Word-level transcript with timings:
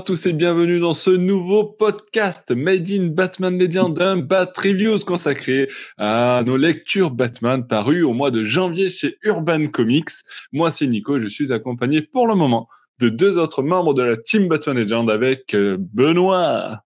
À 0.00 0.02
tous 0.02 0.24
et 0.24 0.32
bienvenue 0.32 0.80
dans 0.80 0.94
ce 0.94 1.10
nouveau 1.10 1.62
podcast 1.62 2.52
Made 2.52 2.90
in 2.90 3.08
Batman 3.08 3.58
Legend, 3.58 4.00
un 4.00 4.16
Bat 4.16 4.50
Reviews 4.56 5.00
consacré 5.00 5.68
à 5.98 6.42
nos 6.46 6.56
lectures 6.56 7.10
Batman 7.10 7.66
parues 7.66 8.02
au 8.02 8.14
mois 8.14 8.30
de 8.30 8.42
janvier 8.42 8.88
chez 8.88 9.18
Urban 9.24 9.66
Comics. 9.66 10.08
Moi 10.52 10.70
c'est 10.70 10.86
Nico, 10.86 11.18
je 11.18 11.26
suis 11.26 11.52
accompagné 11.52 12.00
pour 12.00 12.26
le 12.26 12.34
moment 12.34 12.66
de 12.98 13.10
deux 13.10 13.36
autres 13.36 13.62
membres 13.62 13.92
de 13.92 14.02
la 14.02 14.16
team 14.16 14.48
Batman 14.48 14.78
Legend 14.78 15.10
avec 15.10 15.52
euh, 15.52 15.76
Benoît. 15.78 16.82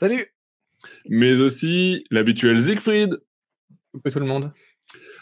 Salut. 0.00 0.26
Mais 1.08 1.40
aussi 1.40 2.04
l'habituel 2.10 2.60
Siegfried. 2.60 3.20
Salut 4.02 4.12
tout 4.14 4.18
le 4.18 4.26
monde. 4.26 4.52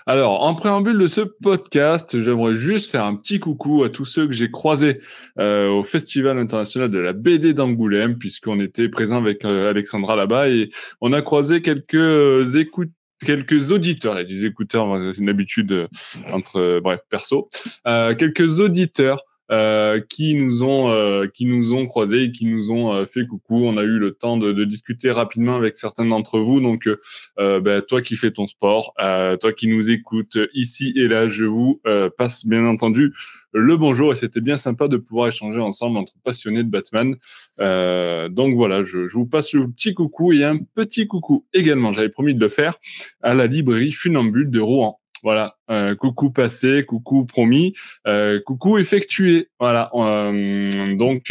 Alors, 0.06 0.42
en 0.42 0.54
préambule 0.54 0.98
de 0.98 1.08
ce 1.08 1.20
podcast, 1.20 2.20
j'aimerais 2.20 2.54
juste 2.54 2.90
faire 2.90 3.04
un 3.04 3.14
petit 3.16 3.38
coucou 3.38 3.84
à 3.84 3.90
tous 3.90 4.04
ceux 4.04 4.26
que 4.26 4.32
j'ai 4.32 4.50
croisés 4.50 5.00
euh, 5.38 5.68
au 5.68 5.82
Festival 5.82 6.38
international 6.38 6.90
de 6.90 6.98
la 6.98 7.12
BD 7.12 7.52
d'Angoulême, 7.52 8.18
puisqu'on 8.18 8.60
était 8.60 8.88
présent 8.88 9.18
avec 9.18 9.44
euh, 9.44 9.70
Alexandra 9.70 10.16
là-bas 10.16 10.48
et 10.48 10.70
on 11.00 11.12
a 11.12 11.22
croisé 11.22 11.62
quelques 11.62 11.94
euh, 11.94 12.44
écoutes 12.54 12.90
quelques 13.24 13.70
auditeurs, 13.70 14.14
là, 14.14 14.24
des 14.24 14.46
écouteurs, 14.46 14.98
c'est 15.12 15.20
une 15.20 15.28
habitude 15.28 15.88
entre, 16.32 16.80
bref, 16.82 17.00
perso, 17.10 17.50
quelques 17.84 18.60
auditeurs 18.60 19.22
euh, 19.50 19.98
qui 19.98 20.34
nous 20.34 20.62
ont 20.62 20.90
euh, 20.90 21.26
qui 21.26 21.44
nous 21.44 21.74
ont 21.74 21.84
croisés 21.84 22.24
et 22.24 22.32
qui 22.32 22.46
nous 22.46 22.70
ont 22.70 22.94
euh, 22.94 23.04
fait 23.04 23.26
coucou. 23.26 23.64
On 23.64 23.76
a 23.78 23.82
eu 23.82 23.98
le 23.98 24.12
temps 24.12 24.36
de, 24.36 24.52
de 24.52 24.64
discuter 24.64 25.10
rapidement 25.10 25.56
avec 25.56 25.76
certains 25.76 26.04
d'entre 26.04 26.38
vous. 26.38 26.60
Donc, 26.60 26.88
ben, 27.36 27.82
toi 27.82 28.00
qui 28.00 28.14
fais 28.16 28.30
ton 28.30 28.46
sport, 28.46 28.94
toi 28.96 29.52
qui 29.52 29.66
nous 29.66 29.90
écoutes 29.90 30.38
ici 30.54 30.92
et 30.96 31.08
là, 31.08 31.28
je 31.28 31.44
vous 31.44 31.80
passe 32.16 32.46
bien 32.46 32.66
entendu 32.66 33.12
le 33.52 33.76
bonjour 33.76 34.12
et 34.12 34.14
c'était 34.14 34.40
bien 34.40 34.56
sympa 34.56 34.88
de 34.88 34.96
pouvoir 34.96 35.28
échanger 35.28 35.58
ensemble 35.58 35.98
entre 35.98 36.12
passionnés 36.22 36.62
de 36.62 36.70
Batman. 36.70 37.16
donc 37.58 38.54
voilà, 38.56 38.82
je, 38.82 39.08
je, 39.08 39.14
vous 39.14 39.26
passe 39.26 39.52
le 39.52 39.68
petit 39.68 39.94
coucou 39.94 40.32
et 40.32 40.44
un 40.44 40.58
petit 40.74 41.06
coucou 41.06 41.46
également. 41.52 41.92
J'avais 41.92 42.08
promis 42.08 42.34
de 42.34 42.40
le 42.40 42.48
faire 42.48 42.76
à 43.22 43.34
la 43.34 43.46
librairie 43.46 43.92
Funambule 43.92 44.50
de 44.50 44.60
Rouen. 44.60 44.99
Voilà, 45.22 45.56
euh, 45.70 45.94
coucou 45.94 46.30
passé, 46.30 46.84
coucou 46.86 47.26
promis, 47.26 47.74
euh, 48.06 48.40
coucou 48.40 48.78
effectué. 48.78 49.48
Voilà, 49.58 49.90
euh, 49.94 50.96
donc 50.96 51.30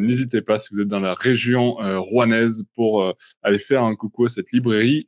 n'hésitez 0.00 0.42
pas 0.42 0.58
si 0.58 0.68
vous 0.72 0.80
êtes 0.80 0.88
dans 0.88 1.00
la 1.00 1.14
région 1.14 1.76
rouennaise 2.00 2.64
pour 2.74 3.14
aller 3.42 3.58
faire 3.58 3.84
un 3.84 3.94
coucou 3.94 4.26
à 4.26 4.28
cette 4.28 4.52
librairie 4.52 5.06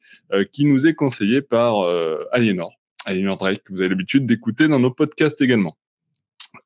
qui 0.53 0.65
nous 0.65 0.87
est 0.87 0.95
conseillée 0.95 1.42
par 1.42 1.81
Aliénor, 2.33 2.73
Aliénor 3.05 3.37
Drake 3.37 3.64
que 3.64 3.73
vous 3.73 3.81
avez 3.81 3.91
l'habitude 3.91 4.27
d'écouter 4.27 4.69
dans 4.69 4.79
nos 4.79 4.91
podcasts 4.91 5.41
également 5.41 5.77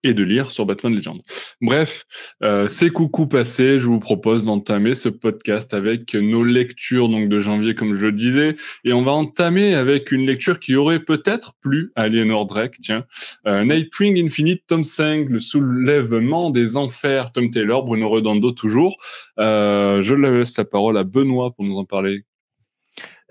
et 0.03 0.15
de 0.15 0.23
lire 0.23 0.51
sur 0.51 0.67
Batman 0.67 0.95
Legend. 0.95 1.21
Bref, 1.61 2.05
euh, 2.43 2.69
c'est 2.69 2.91
coucou 2.91 3.27
passé. 3.27 3.79
Je 3.79 3.87
vous 3.87 4.01
propose 4.01 4.45
d'entamer 4.45 4.95
ce 4.95 5.09
podcast 5.09 5.75
avec 5.75 6.15
nos 6.15 6.45
lectures 6.45 7.09
donc 7.09 7.29
de 7.29 7.41
janvier, 7.41 7.75
comme 7.75 7.95
je 7.95 8.07
le 8.07 8.13
disais, 8.13 8.57
et 8.85 8.93
on 8.93 9.03
va 9.03 9.13
entamer 9.13 9.75
avec 9.75 10.13
une 10.13 10.27
lecture 10.27 10.61
qui 10.61 10.77
aurait 10.77 11.01
peut-être 11.01 11.55
plu 11.61 11.93
à 11.97 12.03
Aliénor 12.03 12.47
Drake. 12.47 12.77
Tiens, 12.83 13.05
euh, 13.47 13.65
Nightwing 13.65 14.25
Infinite, 14.25 14.63
Tom 14.67 14.85
5, 14.85 15.29
le 15.29 15.41
soulèvement 15.41 16.51
des 16.51 16.77
enfers, 16.77 17.33
Tom 17.33 17.51
Taylor, 17.51 17.85
Bruno 17.85 18.09
Redondo 18.09 18.53
toujours. 18.53 18.97
Euh, 19.39 20.01
je 20.01 20.15
laisse 20.15 20.57
la 20.57 20.65
parole 20.65 20.97
à 20.99 21.05
Benoît 21.05 21.53
pour 21.53 21.65
nous 21.65 21.77
en 21.77 21.85
parler. 21.85 22.25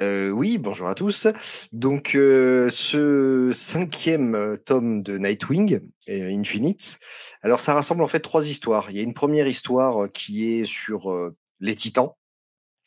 Euh, 0.02 0.32
oui, 0.32 0.58
bonjour 0.58 0.88
à 0.88 0.96
tous. 0.96 1.28
Donc, 1.72 2.16
euh, 2.16 2.68
ce 2.70 3.52
cinquième 3.54 4.34
euh, 4.34 4.58
tome 4.58 5.04
de 5.04 5.18
Nightwing, 5.20 5.82
Infinite, 6.08 6.98
alors 7.44 7.60
ça 7.60 7.76
rassemble 7.76 8.02
en 8.02 8.08
fait 8.08 8.20
trois 8.20 8.48
histoires. 8.48 8.90
Il 8.90 8.98
y 8.98 9.00
a 9.00 9.04
une 9.04 9.14
première 9.14 9.48
histoire 9.48 10.12
qui 10.12 10.52
est 10.52 10.66
sur 10.66 11.32
les 11.60 11.76
Titans, 11.76 12.10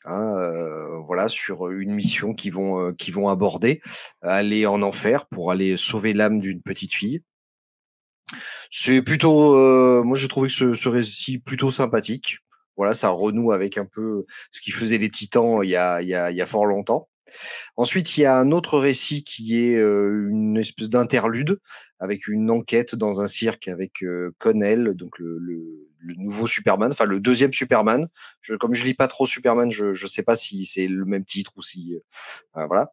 hein, 0.05 1.01
voilà, 1.07 1.29
sur 1.29 1.69
une 1.71 1.95
mission 1.95 2.35
qu'ils 2.35 2.53
vont 2.53 2.93
qui 2.93 3.11
vont 3.11 3.29
aborder, 3.29 3.81
aller 4.21 4.67
en 4.67 4.83
enfer 4.83 5.27
pour 5.29 5.51
aller 5.51 5.77
sauver 5.79 6.13
l'âme 6.13 6.41
d'une 6.41 6.61
petite 6.61 6.93
fille. 6.93 7.23
C'est 8.71 9.01
plutôt, 9.01 10.05
moi 10.05 10.17
j'ai 10.19 10.29
trouvé 10.29 10.51
ce, 10.51 10.75
ce 10.75 10.89
récit 10.91 11.39
plutôt 11.39 11.71
sympathique 11.71 12.41
voilà, 12.77 12.95
ça 12.95 13.11
renoue 13.11 13.53
avec 13.53 13.79
un 13.79 13.87
peu 13.87 14.27
ce 14.51 14.61
qui 14.61 14.71
faisait 14.71 14.99
les 14.99 15.11
Titans 15.11 15.61
il 15.63 15.71
y 15.71 15.77
a, 15.77 16.03
il 16.03 16.09
y 16.09 16.15
a, 16.15 16.31
il 16.31 16.37
y 16.37 16.43
a 16.43 16.47
fort 16.47 16.67
longtemps. 16.67 17.09
Ensuite, 17.77 18.17
il 18.17 18.21
y 18.21 18.25
a 18.25 18.39
un 18.39 18.53
autre 18.53 18.79
récit 18.79 19.25
qui 19.25 19.59
est 19.59 19.81
une 19.81 20.57
espèce 20.57 20.89
d'interlude 20.89 21.59
avec 21.99 22.29
une 22.29 22.51
enquête 22.51 22.95
dans 22.95 23.21
un 23.21 23.27
cirque 23.27 23.67
avec 23.67 24.05
Connell, 24.39 24.95
donc 24.95 25.19
le, 25.19 25.39
le, 25.39 25.87
le, 26.07 26.15
nouveau 26.17 26.47
Superman, 26.47 26.93
enfin 26.93 27.05
le 27.05 27.21
deuxième 27.21 27.53
Superman. 27.53 28.09
Je, 28.41 28.55
comme 28.55 28.75
je 28.75 28.85
lis 28.85 28.95
pas 28.95 29.09
trop 29.09 29.27
Superman, 29.27 29.71
je 29.71 29.87
ne 29.87 30.09
sais 30.09 30.23
pas 30.23 30.37
si 30.37 30.65
c'est 30.65 30.89
le 30.89 31.05
même 31.05 31.25
titre 31.25 31.53
ou 31.57 31.63
si 31.63 31.97
voilà. 32.55 32.93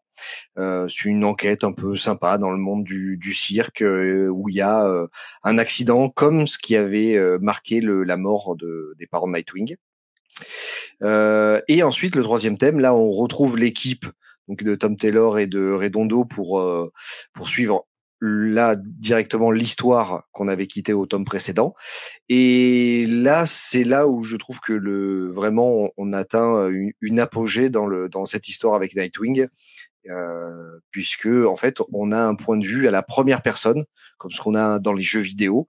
Euh, 0.58 0.88
c'est 0.90 1.10
une 1.10 1.26
enquête 1.26 1.64
un 1.64 1.72
peu 1.72 1.96
sympa 1.96 2.38
dans 2.38 2.52
le 2.52 2.58
monde 2.58 2.84
du, 2.84 3.18
du 3.18 3.34
cirque 3.34 3.84
où 3.84 4.50
il 4.50 4.56
y 4.56 4.62
a 4.62 5.08
un 5.44 5.58
accident 5.58 6.10
comme 6.10 6.48
ce 6.48 6.58
qui 6.58 6.76
avait 6.76 7.18
marqué 7.40 7.82
le, 7.82 8.04
la 8.04 8.18
mort 8.18 8.56
de, 8.56 8.96
des 9.00 9.08
parents 9.08 9.28
de 9.28 9.34
Nightwing. 9.34 9.76
Euh, 11.02 11.62
et 11.68 11.84
ensuite, 11.84 12.16
le 12.16 12.24
troisième 12.24 12.58
thème, 12.58 12.80
là, 12.80 12.94
on 12.94 13.10
retrouve 13.10 13.58
l'équipe 13.58 14.06
donc 14.48 14.64
de 14.64 14.76
Tom 14.76 14.98
Taylor 14.98 15.40
et 15.40 15.48
de 15.48 15.72
Redondo 15.72 16.26
pour 16.26 16.60
euh, 16.60 16.92
pour 17.34 17.48
suivre 17.48 17.88
là 18.26 18.78
directement 18.78 19.52
l'histoire 19.52 20.30
qu'on 20.32 20.48
avait 20.48 20.68
quittée 20.68 20.94
au 20.94 21.06
tome 21.06 21.26
précédent. 21.26 21.74
Et 22.30 23.06
là, 23.08 23.46
c'est 23.46 23.84
là 23.84 24.08
où 24.08 24.24
je 24.24 24.38
trouve 24.38 24.62
que 24.62 24.72
le 24.72 25.30
vraiment 25.30 25.90
on, 25.98 26.14
atteint 26.14 26.70
une, 27.02 27.20
apogée 27.20 27.70
dans 27.70 27.86
le 27.86 28.08
dans 28.08 28.24
cette 28.24 28.48
histoire 28.48 28.76
avec 28.76 28.96
Nightwing. 28.96 29.48
Euh, 30.10 30.80
puisque 30.92 31.28
en 31.28 31.56
fait 31.56 31.78
on 31.94 32.12
a 32.12 32.22
un 32.22 32.36
point 32.36 32.58
de 32.58 32.66
vue 32.66 32.90
à 32.90 32.92
la 32.92 33.04
première 33.04 33.42
personne 33.42 33.86
comme 34.18 34.32
ce 34.32 34.42
qu'on 34.42 34.54
a 34.54 34.78
dans 34.78 34.92
les 34.92 35.02
jeux 35.02 35.22
vidéo 35.22 35.66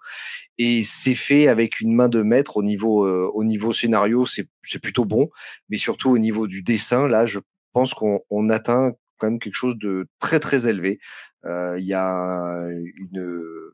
et 0.59 0.83
c'est 0.83 1.15
fait 1.15 1.47
avec 1.47 1.79
une 1.79 1.95
main 1.95 2.09
de 2.09 2.21
maître 2.21 2.57
au 2.57 2.65
niveau 2.65 3.07
euh, 3.07 3.31
au 3.33 3.45
niveau 3.45 3.73
scénario 3.73 4.27
c'est 4.27 4.49
c'est 4.65 4.81
plutôt 4.81 5.05
bon 5.05 5.31
mais 5.69 5.77
surtout 5.77 6.11
au 6.11 6.19
niveau 6.19 6.49
du 6.49 6.65
dessin 6.65 7.07
là 7.07 7.27
je 7.27 7.39
pense 7.73 7.95
qu'on 7.95 8.23
on 8.29 8.51
atteint 8.51 8.95
quand 9.25 9.31
même 9.31 9.39
quelque 9.39 9.55
chose 9.55 9.77
de 9.79 10.07
très 10.19 10.41
très 10.41 10.69
élevé 10.69 10.99
euh, 11.45 11.77
il 11.79 11.85
y 11.85 11.95
a 11.95 12.69
une 12.97 13.73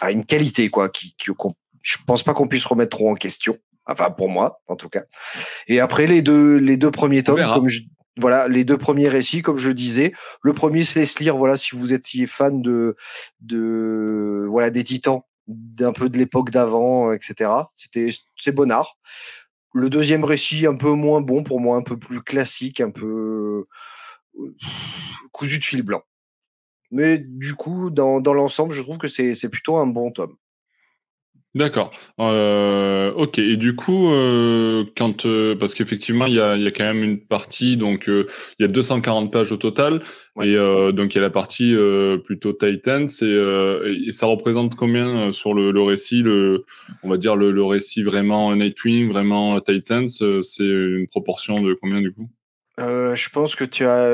enfin, 0.00 0.12
une 0.12 0.24
qualité 0.24 0.68
quoi 0.68 0.88
qui, 0.88 1.14
qui 1.16 1.30
je 1.82 1.96
pense 2.06 2.22
pas 2.22 2.34
qu'on 2.34 2.48
puisse 2.48 2.64
remettre 2.64 2.96
trop 2.96 3.10
en 3.10 3.14
question 3.14 3.56
enfin 3.86 4.10
pour 4.10 4.28
moi 4.28 4.60
en 4.68 4.76
tout 4.76 4.88
cas 4.88 5.04
et 5.66 5.80
après 5.80 6.06
les 6.06 6.22
deux 6.22 6.56
les 6.56 6.76
deux 6.76 6.90
premiers 6.90 7.22
tomes 7.22 7.52
comme 7.54 7.68
je 7.68 7.80
voilà 8.16 8.48
les 8.48 8.64
deux 8.64 8.76
premiers 8.76 9.08
récits, 9.08 9.42
comme 9.42 9.56
je 9.56 9.70
disais. 9.70 10.12
Le 10.42 10.52
premier, 10.52 10.82
c'est 10.84 11.18
lire. 11.20 11.36
Voilà, 11.36 11.56
si 11.56 11.74
vous 11.74 11.92
étiez 11.92 12.26
fan 12.26 12.60
de 12.60 12.94
de 13.40 14.46
voilà 14.48 14.70
des 14.70 14.84
Titans, 14.84 15.20
d'un 15.46 15.92
peu 15.92 16.08
de 16.08 16.18
l'époque 16.18 16.50
d'avant, 16.50 17.12
etc. 17.12 17.50
C'était 17.74 18.10
c'est 18.36 18.54
art. 18.70 18.98
Le 19.72 19.88
deuxième 19.88 20.24
récit, 20.24 20.66
un 20.66 20.74
peu 20.74 20.92
moins 20.92 21.20
bon 21.20 21.42
pour 21.44 21.60
moi, 21.60 21.76
un 21.76 21.82
peu 21.82 21.96
plus 21.96 22.22
classique, 22.22 22.80
un 22.80 22.90
peu 22.90 23.66
cousu 25.32 25.58
de 25.58 25.64
fil 25.64 25.82
blanc. 25.82 26.02
Mais 26.90 27.18
du 27.18 27.54
coup, 27.54 27.90
dans, 27.90 28.20
dans 28.20 28.34
l'ensemble, 28.34 28.72
je 28.72 28.82
trouve 28.82 28.98
que 28.98 29.08
c'est 29.08 29.48
plutôt 29.50 29.76
un 29.76 29.86
bon 29.86 30.10
tome. 30.10 30.36
D'accord. 31.56 31.90
Euh, 32.20 33.12
ok. 33.12 33.40
Et 33.40 33.56
du 33.56 33.74
coup, 33.74 34.12
euh, 34.12 34.84
quand 34.96 35.26
euh, 35.26 35.56
parce 35.56 35.74
qu'effectivement, 35.74 36.26
il 36.26 36.34
y 36.34 36.40
a, 36.40 36.56
y 36.56 36.66
a 36.66 36.70
quand 36.70 36.84
même 36.84 37.02
une 37.02 37.18
partie, 37.18 37.76
donc 37.76 38.04
il 38.06 38.26
y 38.60 38.64
a 38.64 38.68
240 38.68 39.32
pages 39.32 39.50
au 39.50 39.56
total, 39.56 40.00
et 40.40 40.54
donc 40.92 41.12
il 41.12 41.16
y 41.16 41.18
a 41.18 41.22
la 41.22 41.30
partie 41.30 41.74
plutôt 42.24 42.52
Titans, 42.52 43.08
et, 43.22 44.06
et, 44.06 44.12
ça 44.12 44.26
représente 44.26 44.76
combien 44.76 45.32
sur 45.32 45.52
le, 45.52 45.72
le, 45.72 45.82
récit, 45.82 46.22
le, 46.22 46.64
on 47.02 47.10
va 47.10 47.16
dire 47.16 47.34
le, 47.34 47.50
le 47.50 47.64
récit 47.64 48.04
vraiment 48.04 48.54
Nightwing, 48.54 49.08
vraiment 49.08 49.60
Titans, 49.60 50.08
c'est 50.08 50.64
une 50.64 51.08
proportion 51.08 51.56
de 51.56 51.74
combien 51.74 52.00
du 52.00 52.12
coup? 52.12 52.30
Je 52.80 53.28
pense 53.30 53.54
que 53.54 53.64
tu 53.64 53.86
as. 53.86 54.10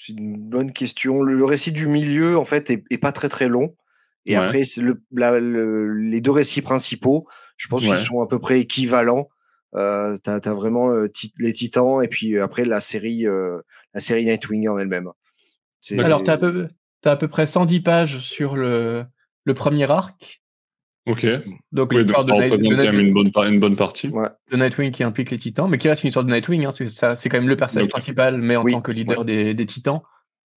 C'est 0.00 0.12
une 0.12 0.36
bonne 0.36 0.72
question. 0.72 1.22
Le, 1.22 1.44
récit 1.44 1.72
du 1.72 1.86
milieu, 1.86 2.36
en 2.36 2.44
fait, 2.44 2.70
est, 2.70 2.84
est 2.90 2.98
pas 2.98 3.12
très 3.12 3.28
très 3.28 3.48
long. 3.48 3.74
Et 4.26 4.36
après, 4.36 4.62
le, 4.78 5.02
le, 5.10 5.92
les 5.94 6.20
deux 6.20 6.30
récits 6.30 6.62
principaux, 6.62 7.26
je 7.56 7.68
pense 7.68 7.82
qu'ils 7.82 7.96
sont 7.96 8.20
à 8.20 8.26
peu 8.26 8.38
près 8.38 8.60
équivalents. 8.60 9.28
Euh, 9.74 10.16
t'as 10.22 10.36
as 10.36 10.52
vraiment 10.52 10.90
euh, 10.90 11.08
les 11.38 11.52
Titans 11.54 12.04
et 12.04 12.08
puis 12.08 12.36
euh, 12.36 12.44
après 12.44 12.66
la 12.66 12.80
série, 12.80 13.26
euh, 13.26 13.58
la 13.94 14.00
série 14.00 14.26
Nightwing 14.26 14.68
en 14.68 14.76
elle-même. 14.76 15.10
Alors, 15.98 16.22
t'as 16.22 16.34
à, 16.34 16.38
peu, 16.38 16.68
as 17.04 17.10
à 17.10 17.16
peu 17.16 17.28
près 17.28 17.46
110 17.46 17.80
pages 17.80 18.18
sur 18.18 18.54
le, 18.54 19.04
le 19.44 19.54
premier 19.54 19.90
arc. 19.90 20.41
Ok. 21.06 21.26
Donc, 21.72 21.90
oui, 21.92 22.04
donc 22.04 22.16
ça 22.16 22.34
représente 22.34 22.76
quand 22.76 22.84
même 22.84 23.00
une 23.00 23.12
bonne, 23.12 23.30
une 23.36 23.60
bonne 23.60 23.76
partie. 23.76 24.08
Ouais. 24.08 24.28
De 24.50 24.56
Nightwing 24.56 24.92
qui 24.92 25.02
implique 25.02 25.30
les 25.30 25.38
Titans, 25.38 25.68
mais 25.68 25.78
qui 25.78 25.88
reste 25.88 26.04
une 26.04 26.08
histoire 26.08 26.24
de 26.24 26.30
Nightwing. 26.30 26.64
Hein, 26.64 26.70
c'est 26.70 27.28
quand 27.28 27.38
même 27.38 27.48
le 27.48 27.56
personnage 27.56 27.88
principal, 27.88 28.38
mais 28.38 28.56
en 28.56 28.64
tant 28.64 28.80
que 28.80 28.92
leader 28.92 29.24
des, 29.24 29.54
des, 29.54 29.66
Titans, 29.66 30.00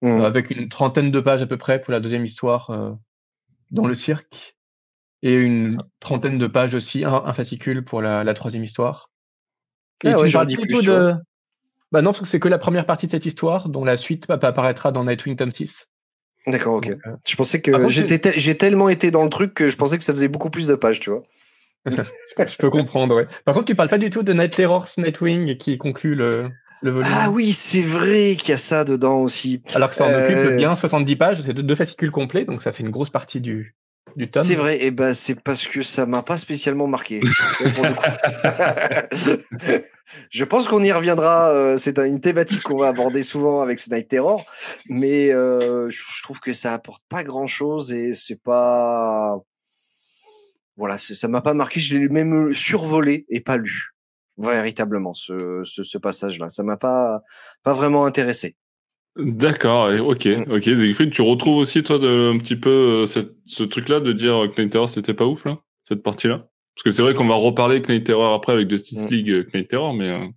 mmh. 0.02 0.22
avec 0.22 0.52
une 0.52 0.70
trentaine 0.70 1.10
de 1.10 1.20
pages 1.20 1.42
à 1.42 1.48
peu 1.48 1.58
près 1.58 1.82
pour 1.82 1.92
la 1.92 2.00
deuxième 2.00 2.26
histoire 2.26 2.98
dans 3.72 3.88
le 3.88 3.96
cirque 3.96 4.56
et 5.26 5.36
une 5.36 5.70
trentaine 6.00 6.38
de 6.38 6.46
pages 6.46 6.76
aussi, 6.76 7.04
un, 7.04 7.34
fascicule 7.34 7.84
pour 7.84 8.02
la, 8.02 8.34
troisième 8.36 8.64
histoire. 8.64 9.10
Et 10.04 10.10
ah 10.10 10.20
ouais, 10.20 10.30
tu 10.30 10.58
plus, 10.58 10.86
de... 10.86 11.16
Bah 11.92 12.04
non, 12.04 12.14
c'est 12.14 12.40
que 12.40 12.48
la 12.48 12.60
première 12.60 12.86
partie 12.86 13.08
de 13.08 13.12
cette 13.12 13.26
histoire, 13.26 13.70
dont 13.70 13.84
la 13.84 13.98
suite 13.98 14.30
apparaîtra 14.30 14.92
dans 14.92 15.04
Nightwing 15.04 15.36
Tom 15.36 15.52
6. 15.52 15.88
D'accord, 16.48 16.76
ok. 16.76 16.90
Euh, 16.90 17.12
je 17.28 17.36
pensais 17.36 17.62
que 17.62 17.72
j'ai 17.88 18.58
tellement 18.58 18.90
été 18.90 19.12
dans 19.12 19.24
le 19.24 19.30
truc 19.30 19.54
que 19.54 19.68
je 19.68 19.78
pensais 19.78 19.98
que 19.98 20.04
ça 20.04 20.14
faisait 20.14 20.28
beaucoup 20.28 20.50
plus 20.50 20.68
de 20.68 20.76
pages, 20.76 21.00
tu 21.00 21.10
vois. 21.10 21.24
je 21.86 22.58
peux 22.58 22.70
comprendre, 22.70 23.16
ouais. 23.16 23.28
Par 23.46 23.54
contre, 23.54 23.68
tu 23.68 23.76
parles 23.76 23.90
pas 23.90 23.98
du 23.98 24.10
tout 24.10 24.24
de 24.24 24.34
Night 24.34 24.56
Terrors 24.56 24.90
Nightwing 24.98 25.58
qui 25.58 25.78
conclut 25.78 26.16
le, 26.16 26.50
le 26.82 26.92
volume. 26.92 27.10
Ah 27.14 27.30
oui, 27.32 27.52
c'est 27.52 27.82
vrai 27.82 28.36
qu'il 28.38 28.50
y 28.50 28.54
a 28.54 28.58
ça 28.58 28.84
dedans 28.84 29.18
aussi. 29.18 29.62
Alors 29.74 29.90
que 29.90 29.96
ça 29.96 30.06
en 30.06 30.14
occupe 30.14 30.36
euh, 30.36 30.56
bien 30.56 30.76
70 30.76 31.16
pages, 31.16 31.42
c'est 31.42 31.54
deux 31.54 31.76
fascicules 31.76 32.12
complets, 32.12 32.46
donc 32.46 32.64
ça 32.64 32.74
fait 32.74 32.84
une 32.84 32.92
grosse 32.92 33.10
partie 33.10 33.42
du, 33.42 33.76
c'est 34.18 34.56
vrai, 34.56 34.84
et 34.84 34.92
ben 34.92 35.14
c'est 35.14 35.36
parce 35.36 35.68
que 35.68 35.82
ça 35.82 36.06
m'a 36.06 36.24
pas 36.24 36.38
spécialement 36.38 36.88
marqué. 36.88 37.20
je 40.30 40.44
pense 40.46 40.68
qu'on 40.68 40.84
y 40.84 40.92
reviendra. 40.92 41.50
Euh, 41.50 41.78
c'est 41.78 41.98
une 42.00 42.22
thématique 42.22 42.64
qu'on 42.64 42.78
va 42.78 42.88
aborder 42.88 43.24
souvent 43.24 43.62
avec 43.62 43.80
ce 43.80 43.94
Night 43.94 44.08
Terror, 44.08 44.46
mais 44.90 45.34
euh, 45.34 45.90
je 45.90 46.24
trouve 46.24 46.40
que 46.40 46.54
ça 46.54 46.74
apporte 46.74 47.04
pas 47.10 47.24
grand 47.24 47.48
chose 47.48 47.92
et 47.92 48.14
c'est 48.14 48.42
pas. 48.42 49.38
Voilà, 50.78 50.98
ça 50.98 51.28
m'a 51.28 51.42
pas 51.42 51.54
marqué. 51.54 51.80
Je 51.80 51.98
l'ai 51.98 52.10
même 52.10 52.54
survolé 52.54 53.26
et 53.30 53.42
pas 53.42 53.58
lu 53.58 53.96
véritablement 54.38 55.14
ce, 55.14 55.62
ce, 55.64 55.84
ce 55.84 55.98
passage-là. 55.98 56.50
Ça 56.50 56.64
m'a 56.64 56.78
pas 56.78 57.22
pas 57.64 57.74
vraiment 57.74 58.06
intéressé. 58.06 58.56
D'accord, 59.18 59.90
ok, 60.02 60.26
mm. 60.26 60.52
ok. 60.52 60.64
Siegfried, 60.64 61.12
tu 61.12 61.22
retrouves 61.22 61.58
aussi 61.58 61.84
toi 61.84 62.00
de, 62.00 62.34
un 62.34 62.38
petit 62.38 62.58
peu 62.58 63.06
euh, 63.06 63.24
ce 63.46 63.64
truc-là 63.64 64.02
de 64.02 64.12
dire 64.12 64.50
que 64.54 64.62
Night 64.62 64.74
Terror 64.74 64.90
c'était 64.90 65.14
pas 65.14 65.26
ouf 65.26 65.46
là, 65.46 65.60
cette 65.84 66.04
partie-là? 66.04 66.50
Parce 66.76 66.84
que 66.84 66.92
c'est 66.92 67.02
vrai 67.02 67.14
qu'on 67.14 67.28
va 67.28 67.36
reparler 67.36 67.82
Night 67.88 68.06
Terror 68.06 68.34
après 68.34 68.52
avec 68.52 68.70
Justice 68.70 69.06
mm. 69.06 69.10
League 69.14 69.30
euh, 69.32 69.50
Night 69.54 69.70
Terror, 69.70 69.94
mais. 69.94 70.10
Euh, 70.10 70.28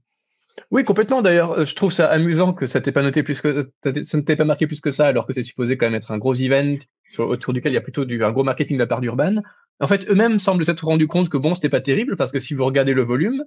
oui, 0.71 0.85
complètement. 0.85 1.23
D'ailleurs, 1.23 1.65
je 1.65 1.75
trouve 1.75 1.93
ça 1.93 2.07
amusant 2.07 2.53
que 2.53 2.67
ça 2.67 2.81
t'ait 2.81 2.93
pas 2.93 3.03
noté 3.03 3.23
plus 3.23 3.41
que 3.41 3.69
ça 3.83 3.91
ne 3.93 4.21
t'ait 4.21 4.37
pas 4.37 4.45
marqué 4.45 4.67
plus 4.67 4.81
que 4.81 4.91
ça, 4.91 5.07
alors 5.07 5.27
que 5.27 5.33
c'est 5.33 5.43
supposé 5.43 5.77
quand 5.77 5.87
même 5.87 5.95
être 5.95 6.11
un 6.11 6.19
gros 6.19 6.35
event 6.35 6.77
autour 7.19 7.55
duquel 7.55 7.73
il 7.73 7.75
y 7.75 7.79
a 7.79 7.81
plutôt 7.81 8.05
du, 8.05 8.23
un 8.23 8.33
gros 8.33 8.45
marketing 8.45 8.77
de 8.77 8.83
la 8.83 8.87
part 8.87 9.01
d'Urban. 9.01 9.37
En 9.81 9.89
fait, 9.89 10.09
eux-mêmes 10.11 10.39
semblent 10.39 10.65
s'être 10.65 10.85
rendu 10.85 11.07
compte 11.07 11.31
que 11.31 11.37
bon, 11.37 11.55
c'était 11.55 11.69
pas 11.69 11.81
terrible 11.81 12.17
parce 12.17 12.33
que 12.33 12.41
si 12.41 12.55
vous 12.55 12.65
regardez 12.65 12.93
le 12.93 13.03
volume, 13.03 13.45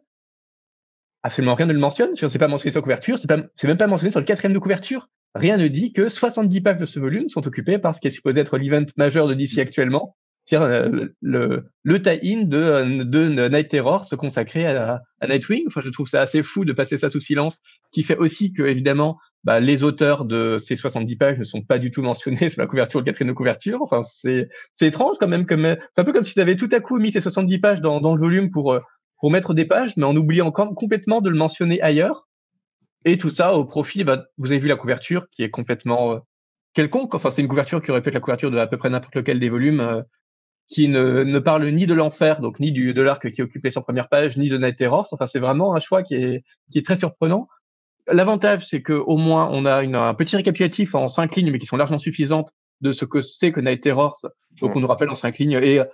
absolument 1.21 1.53
rien 1.53 1.67
ne 1.67 1.73
le 1.73 1.79
mentionne. 1.79 2.15
C'est 2.15 2.39
pas 2.39 2.47
mentionné 2.47 2.71
sur 2.71 2.79
la 2.79 2.83
couverture, 2.83 3.19
c'est 3.19 3.67
même 3.67 3.77
pas 3.77 3.87
mentionné 3.87 4.11
sur 4.11 4.19
le 4.19 4.25
quatrième 4.25 4.53
de 4.53 4.59
couverture 4.59 5.07
rien 5.35 5.57
ne 5.57 5.67
dit 5.67 5.93
que 5.93 6.09
70 6.09 6.61
pages 6.61 6.79
de 6.79 6.85
ce 6.85 6.99
volume 6.99 7.29
sont 7.29 7.47
occupées 7.47 7.77
par 7.77 7.95
ce 7.95 8.01
qui 8.01 8.07
est 8.07 8.11
supposé 8.11 8.41
être 8.41 8.57
l'event 8.57 8.85
majeur 8.97 9.27
de 9.27 9.33
DC 9.33 9.59
actuellement, 9.59 10.15
c'est-à-dire 10.43 10.67
euh, 10.67 11.05
le, 11.21 11.65
le 11.83 12.01
tie-in 12.01 12.43
de, 12.43 13.03
de 13.03 13.47
Night 13.47 13.69
Terror 13.69 14.05
se 14.05 14.15
consacrer 14.15 14.65
à, 14.65 15.01
à, 15.19 15.27
Nightwing. 15.27 15.65
Enfin, 15.67 15.81
je 15.83 15.89
trouve 15.89 16.07
ça 16.07 16.21
assez 16.21 16.43
fou 16.43 16.65
de 16.65 16.73
passer 16.73 16.97
ça 16.97 17.09
sous 17.09 17.19
silence, 17.19 17.59
ce 17.87 17.91
qui 17.93 18.03
fait 18.03 18.17
aussi 18.17 18.51
que, 18.51 18.63
évidemment, 18.63 19.17
bah, 19.43 19.59
les 19.59 19.83
auteurs 19.83 20.25
de 20.25 20.57
ces 20.59 20.75
70 20.75 21.15
pages 21.15 21.39
ne 21.39 21.43
sont 21.43 21.61
pas 21.61 21.79
du 21.79 21.91
tout 21.91 22.01
mentionnés 22.01 22.49
sur 22.49 22.61
la 22.61 22.67
couverture, 22.67 22.99
le 22.99 23.05
quatrième 23.05 23.29
de 23.29 23.37
couverture. 23.37 23.81
Enfin, 23.81 24.01
c'est, 24.03 24.49
étrange 24.81 25.17
quand 25.19 25.27
même. 25.27 25.45
Comme, 25.45 25.77
c'est 25.95 26.01
un 26.01 26.03
peu 26.03 26.13
comme 26.13 26.23
si 26.23 26.33
tu 26.33 26.41
avais 26.41 26.55
tout 26.55 26.69
à 26.71 26.79
coup 26.79 26.97
mis 26.97 27.11
ces 27.11 27.21
70 27.21 27.59
pages 27.59 27.81
dans, 27.81 28.01
dans 28.01 28.15
le 28.15 28.21
volume 28.21 28.51
pour, 28.51 28.73
euh, 28.73 28.79
pour 29.19 29.31
mettre 29.31 29.53
des 29.53 29.65
pages, 29.65 29.93
mais 29.97 30.03
en 30.03 30.15
oubliant 30.15 30.51
complètement 30.51 31.21
de 31.21 31.29
le 31.29 31.37
mentionner 31.37 31.81
ailleurs. 31.81 32.27
Et 33.05 33.17
tout 33.17 33.29
ça 33.29 33.53
au 33.53 33.65
profit, 33.65 34.03
bah, 34.03 34.25
vous 34.37 34.47
avez 34.47 34.59
vu 34.59 34.67
la 34.67 34.75
couverture 34.75 35.25
qui 35.31 35.43
est 35.43 35.49
complètement 35.49 36.13
euh, 36.13 36.19
quelconque. 36.73 37.15
Enfin, 37.15 37.31
c'est 37.31 37.41
une 37.41 37.47
couverture 37.47 37.81
qui 37.81 37.91
être 37.91 38.11
la 38.11 38.19
couverture 38.19 38.51
de 38.51 38.57
à 38.57 38.67
peu 38.67 38.77
près 38.77 38.89
n'importe 38.89 39.15
lequel 39.15 39.39
des 39.39 39.49
volumes, 39.49 39.79
euh, 39.79 40.01
qui 40.69 40.87
ne, 40.87 41.23
ne, 41.23 41.39
parle 41.39 41.67
ni 41.67 41.85
de 41.85 41.93
l'enfer, 41.93 42.39
donc 42.39 42.59
ni 42.59 42.71
du, 42.71 42.93
de 42.93 43.01
l'arc 43.01 43.29
qui 43.31 43.41
occupe 43.41 43.63
les 43.63 43.71
100 43.71 43.81
premières 43.81 44.07
pages, 44.07 44.37
ni 44.37 44.49
de 44.49 44.57
Night 44.57 44.77
Terrors. 44.77 45.07
Enfin, 45.11 45.25
c'est 45.25 45.39
vraiment 45.39 45.75
un 45.75 45.79
choix 45.79 46.01
qui 46.01 46.15
est, 46.15 46.43
qui 46.71 46.79
est 46.79 46.85
très 46.85 46.95
surprenant. 46.95 47.47
L'avantage, 48.07 48.67
c'est 48.67 48.81
que 48.81 48.93
au 48.93 49.17
moins 49.17 49.49
on 49.51 49.65
a 49.65 49.83
une, 49.83 49.95
un 49.95 50.13
petit 50.13 50.35
récapitulatif 50.35 50.95
en 50.95 51.07
cinq 51.07 51.35
lignes, 51.35 51.51
mais 51.51 51.59
qui 51.59 51.65
sont 51.65 51.77
largement 51.77 51.99
suffisantes 51.99 52.51
de 52.79 52.91
ce 52.91 53.05
que 53.05 53.21
c'est 53.21 53.51
que 53.51 53.59
Night 53.59 53.81
Terrors. 53.81 54.25
Donc, 54.59 54.75
on 54.75 54.79
nous 54.79 54.87
rappelle 54.87 55.09
en 55.09 55.15
cinq 55.15 55.39
lignes. 55.39 55.59
Et 55.61 55.79
euh, 55.79 55.85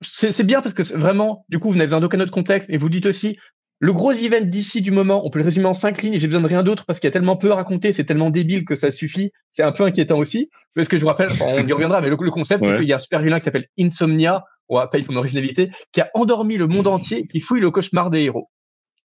c'est 0.00 0.44
bien 0.44 0.62
parce 0.62 0.74
que 0.74 0.82
vraiment, 0.94 1.44
du 1.48 1.58
coup, 1.58 1.68
vous 1.68 1.74
n'avez 1.76 1.86
besoin 1.86 2.00
d'aucun 2.00 2.20
autre 2.20 2.32
contexte, 2.32 2.68
et 2.70 2.76
vous 2.76 2.88
dites 2.88 3.06
aussi, 3.06 3.38
le 3.78 3.92
gros 3.92 4.12
event 4.12 4.40
d'ici 4.40 4.80
du 4.80 4.90
moment, 4.90 5.26
on 5.26 5.30
peut 5.30 5.38
le 5.38 5.44
résumer 5.44 5.66
en 5.66 5.74
cinq 5.74 6.02
lignes 6.02 6.14
et 6.14 6.18
j'ai 6.18 6.26
besoin 6.26 6.42
de 6.42 6.48
rien 6.48 6.62
d'autre 6.62 6.86
parce 6.86 6.98
qu'il 6.98 7.08
y 7.08 7.10
a 7.10 7.12
tellement 7.12 7.36
peu 7.36 7.52
à 7.52 7.56
raconter, 7.56 7.92
c'est 7.92 8.04
tellement 8.04 8.30
débile 8.30 8.64
que 8.64 8.74
ça 8.74 8.90
suffit. 8.90 9.32
C'est 9.50 9.62
un 9.62 9.72
peu 9.72 9.84
inquiétant 9.84 10.18
aussi. 10.18 10.48
Parce 10.74 10.88
que 10.88 10.96
je 10.96 11.02
vous 11.02 11.08
rappelle, 11.08 11.28
on 11.40 11.66
y 11.66 11.72
reviendra, 11.72 12.00
mais 12.00 12.08
le, 12.08 12.16
concept, 12.16 12.64
c'est 12.64 12.76
qu'il 12.76 12.88
y 12.88 12.92
a 12.92 12.96
un 12.96 13.00
super 13.00 13.20
vilain 13.20 13.38
qui 13.38 13.44
s'appelle 13.44 13.66
Insomnia, 13.78 14.44
ou 14.68 14.78
à 14.78 14.90
son 15.04 15.16
originalité, 15.16 15.70
qui 15.92 16.00
a 16.00 16.10
endormi 16.14 16.56
le 16.56 16.66
monde 16.66 16.86
entier, 16.86 17.26
qui 17.26 17.40
fouille 17.40 17.60
le 17.60 17.70
cauchemar 17.70 18.10
des 18.10 18.22
héros. 18.22 18.50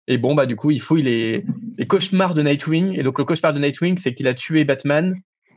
Et 0.08 0.18
bon, 0.18 0.36
bah, 0.36 0.46
du 0.46 0.56
coup, 0.56 0.72
il 0.72 0.82
fouille 0.82 1.04
les, 1.04 1.46
les 1.78 1.88
cauchemars 1.88 2.34
de 2.34 2.42
Nightwing. 2.42 2.98
Et 2.98 3.04
donc, 3.04 3.20
le 3.20 3.26
cauchemar 3.26 3.54
de 3.54 3.60
Nightwing, 3.60 3.98
c'est 4.00 4.14
qu'il 4.14 4.28
a 4.28 4.34
tué 4.34 4.66
Batman. 4.66 5.16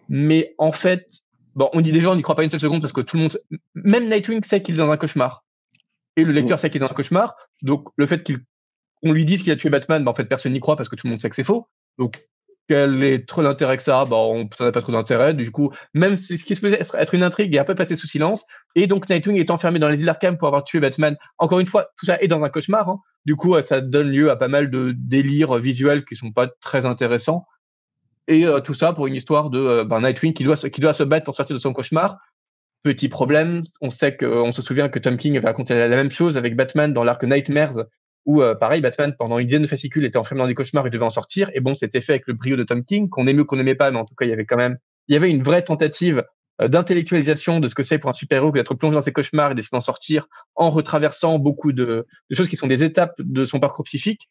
Mais 0.08 0.54
en 0.58 0.72
fait, 0.72 1.06
bon, 1.54 1.70
on 1.72 1.80
dit 1.80 1.92
déjà, 1.92 2.10
on 2.10 2.16
n'y 2.16 2.22
croit 2.22 2.36
pas 2.36 2.44
une 2.44 2.50
seule 2.50 2.60
seconde 2.60 2.80
parce 2.80 2.92
que 2.92 3.00
tout 3.00 3.16
le 3.16 3.22
monde, 3.22 3.38
même 3.74 4.08
Nightwing 4.08 4.44
sait 4.44 4.62
qu'il 4.62 4.74
est 4.74 4.78
dans 4.78 4.90
un 4.90 4.96
cauchemar. 4.96 5.44
Et 6.16 6.24
le 6.24 6.32
lecteur 6.32 6.60
sait 6.60 6.70
qu'il 6.70 6.82
est 6.82 6.84
dans 6.86 6.92
un 6.92 6.94
cauchemar. 6.94 7.34
Donc, 7.62 7.88
le 7.96 8.06
fait 8.06 8.22
qu'il 8.22 8.40
on 9.04 9.12
lui 9.12 9.24
dise 9.24 9.42
qu'il 9.42 9.52
a 9.52 9.56
tué 9.56 9.70
Batman, 9.70 10.02
bah, 10.04 10.10
en 10.10 10.14
fait, 10.14 10.24
personne 10.24 10.52
n'y 10.52 10.60
croit 10.60 10.76
parce 10.76 10.88
que 10.88 10.96
tout 10.96 11.06
le 11.06 11.10
monde 11.10 11.20
sait 11.20 11.30
que 11.30 11.36
c'est 11.36 11.44
faux. 11.44 11.68
Donc, 11.98 12.26
quel 12.68 13.02
est 13.04 13.28
trop 13.28 13.42
d'intérêt 13.42 13.76
que 13.76 13.82
ça? 13.82 14.04
Bah, 14.06 14.16
on 14.16 14.48
n'a 14.60 14.72
pas 14.72 14.80
trop 14.80 14.92
d'intérêt. 14.92 15.34
Du 15.34 15.50
coup, 15.50 15.70
même 15.92 16.16
ce 16.16 16.34
qui 16.34 16.54
se 16.54 16.60
faisait 16.60 16.80
être 16.80 17.14
une 17.14 17.22
intrigue 17.22 17.54
est 17.54 17.58
un 17.58 17.64
peu 17.64 17.74
passé 17.74 17.94
sous 17.94 18.06
silence. 18.06 18.44
Et 18.74 18.86
donc, 18.86 19.08
Nightwing 19.08 19.36
est 19.36 19.50
enfermé 19.50 19.78
dans 19.78 19.88
les 19.88 20.00
îles 20.00 20.08
Arkham 20.08 20.38
pour 20.38 20.48
avoir 20.48 20.64
tué 20.64 20.80
Batman. 20.80 21.16
Encore 21.38 21.60
une 21.60 21.66
fois, 21.66 21.88
tout 21.98 22.06
ça 22.06 22.18
est 22.20 22.28
dans 22.28 22.42
un 22.42 22.48
cauchemar. 22.48 22.88
Hein. 22.88 23.00
Du 23.26 23.36
coup, 23.36 23.60
ça 23.60 23.80
donne 23.80 24.10
lieu 24.10 24.30
à 24.30 24.36
pas 24.36 24.48
mal 24.48 24.70
de 24.70 24.94
délires 24.96 25.54
visuels 25.58 26.04
qui 26.04 26.16
sont 26.16 26.32
pas 26.32 26.48
très 26.60 26.86
intéressants. 26.86 27.46
Et 28.26 28.46
euh, 28.46 28.60
tout 28.60 28.74
ça 28.74 28.92
pour 28.92 29.06
une 29.06 29.14
histoire 29.14 29.50
de 29.50 29.58
euh, 29.58 29.84
bah, 29.84 30.00
Nightwing 30.00 30.32
qui 30.32 30.44
doit, 30.44 30.56
qui 30.56 30.80
doit 30.80 30.94
se 30.94 31.02
battre 31.02 31.26
pour 31.26 31.36
sortir 31.36 31.54
de 31.54 31.60
son 31.60 31.72
cauchemar. 31.72 32.18
Petit 32.82 33.08
problème, 33.08 33.62
on 33.80 33.90
sait 33.90 34.16
que, 34.16 34.26
on 34.26 34.52
se 34.52 34.62
souvient 34.62 34.88
que 34.88 34.98
Tom 34.98 35.16
King 35.16 35.36
avait 35.36 35.46
raconté 35.46 35.74
la 35.74 35.88
même 35.88 36.10
chose 36.10 36.36
avec 36.36 36.54
Batman 36.56 36.92
dans 36.92 37.04
l'arc 37.04 37.22
Nightmares, 37.24 37.84
où 38.26 38.42
euh, 38.42 38.54
pareil, 38.54 38.80
Batman, 38.80 39.14
pendant 39.18 39.38
une 39.38 39.46
dizaine 39.46 39.62
de 39.62 39.66
fascicules, 39.66 40.04
était 40.04 40.18
enfermé 40.18 40.42
dans 40.42 40.48
des 40.48 40.54
cauchemars 40.54 40.86
et 40.86 40.90
devait 40.90 41.04
en 41.04 41.10
sortir. 41.10 41.50
Et 41.54 41.60
bon, 41.60 41.74
c'était 41.74 42.00
fait 42.00 42.12
avec 42.12 42.26
le 42.26 42.34
brio 42.34 42.56
de 42.56 42.64
Tom 42.64 42.84
King, 42.84 43.08
qu'on 43.08 43.26
aimait 43.26 43.42
ou 43.42 43.44
qu'on 43.44 43.56
n'aimait 43.56 43.74
pas, 43.74 43.90
mais 43.90 43.98
en 43.98 44.04
tout 44.04 44.14
cas, 44.14 44.24
il 44.24 44.30
y 44.30 44.32
avait 44.32 44.46
quand 44.46 44.56
même, 44.56 44.78
il 45.08 45.14
y 45.14 45.16
avait 45.16 45.30
une 45.30 45.42
vraie 45.42 45.62
tentative 45.62 46.24
euh, 46.60 46.68
d'intellectualisation 46.68 47.60
de 47.60 47.68
ce 47.68 47.74
que 47.74 47.82
c'est 47.82 47.98
pour 47.98 48.10
un 48.10 48.14
super-héros 48.14 48.52
d'être 48.52 48.74
plongé 48.74 48.94
dans 48.94 49.02
ses 49.02 49.12
cauchemars 49.12 49.52
et 49.52 49.54
d'essayer 49.54 49.70
d'en 49.72 49.80
sortir 49.80 50.26
en 50.54 50.70
retraversant 50.70 51.38
beaucoup 51.38 51.72
de, 51.72 52.06
de, 52.30 52.36
choses 52.36 52.48
qui 52.48 52.56
sont 52.56 52.66
des 52.66 52.82
étapes 52.82 53.14
de 53.18 53.44
son 53.44 53.60
parcours 53.60 53.84
psychique. 53.84 54.28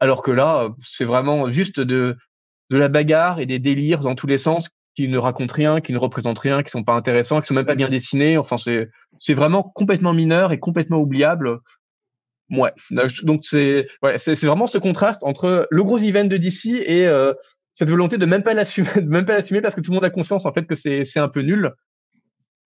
Alors 0.00 0.22
que 0.22 0.30
là, 0.30 0.70
c'est 0.80 1.04
vraiment 1.04 1.50
juste 1.50 1.80
de, 1.80 2.16
de 2.70 2.78
la 2.78 2.88
bagarre 2.88 3.40
et 3.40 3.46
des 3.46 3.58
délires 3.58 4.00
dans 4.00 4.14
tous 4.14 4.26
les 4.26 4.38
sens 4.38 4.68
qui 4.94 5.08
ne 5.08 5.18
racontent 5.18 5.54
rien, 5.54 5.80
qui 5.80 5.92
ne 5.92 5.98
représentent 5.98 6.38
rien, 6.38 6.62
qui 6.62 6.70
sont 6.70 6.82
pas 6.82 6.94
intéressants, 6.94 7.40
qui 7.40 7.46
sont 7.46 7.54
même 7.54 7.66
pas 7.66 7.76
bien 7.76 7.88
dessinés. 7.88 8.36
Enfin, 8.36 8.58
c'est, 8.58 8.90
c'est 9.18 9.34
vraiment 9.34 9.62
complètement 9.62 10.12
mineur 10.12 10.52
et 10.52 10.58
complètement 10.58 10.98
oubliable. 10.98 11.60
Ouais, 12.50 12.72
donc 13.22 13.42
c'est 13.44 13.88
ouais, 14.02 14.18
c'est 14.18 14.34
vraiment 14.46 14.66
ce 14.66 14.78
contraste 14.78 15.22
entre 15.22 15.66
le 15.70 15.84
gros 15.84 15.98
event 15.98 16.24
de 16.24 16.38
DC 16.38 16.66
et 16.66 17.06
euh, 17.06 17.34
cette 17.74 17.90
volonté 17.90 18.16
de 18.16 18.24
même 18.24 18.42
pas 18.42 18.54
l'assumer, 18.54 18.88
même 19.04 19.26
pas 19.26 19.34
l'assumer 19.34 19.60
parce 19.60 19.74
que 19.74 19.82
tout 19.82 19.90
le 19.90 19.96
monde 19.96 20.04
a 20.04 20.10
conscience 20.10 20.46
en 20.46 20.52
fait 20.52 20.64
que 20.66 20.74
c'est 20.74 21.04
c'est 21.04 21.20
un 21.20 21.28
peu 21.28 21.42
nul. 21.42 21.72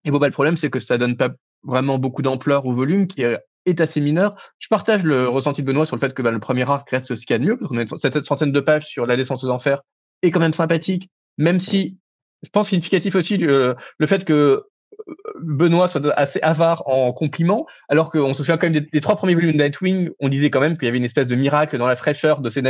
Et 0.04 0.12
bon 0.12 0.18
bah 0.18 0.28
le 0.28 0.32
problème 0.32 0.56
c'est 0.56 0.70
que 0.70 0.78
ça 0.78 0.98
donne 0.98 1.16
pas 1.16 1.30
vraiment 1.64 1.98
beaucoup 1.98 2.22
d'ampleur 2.22 2.64
au 2.66 2.74
volume 2.74 3.08
qui 3.08 3.22
est 3.22 3.80
assez 3.80 4.00
mineur. 4.00 4.40
Je 4.58 4.68
partage 4.68 5.02
le 5.02 5.28
ressenti 5.28 5.62
de 5.62 5.66
Benoît 5.66 5.86
sur 5.86 5.96
le 5.96 6.00
fait 6.00 6.14
que 6.14 6.22
bah, 6.22 6.30
le 6.30 6.40
premier 6.40 6.68
arc 6.68 6.88
reste 6.90 7.14
ce 7.14 7.26
qu'il 7.26 7.34
y 7.34 7.36
a 7.36 7.38
de 7.38 7.44
mieux, 7.44 7.56
parce 7.56 8.04
a 8.04 8.10
cette 8.10 8.24
centaine 8.24 8.52
de 8.52 8.60
pages 8.60 8.86
sur 8.86 9.06
la 9.06 9.16
descente 9.16 9.42
aux 9.42 9.50
enfers 9.50 9.82
est 10.22 10.30
quand 10.30 10.40
même 10.40 10.52
sympathique, 10.52 11.10
même 11.38 11.58
si 11.58 11.98
je 12.42 12.50
pense 12.50 12.68
significatif 12.68 13.14
aussi 13.16 13.36
le, 13.36 13.76
le 13.98 14.06
fait 14.06 14.24
que 14.24 14.64
Benoît 15.40 15.88
soit 15.88 16.06
assez 16.18 16.40
avare 16.42 16.82
en 16.86 17.12
compliments, 17.12 17.66
alors 17.88 18.10
qu'on 18.10 18.34
se 18.34 18.42
souvient 18.42 18.58
quand 18.58 18.70
même 18.70 18.86
des, 18.92 19.00
trois 19.00 19.16
premiers 19.16 19.34
volumes 19.34 19.52
de 19.52 19.62
Nightwing, 19.62 20.10
on 20.20 20.28
disait 20.28 20.50
quand 20.50 20.60
même 20.60 20.76
qu'il 20.76 20.86
y 20.86 20.88
avait 20.88 20.98
une 20.98 21.04
espèce 21.04 21.26
de 21.26 21.34
miracle 21.34 21.78
dans 21.78 21.86
la 21.86 21.96
fraîcheur 21.96 22.40
de 22.40 22.48
ces, 22.48 22.62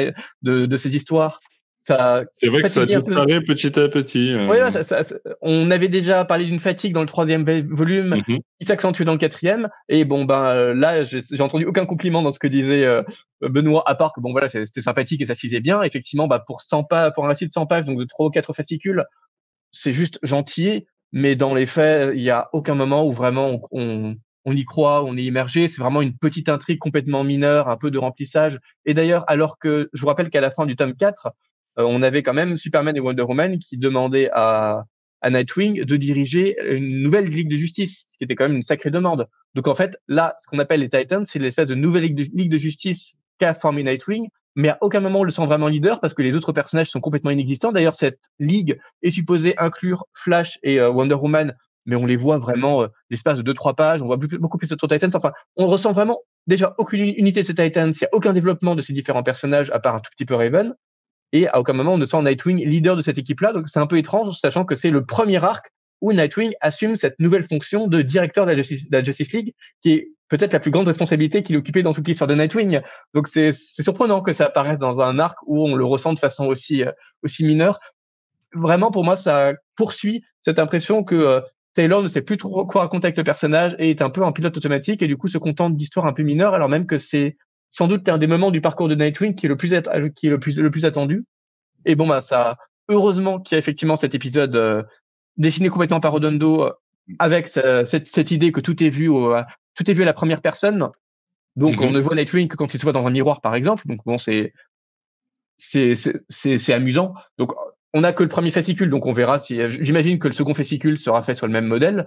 de, 0.43 0.76
ces 0.76 0.95
histoires. 0.95 1.41
C'est 1.83 1.97
vrai 2.47 2.62
que 2.62 2.69
ça 2.69 2.87
disparaît 2.87 3.41
petit 3.41 3.79
à 3.79 3.88
petit. 3.88 4.33
Euh. 4.33 5.35
on 5.41 5.69
avait 5.73 5.88
déjà 5.88 6.25
parlé 6.25 6.45
d'une 6.45 6.61
fatigue 6.61 6.93
dans 6.93 7.00
le 7.00 7.09
troisième 7.09 7.45
volume 7.69 8.14
mm-hmm. 8.14 8.38
qui 8.61 8.67
s'accentue 8.67 9.02
dans 9.02 9.12
le 9.12 9.19
quatrième. 9.19 9.69
Et 9.88 10.05
bon, 10.05 10.25
ben 10.25 10.45
euh, 10.45 10.75
là, 10.75 11.02
j'ai 11.02 11.41
entendu 11.41 11.64
aucun 11.64 11.85
compliment 11.85 12.23
dans 12.23 12.31
ce 12.31 12.38
que 12.38 12.47
disait 12.47 12.85
euh, 12.85 13.02
Benoît, 13.41 13.83
à 13.87 13.97
part 13.97 14.12
que 14.12 14.21
bon, 14.21 14.31
voilà, 14.31 14.49
c'était 14.49 14.81
sympathique 14.81 15.23
et 15.23 15.26
ça 15.26 15.35
se 15.35 15.59
bien. 15.59 15.83
Effectivement, 15.83 16.29
bah, 16.29 16.43
pour 16.47 16.61
100 16.61 16.85
pages, 16.85 17.12
pour 17.14 17.25
un 17.25 17.29
récit 17.29 17.49
de 17.49 17.52
100 17.52 17.67
pages, 17.67 17.85
donc 17.85 17.99
de 17.99 18.05
trois 18.05 18.26
ou 18.26 18.31
quatre 18.31 18.52
fascicules, 18.52 19.05
c'est 19.73 19.93
juste 19.93 20.21
gentil 20.23 20.87
mais 21.12 21.37
dans 21.37 21.54
les 21.54 21.66
faits, 21.66 22.12
il 22.14 22.23
n'y 22.23 22.31
a 22.31 22.49
aucun 22.52 22.75
moment 22.75 23.07
où 23.07 23.12
vraiment 23.12 23.61
on, 23.71 24.16
on, 24.45 24.52
y 24.52 24.64
croit, 24.64 25.04
on 25.04 25.16
est 25.16 25.25
immergé. 25.25 25.69
C'est 25.69 25.81
vraiment 25.81 26.02
une 26.02 26.16
petite 26.16 26.49
intrigue 26.49 26.78
complètement 26.78 27.23
mineure, 27.25 27.69
un 27.69 27.76
peu 27.76 27.90
de 27.90 27.99
remplissage. 27.99 28.59
Et 28.87 28.95
d'ailleurs, 28.95 29.25
alors 29.28 29.59
que 29.59 29.90
je 29.92 30.00
vous 30.00 30.07
rappelle 30.07 30.31
qu'à 30.31 30.40
la 30.40 30.50
fin 30.50 30.66
du 30.66 30.76
tome 30.76 30.95
4, 30.95 31.28
euh, 31.78 31.85
on 31.85 32.02
avait 32.02 32.23
quand 32.23 32.35
même 32.35 32.57
Superman 32.57 32.97
et 32.97 33.00
Wonder 33.00 33.23
Woman 33.23 33.59
qui 33.59 33.76
demandaient 33.78 34.31
à, 34.33 34.85
à 35.23 35.31
Nightwing 35.31 35.85
de 35.85 35.97
diriger 35.97 36.57
une 36.75 37.02
nouvelle 37.02 37.28
ligue 37.28 37.49
de 37.49 37.57
justice, 37.57 38.04
ce 38.09 38.19
qui 38.19 38.25
était 38.25 38.35
quand 38.35 38.45
même 38.45 38.57
une 38.57 38.62
sacrée 38.62 38.90
demande. 38.90 39.28
Donc 39.54 39.69
en 39.69 39.75
fait, 39.75 39.97
là, 40.09 40.35
ce 40.42 40.49
qu'on 40.49 40.59
appelle 40.59 40.81
les 40.81 40.90
Titans, 40.90 41.25
c'est 41.26 41.38
l'espèce 41.38 41.69
de 41.69 41.75
nouvelle 41.75 42.02
ligue 42.02 42.16
de, 42.16 42.26
ligue 42.35 42.50
de 42.50 42.59
justice 42.59 43.14
qu'a 43.38 43.54
formé 43.54 43.83
Nightwing, 43.83 44.28
mais 44.56 44.68
à 44.68 44.78
aucun 44.80 45.00
moment 45.00 45.21
on 45.21 45.25
le 45.25 45.30
sent 45.30 45.47
vraiment 45.47 45.68
leader 45.68 46.00
parce 46.00 46.14
que 46.14 46.23
les 46.23 46.37
autres 46.37 46.52
personnages 46.52 46.90
sont 46.90 47.00
complètement 47.00 47.30
inexistants. 47.30 47.73
D'ailleurs, 47.73 47.94
cette 47.94 48.21
ligue 48.38 48.78
est 49.02 49.11
supposée 49.11 49.54
inclure 49.59 50.04
Flash 50.14 50.59
et 50.62 50.80
euh, 50.80 50.90
Wonder 50.90 51.14
Woman, 51.14 51.54
mais 51.87 51.97
on 51.97 52.06
les 52.06 52.16
voit 52.16 52.38
vraiment 52.38 52.82
euh, 52.82 52.88
l'espace 53.11 53.38
de 53.38 53.42
deux 53.42 53.54
trois 53.54 53.75
pages. 53.75 54.02
On 54.02 54.06
voit 54.06 54.16
beaucoup 54.16 54.59
plus 54.59 54.68
de 54.68 54.76
Titans. 54.76 55.11
Enfin, 55.14 55.32
on 55.56 55.66
ressent 55.66 55.92
vraiment 55.92 56.18
déjà 56.47 56.75
aucune 56.78 57.02
unité 57.02 57.42
de 57.42 57.47
ces 57.47 57.54
Titans. 57.54 57.92
Il 57.92 57.99
n'y 58.00 58.06
a 58.06 58.11
aucun 58.12 58.32
développement 58.32 58.75
de 58.75 58.82
ces 58.82 58.92
différents 58.92 59.23
personnages 59.23 59.71
à 59.71 59.80
part 59.80 59.94
un 59.94 60.00
tout 60.00 60.11
petit 60.16 60.26
peu 60.26 60.35
Raven. 60.35 60.75
Et 61.32 61.49
à 61.49 61.59
aucun 61.59 61.73
moment 61.73 61.94
on 61.94 61.99
ne 61.99 62.04
sent 62.04 62.23
Nightwing 62.23 62.66
leader 62.66 62.97
de 62.97 63.02
cette 63.02 63.18
équipe-là. 63.18 63.52
Donc 63.52 63.68
c'est 63.68 63.80
un 63.80 63.87
peu 63.87 63.97
étrange, 63.97 64.37
sachant 64.37 64.64
que 64.64 64.75
c'est 64.75 64.90
le 64.90 65.04
premier 65.04 65.42
arc 65.42 65.71
où 66.02 66.12
Nightwing 66.12 66.52
assume 66.61 66.97
cette 66.97 67.18
nouvelle 67.21 67.44
fonction 67.44 67.87
de 67.87 68.02
directeur 68.02 68.44
de 68.44 68.50
la 68.50 69.02
Justice, 69.02 69.32
League, 69.32 69.54
qui 69.82 69.92
est 69.92 70.09
peut-être 70.33 70.55
la 70.55 70.61
plus 70.61 70.71
grande 70.71 70.87
responsabilité 70.87 71.43
qu'il 71.43 71.59
occupait 71.59 71.83
dans 71.83 71.93
toute 71.93 72.09
l'histoire 72.09 72.27
de 72.27 72.35
Nightwing. 72.35 72.81
Donc 73.12 73.29
c'est 73.29 73.53
surprenant 73.53 74.23
que 74.23 74.33
ça 74.33 74.47
apparaisse 74.47 74.79
dans 74.79 74.99
un 75.01 75.19
arc 75.19 75.37
où 75.47 75.62
on 75.69 75.75
le 75.75 75.85
ressent 75.85 76.15
de 76.15 76.19
façon 76.19 76.47
aussi, 76.47 76.85
euh, 76.85 76.91
aussi 77.23 77.45
mineure. 77.45 77.79
Vraiment, 78.55 78.91
pour 78.91 79.05
moi, 79.05 79.15
ça 79.15 79.53
poursuit 79.77 80.25
cette 80.41 80.59
impression 80.59 81.05
que 81.05 81.15
euh, 81.15 81.41
Taylor 81.75 82.03
ne 82.03 82.09
sait 82.09 82.23
plus 82.23 82.39
trop 82.39 82.65
quoi 82.65 82.81
raconter 82.81 83.09
avec 83.09 83.19
le 83.19 83.25
personnage 83.25 83.77
et 83.79 83.91
est 83.91 84.01
un 84.01 84.09
peu 84.09 84.25
en 84.25 84.33
pilote 84.33 84.57
automatique 84.57 85.03
et 85.03 85.07
du 85.07 85.19
coup 85.19 85.29
se 85.29 85.37
contente 85.37 85.77
d'histoires 85.77 86.07
un 86.07 86.15
peu 86.15 86.23
mineures 86.23 86.55
alors 86.55 86.69
même 86.69 86.87
que 86.87 86.97
c'est 86.97 87.37
sans 87.69 87.87
doute 87.87 88.09
un 88.09 88.19
des 88.19 88.27
moments 88.27 88.51
du 88.51 88.62
parcours 88.62 88.89
de 88.89 88.95
Nightwing 88.95 89.35
qui 89.35 89.45
est 89.47 89.49
le 89.51 89.57
plus, 89.59 89.69
qui 90.17 90.27
est 90.27 90.31
le 90.31 90.39
plus, 90.39 90.59
le 90.59 90.71
plus 90.71 90.85
attendu. 90.87 91.25
Et 91.85 91.95
bon, 91.95 92.07
bah, 92.07 92.23
ça, 92.23 92.57
heureusement 92.89 93.39
qu'il 93.39 93.55
y 93.55 93.57
a 93.57 93.59
effectivement 93.59 93.97
cet 93.97 94.15
épisode 94.15 94.57
euh, 94.57 94.83
dessiné 95.37 95.69
complètement 95.69 96.01
par 96.01 96.12
Redondo 96.12 96.62
euh, 96.62 96.73
avec 97.19 97.49
cette, 97.49 98.07
cette, 98.07 98.31
idée 98.31 98.53
que 98.53 98.61
tout 98.61 98.83
est 98.83 98.91
vu 98.91 99.09
au, 99.09 99.35
tout 99.75 99.91
est 99.91 99.95
vu 99.95 100.02
à 100.02 100.07
la 100.07 100.12
première 100.12 100.41
personne. 100.41 100.91
Donc, 101.57 101.81
on 101.81 101.87
mhm. 101.87 101.93
ne 101.93 102.00
voit 102.00 102.14
Nightwing 102.14 102.49
que 102.49 102.57
quand 102.57 102.73
il 102.75 102.79
se 102.79 102.83
voit 102.83 102.93
dans 102.93 103.07
un 103.07 103.11
miroir, 103.11 103.41
par 103.41 103.55
exemple. 103.55 103.87
Donc, 103.87 104.00
bon, 104.05 104.19
c'est, 104.19 104.52
c'est, 105.59 105.95
c'est, 105.95 106.59
c'est 106.59 106.73
amusant. 106.73 107.14
Donc, 107.38 107.52
on 107.95 108.00
n'a 108.00 108.12
que 108.12 108.23
le 108.23 108.29
premier 108.29 108.50
fascicule, 108.50 108.91
donc 108.91 109.07
on 109.07 109.12
verra 109.12 109.38
si. 109.38 109.61
J'imagine 109.69 110.19
que 110.19 110.29
le 110.29 110.33
second 110.33 110.55
fascicule 110.55 110.99
sera 110.99 111.23
fait 111.23 111.35
sur 111.35 111.47
le 111.47 111.52
même 111.52 111.67
modèle. 111.67 112.07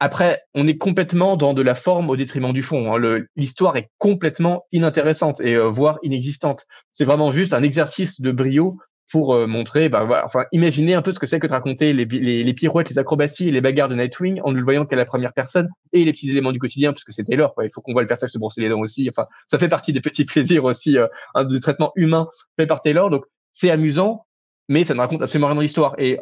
Après, 0.00 0.42
on 0.54 0.66
est 0.66 0.76
complètement 0.76 1.36
dans 1.36 1.54
de 1.54 1.62
la 1.62 1.76
forme 1.76 2.10
au 2.10 2.16
détriment 2.16 2.52
du 2.52 2.62
fond. 2.62 2.92
Hein. 2.94 3.20
L'histoire 3.36 3.76
est 3.76 3.90
complètement 3.98 4.66
inintéressante 4.72 5.40
et 5.40 5.54
euh, 5.54 5.68
voire 5.68 5.98
inexistante. 6.02 6.66
C'est 6.92 7.04
vraiment 7.04 7.32
juste 7.32 7.52
un 7.52 7.62
exercice 7.62 8.20
de 8.20 8.32
brio 8.32 8.78
pour 9.10 9.34
euh, 9.34 9.46
montrer, 9.46 9.88
bah, 9.88 10.04
voilà, 10.04 10.24
enfin, 10.24 10.44
imaginez 10.52 10.94
un 10.94 11.02
peu 11.02 11.12
ce 11.12 11.18
que 11.18 11.26
c'est 11.26 11.38
que 11.38 11.46
de 11.46 11.52
raconter 11.52 11.92
les, 11.92 12.04
les, 12.04 12.42
les, 12.42 12.54
pirouettes, 12.54 12.88
les 12.88 12.98
acrobaties 12.98 13.48
et 13.48 13.50
les 13.50 13.60
bagarres 13.60 13.88
de 13.88 13.94
Nightwing 13.94 14.40
en 14.42 14.50
ne 14.50 14.56
le 14.56 14.64
voyant 14.64 14.86
qu'à 14.86 14.96
la 14.96 15.04
première 15.04 15.32
personne 15.32 15.68
et 15.92 16.04
les 16.04 16.12
petits 16.12 16.30
éléments 16.30 16.52
du 16.52 16.58
quotidien, 16.58 16.92
puisque 16.92 17.12
c'est 17.12 17.24
Taylor, 17.24 17.54
quoi. 17.54 17.64
Il 17.64 17.70
faut 17.70 17.80
qu'on 17.80 17.92
voit 17.92 18.02
le 18.02 18.08
personnage 18.08 18.32
se 18.32 18.38
brosser 18.38 18.62
les 18.62 18.68
dents 18.68 18.80
aussi. 18.80 19.08
Enfin, 19.10 19.28
ça 19.50 19.58
fait 19.58 19.68
partie 19.68 19.92
des 19.92 20.00
petits 20.00 20.24
plaisirs 20.24 20.64
aussi, 20.64 20.96
euh, 20.98 21.06
du 21.44 21.60
traitement 21.60 21.92
humain 21.96 22.28
fait 22.56 22.66
par 22.66 22.80
Taylor. 22.80 23.10
Donc, 23.10 23.24
c'est 23.52 23.70
amusant, 23.70 24.26
mais 24.68 24.84
ça 24.84 24.94
ne 24.94 25.00
raconte 25.00 25.22
absolument 25.22 25.48
rien 25.48 25.56
dans 25.56 25.60
l'histoire. 25.60 25.94
Et 25.98 26.18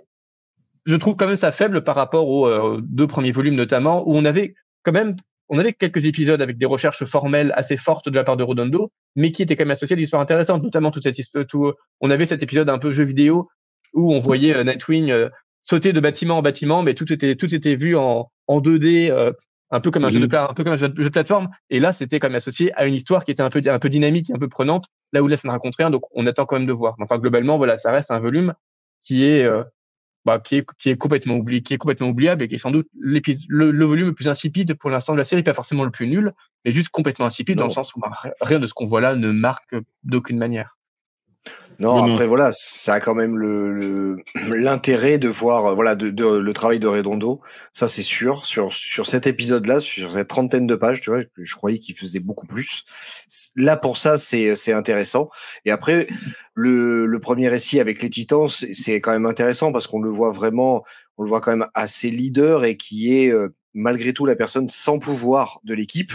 je 0.84 0.96
trouve 0.96 1.16
quand 1.16 1.26
même 1.26 1.36
ça 1.36 1.52
faible 1.52 1.84
par 1.84 1.94
rapport 1.94 2.28
aux 2.28 2.46
euh, 2.46 2.80
deux 2.82 3.06
premiers 3.06 3.32
volumes 3.32 3.54
notamment, 3.54 4.06
où 4.08 4.16
on 4.16 4.24
avait 4.24 4.54
quand 4.82 4.92
même 4.92 5.16
on 5.52 5.58
avait 5.58 5.74
quelques 5.74 6.06
épisodes 6.06 6.40
avec 6.40 6.56
des 6.56 6.64
recherches 6.64 7.04
formelles 7.04 7.52
assez 7.54 7.76
fortes 7.76 8.08
de 8.08 8.16
la 8.16 8.24
part 8.24 8.38
de 8.38 8.42
Rodondo, 8.42 8.90
mais 9.16 9.32
qui 9.32 9.42
étaient 9.42 9.54
quand 9.54 9.64
même 9.64 9.72
associés 9.72 9.92
à 9.92 9.96
des 9.96 10.04
histoires 10.04 10.22
intéressantes, 10.22 10.62
notamment 10.62 10.90
toute 10.90 11.02
cette 11.02 11.18
histoire. 11.18 11.46
Tout, 11.46 11.72
on 12.00 12.10
avait 12.10 12.24
cet 12.24 12.42
épisode 12.42 12.70
un 12.70 12.78
peu 12.78 12.92
jeu 12.92 13.04
vidéo 13.04 13.50
où 13.92 14.14
on 14.14 14.20
voyait 14.20 14.56
euh, 14.56 14.64
Nightwing 14.64 15.10
euh, 15.10 15.28
sauter 15.60 15.92
de 15.92 16.00
bâtiment 16.00 16.38
en 16.38 16.42
bâtiment, 16.42 16.82
mais 16.82 16.94
tout 16.94 17.12
était 17.12 17.36
tout 17.36 17.54
était 17.54 17.76
vu 17.76 17.96
en, 17.96 18.30
en 18.46 18.60
2D, 18.60 19.12
un 19.70 19.80
peu 19.80 19.90
comme 19.90 20.06
un 20.06 20.10
jeu 20.10 20.26
de 20.26 20.36
un 20.36 20.54
peu 20.54 20.64
comme 20.64 20.72
un 20.72 20.78
jeu 20.78 20.88
de, 20.88 21.08
plateforme. 21.10 21.50
Et 21.68 21.80
là, 21.80 21.92
c'était 21.92 22.18
quand 22.18 22.28
même 22.28 22.36
associé 22.36 22.72
à 22.74 22.86
une 22.86 22.94
histoire 22.94 23.26
qui 23.26 23.30
était 23.30 23.42
un 23.42 23.50
peu 23.50 23.60
un 23.66 23.78
peu 23.78 23.90
dynamique, 23.90 24.30
un 24.30 24.38
peu 24.38 24.48
prenante. 24.48 24.86
Là 25.12 25.22
où 25.22 25.28
là, 25.28 25.36
ça 25.36 25.48
ne 25.48 25.52
raconte 25.52 25.76
rien, 25.76 25.90
donc 25.90 26.02
on 26.12 26.26
attend 26.26 26.46
quand 26.46 26.56
même 26.56 26.66
de 26.66 26.72
voir. 26.72 26.94
Enfin, 26.98 27.18
globalement, 27.18 27.58
voilà, 27.58 27.76
ça 27.76 27.92
reste 27.92 28.10
un 28.10 28.20
volume 28.20 28.54
qui 29.04 29.26
est 29.26 29.46
bah, 30.24 30.38
qui, 30.38 30.56
est, 30.56 30.66
qui 30.78 30.90
est 30.90 30.96
complètement 30.96 31.36
oublié, 31.36 31.62
qui 31.62 31.74
est 31.74 31.78
complètement 31.78 32.08
oubliable 32.08 32.42
et 32.42 32.48
qui 32.48 32.54
est 32.54 32.58
sans 32.58 32.70
doute 32.70 32.88
le, 32.98 33.20
le, 33.48 33.84
volume 33.84 34.06
le 34.06 34.14
plus 34.14 34.28
insipide 34.28 34.74
pour 34.74 34.90
l'instant 34.90 35.12
de 35.14 35.18
la 35.18 35.24
série, 35.24 35.42
pas 35.42 35.54
forcément 35.54 35.84
le 35.84 35.90
plus 35.90 36.06
nul, 36.06 36.32
mais 36.64 36.72
juste 36.72 36.90
complètement 36.90 37.26
insipide 37.26 37.58
dans 37.58 37.64
le 37.64 37.70
sens 37.70 37.94
où 37.94 38.00
bah, 38.00 38.12
rien 38.40 38.60
de 38.60 38.66
ce 38.66 38.74
qu'on 38.74 38.86
voit 38.86 39.00
là 39.00 39.14
ne 39.16 39.32
marque 39.32 39.74
d'aucune 40.04 40.38
manière. 40.38 40.76
Non, 41.82 42.12
après 42.12 42.26
voilà, 42.28 42.50
ça 42.52 42.94
a 42.94 43.00
quand 43.00 43.14
même 43.16 43.36
le 43.36 44.16
l'intérêt 44.56 45.18
de 45.18 45.28
voir 45.28 45.66
euh, 45.66 45.74
voilà 45.74 45.96
de, 45.96 46.10
de, 46.10 46.24
le 46.24 46.52
travail 46.52 46.78
de 46.78 46.86
Redondo, 46.86 47.40
ça 47.72 47.88
c'est 47.88 48.04
sûr 48.04 48.46
sur 48.46 48.72
sur 48.72 49.06
cet 49.06 49.26
épisode-là, 49.26 49.80
sur 49.80 50.12
cette 50.12 50.28
trentaine 50.28 50.68
de 50.68 50.76
pages, 50.76 51.00
tu 51.00 51.10
vois, 51.10 51.22
je 51.36 51.54
croyais 51.56 51.80
qu'il 51.80 51.96
faisait 51.96 52.20
beaucoup 52.20 52.46
plus. 52.46 52.84
Là 53.56 53.76
pour 53.76 53.98
ça 53.98 54.16
c'est 54.16 54.54
c'est 54.54 54.72
intéressant. 54.72 55.28
Et 55.64 55.72
après 55.72 56.06
le 56.54 57.06
le 57.06 57.20
premier 57.20 57.48
récit 57.48 57.80
avec 57.80 58.00
les 58.00 58.10
Titans, 58.10 58.48
c'est 58.48 59.00
quand 59.00 59.12
même 59.12 59.26
intéressant 59.26 59.72
parce 59.72 59.88
qu'on 59.88 60.00
le 60.00 60.10
voit 60.10 60.30
vraiment, 60.30 60.84
on 61.16 61.24
le 61.24 61.28
voit 61.28 61.40
quand 61.40 61.50
même 61.50 61.68
assez 61.74 62.10
leader 62.10 62.64
et 62.64 62.76
qui 62.76 63.18
est 63.18 63.28
euh, 63.28 63.48
malgré 63.74 64.12
tout 64.12 64.24
la 64.24 64.36
personne 64.36 64.68
sans 64.68 65.00
pouvoir 65.00 65.58
de 65.64 65.74
l'équipe 65.74 66.12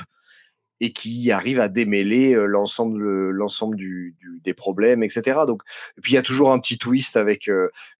et 0.79 0.91
qui 0.93 1.31
arrive 1.31 1.60
à 1.60 1.67
démêler 1.67 2.36
l'ensemble 2.48 3.29
l'ensemble 3.29 3.75
du, 3.75 4.15
du, 4.19 4.39
des 4.43 4.53
problèmes 4.53 5.03
etc 5.03 5.39
donc 5.48 5.63
et 5.98 6.01
puis 6.01 6.13
il 6.13 6.15
y 6.15 6.19
a 6.19 6.22
toujours 6.22 6.51
un 6.51 6.60
petit 6.60 6.77
twist 6.77 7.17
avec 7.17 7.50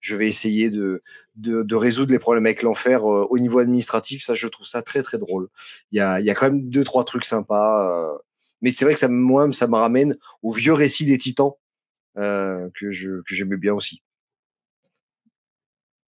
je 0.00 0.16
vais 0.16 0.28
essayer 0.28 0.70
de, 0.70 1.02
de, 1.38 1.62
de 1.62 1.74
résoudre 1.76 2.12
les 2.12 2.18
problèmes 2.18 2.46
avec 2.46 2.62
l'enfer 2.62 3.04
au 3.04 3.38
niveau 3.38 3.60
administratif. 3.60 4.22
Ça 4.24 4.34
je 4.34 4.46
trouve 4.48 4.66
ça 4.66 4.82
très 4.82 5.02
très 5.02 5.18
drôle. 5.18 5.48
Il 5.92 5.98
y 5.98 6.00
a 6.00 6.20
il 6.20 6.26
y 6.26 6.30
a 6.30 6.34
quand 6.34 6.46
même 6.46 6.68
deux 6.68 6.84
trois 6.84 7.04
trucs 7.04 7.24
sympas 7.24 8.18
mais 8.60 8.70
c'est 8.70 8.84
vrai 8.84 8.94
que 8.94 9.00
ça 9.00 9.08
moi 9.08 9.50
ça 9.52 9.66
me 9.66 9.76
ramène 9.76 10.16
au 10.42 10.52
vieux 10.52 10.72
récit 10.72 11.06
des 11.06 11.18
titans 11.18 11.52
que 12.16 12.90
je 12.90 13.22
que 13.22 13.34
j'aimais 13.34 13.56
bien 13.56 13.74
aussi 13.74 14.02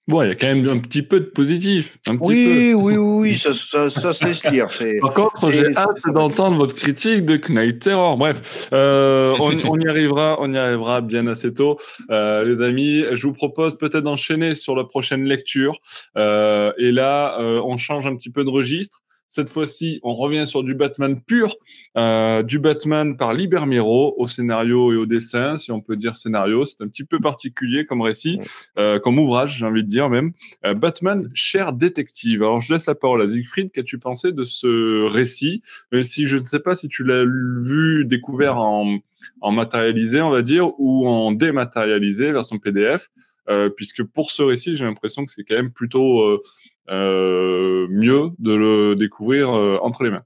Bon, 0.08 0.24
il 0.24 0.30
y 0.30 0.32
a 0.32 0.36
quand 0.36 0.48
même 0.48 0.68
un 0.70 0.80
petit 0.80 1.02
peu 1.02 1.20
de 1.20 1.26
positif. 1.26 1.98
Un 2.08 2.16
petit 2.16 2.28
oui, 2.28 2.72
peu. 2.72 2.74
oui, 2.76 2.96
oui, 2.96 3.36
ça, 3.36 3.52
ça, 3.52 3.90
ça 3.90 4.14
se 4.14 4.26
laisse 4.26 4.46
lire. 4.50 4.68
Par 5.02 5.14
contre, 5.14 5.52
j'ai 5.52 5.76
hâte 5.76 6.02
d'entendre 6.14 6.58
votre 6.58 6.76
critique 6.76 7.26
de 7.26 7.36
Knight 7.36 7.80
Terror. 7.80 8.16
Bref, 8.16 8.70
euh, 8.72 9.36
on, 9.40 9.58
on, 9.68 9.78
y 9.78 9.88
arrivera, 9.88 10.38
on 10.40 10.54
y 10.54 10.58
arrivera 10.58 11.02
bien 11.02 11.28
assez 11.28 11.54
tôt, 11.54 11.78
euh, 12.10 12.46
les 12.46 12.62
amis. 12.62 13.04
Je 13.12 13.28
vous 13.28 13.34
propose 13.34 13.78
peut-être 13.78 14.04
d'enchaîner 14.04 14.56
sur 14.56 14.78
la 14.78 14.86
prochaine 14.86 15.26
lecture. 15.26 15.78
Euh, 16.18 16.72
et 16.78 16.94
là, 16.94 17.38
euh, 17.42 17.62
on 17.66 17.76
change 17.76 18.08
un 18.08 18.16
petit 18.16 18.30
peu 18.30 18.46
de 18.46 18.50
registre. 18.50 19.02
Cette 19.29 19.50
fois-ci, 19.50 20.00
on 20.03 20.15
revient 20.15 20.46
sur 20.48 20.63
du 20.63 20.74
Batman 20.74 21.19
pur, 21.22 21.55
euh, 21.98 22.43
du 22.43 22.60
Batman 22.60 23.17
par 23.17 23.34
Libermiro 23.34 24.15
au 24.17 24.27
scénario 24.27 24.93
et 24.93 24.96
au 24.96 25.05
dessin, 25.05 25.57
si 25.57 25.72
on 25.72 25.81
peut 25.81 25.96
dire 25.98 26.15
scénario. 26.15 26.65
C'est 26.65 26.81
un 26.81 26.88
petit 26.88 27.03
peu 27.03 27.19
particulier 27.19 27.86
comme 27.86 28.01
récit, 28.01 28.39
euh, 28.77 29.00
comme 29.00 29.19
ouvrage, 29.19 29.57
j'ai 29.57 29.65
envie 29.65 29.84
de 29.84 29.89
dire 29.89 30.10
même. 30.10 30.31
Euh, 30.65 30.74
Batman, 30.74 31.29
cher 31.34 31.74
détective. 31.74 32.41
Alors, 32.41 32.62
je 32.62 32.74
laisse 32.74 32.86
la 32.86 32.96
parole 32.96 33.22
à 33.22 33.27
Siegfried. 33.27 33.72
Qu'as-tu 33.72 34.00
pensé 34.00 34.31
de 34.31 34.46
ce 34.46 35.05
récit? 35.07 35.62
Même 35.91 36.03
si 36.03 36.27
je 36.27 36.38
ne 36.38 36.46
sais 36.46 36.60
pas 36.60 36.75
si 36.75 36.88
tu 36.88 37.03
l'as 37.03 37.25
vu, 37.25 38.05
découvert 38.05 38.57
en, 38.57 39.00
en 39.41 39.51
matérialisé, 39.51 40.22
on 40.22 40.29
va 40.29 40.41
dire, 40.41 40.72
ou 40.79 41.07
en 41.07 41.31
dématérialisé, 41.31 42.31
version 42.31 42.60
PDF. 42.60 43.10
Euh, 43.50 43.69
puisque 43.69 44.03
pour 44.03 44.31
ce 44.31 44.41
récit, 44.41 44.75
j'ai 44.75 44.84
l'impression 44.84 45.24
que 45.24 45.31
c'est 45.31 45.43
quand 45.43 45.55
même 45.55 45.72
plutôt 45.72 46.22
euh, 46.22 46.41
mieux 46.89 48.29
de 48.39 48.53
le 48.53 48.96
découvrir 48.96 49.50
euh, 49.58 49.77
entre 49.82 50.03
les 50.03 50.12
mains. 50.12 50.24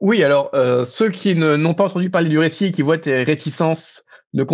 Oui, 0.00 0.22
alors 0.24 0.50
euh, 0.54 0.84
ceux 0.84 1.10
qui 1.10 1.34
n'ont 1.34 1.74
pas 1.74 1.84
entendu 1.84 2.08
parler 2.08 2.30
du 2.30 2.38
récit 2.38 2.66
et 2.66 2.72
qui 2.72 2.82
voient 2.82 2.98
tes 2.98 3.22
réticences 3.22 4.04
ne 4.32 4.44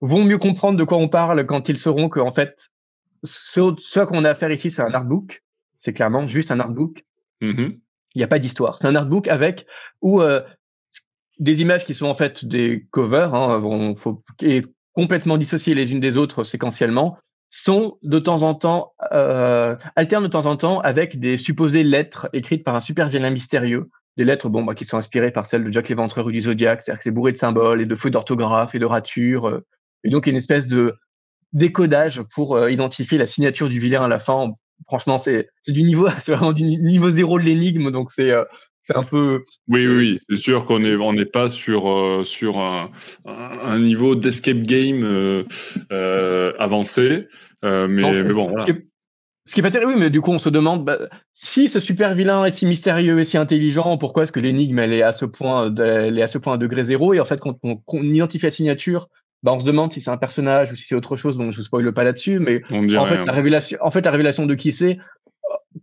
vont 0.00 0.24
mieux 0.24 0.38
comprendre 0.38 0.78
de 0.78 0.84
quoi 0.84 0.98
on 0.98 1.08
parle 1.08 1.46
quand 1.46 1.68
ils 1.68 1.78
sauront 1.78 2.08
que 2.08 2.18
en 2.18 2.32
fait, 2.32 2.70
ce, 3.22 3.74
ce 3.78 4.00
qu'on 4.00 4.24
a 4.24 4.30
à 4.30 4.34
faire 4.34 4.50
ici, 4.50 4.70
c'est 4.70 4.82
un 4.82 4.94
artbook. 4.94 5.42
C'est 5.76 5.92
clairement 5.92 6.26
juste 6.26 6.50
un 6.50 6.60
artbook. 6.60 7.04
Mm-hmm. 7.42 7.78
Il 8.14 8.18
n'y 8.18 8.24
a 8.24 8.28
pas 8.28 8.38
d'histoire. 8.38 8.78
C'est 8.78 8.88
un 8.88 8.96
artbook 8.96 9.28
avec 9.28 9.66
ou 10.00 10.22
des 11.38 11.60
images 11.60 11.84
qui 11.84 11.94
sont 11.94 12.06
en 12.06 12.14
fait 12.14 12.44
des 12.44 12.86
covers, 12.90 13.34
hein, 13.34 13.58
bon, 13.58 13.94
faut, 13.94 14.22
et 14.42 14.62
complètement 14.92 15.36
dissociées 15.38 15.74
les 15.74 15.92
unes 15.92 16.00
des 16.00 16.16
autres 16.16 16.44
séquentiellement, 16.44 17.18
sont 17.52 17.98
de 18.02 18.18
temps 18.18 18.42
en 18.42 18.54
temps, 18.54 18.94
euh, 19.12 19.76
alternent 19.94 20.24
de 20.24 20.28
temps 20.28 20.46
en 20.46 20.56
temps 20.56 20.80
avec 20.80 21.20
des 21.20 21.36
supposées 21.36 21.84
lettres 21.84 22.28
écrites 22.32 22.64
par 22.64 22.74
un 22.74 22.80
super 22.80 23.08
vilain 23.08 23.30
mystérieux. 23.30 23.90
Des 24.16 24.24
lettres 24.24 24.48
bon, 24.48 24.64
bah, 24.64 24.74
qui 24.74 24.86
sont 24.86 24.96
inspirées 24.96 25.30
par 25.30 25.46
celles 25.46 25.62
de 25.62 25.70
Jack 25.70 25.88
l'Éventreur 25.88 26.26
ou 26.26 26.32
du 26.32 26.40
Zodiac, 26.40 26.82
c'est-à-dire 26.82 26.98
que 26.98 27.04
c'est 27.04 27.10
bourré 27.10 27.32
de 27.32 27.36
symboles 27.36 27.82
et 27.82 27.86
de 27.86 27.94
feux 27.94 28.10
d'orthographe 28.10 28.74
et 28.74 28.78
de 28.78 28.86
ratures. 28.86 29.48
Euh, 29.48 29.66
et 30.02 30.10
donc, 30.10 30.26
une 30.26 30.36
espèce 30.36 30.66
de 30.66 30.96
décodage 31.52 32.22
pour 32.34 32.56
euh, 32.56 32.70
identifier 32.70 33.18
la 33.18 33.26
signature 33.26 33.68
du 33.68 33.78
vilain 33.78 34.02
à 34.02 34.08
la 34.08 34.18
fin. 34.18 34.52
Franchement, 34.86 35.18
c'est 35.18 35.48
du 35.68 35.82
niveau, 35.82 36.08
c'est 36.22 36.32
vraiment 36.32 36.52
du 36.54 36.62
niveau 36.62 37.10
zéro 37.10 37.38
de 37.38 37.44
l'énigme, 37.44 37.90
donc 37.90 38.10
c'est 38.10 38.30
euh, 38.30 38.44
c'est 38.84 38.96
un 38.96 39.02
peu. 39.02 39.44
Oui, 39.68 39.86
oui, 39.86 40.18
c'est 40.28 40.36
sûr 40.36 40.66
qu'on 40.66 40.84
est 40.84 40.96
on 40.96 41.12
n'est 41.12 41.24
pas 41.24 41.48
sur 41.48 41.88
euh, 41.88 42.24
sur 42.24 42.58
un, 42.58 42.90
un 43.24 43.78
niveau 43.78 44.16
d'escape 44.16 44.62
game 44.62 45.04
euh, 45.04 45.44
euh, 45.92 46.52
avancé. 46.58 47.28
mais, 47.62 47.86
mais, 47.88 48.22
bon, 48.32 48.48
voilà. 48.48 48.66
Ce 49.46 49.54
qui 49.54 49.60
est 49.60 49.62
pas 49.62 49.72
terrible, 49.72 49.92
oui, 49.92 49.98
mais 49.98 50.10
du 50.10 50.20
coup, 50.20 50.30
on 50.30 50.38
se 50.38 50.48
demande 50.48 50.84
bah, 50.84 50.98
si 51.34 51.68
ce 51.68 51.80
super 51.80 52.14
vilain 52.14 52.44
est 52.44 52.52
si 52.52 52.64
mystérieux 52.64 53.18
et 53.18 53.24
si 53.24 53.36
intelligent, 53.36 53.98
pourquoi 53.98 54.22
est-ce 54.22 54.32
que 54.32 54.38
l'énigme 54.38 54.78
elle 54.78 54.92
est 54.92 55.02
à 55.02 55.12
ce 55.12 55.24
point, 55.24 55.74
elle 55.76 56.16
est 56.16 56.22
à 56.22 56.28
ce 56.28 56.38
point 56.38 56.54
à 56.54 56.58
degré 56.58 56.84
zéro? 56.84 57.12
Et 57.12 57.18
en 57.18 57.24
fait, 57.24 57.40
quand 57.40 57.58
on, 57.62 58.02
identifie 58.02 58.46
la 58.46 58.50
signature, 58.50 59.08
bah, 59.42 59.52
on 59.52 59.58
se 59.58 59.66
demande 59.66 59.92
si 59.92 60.00
c'est 60.00 60.10
un 60.10 60.16
personnage 60.16 60.70
ou 60.70 60.76
si 60.76 60.84
c'est 60.84 60.94
autre 60.94 61.16
chose. 61.16 61.38
Donc, 61.38 61.52
je 61.52 61.58
ne 61.58 61.64
spoile 61.64 61.92
pas 61.92 62.04
là-dessus, 62.04 62.38
mais 62.38 62.62
en 62.70 63.06
fait, 63.06 63.24
la 63.24 63.32
révélation, 63.32 63.78
en 63.80 63.90
fait, 63.90 64.02
la 64.02 64.12
révélation 64.12 64.46
de 64.46 64.54
qui 64.54 64.72
c'est 64.72 64.98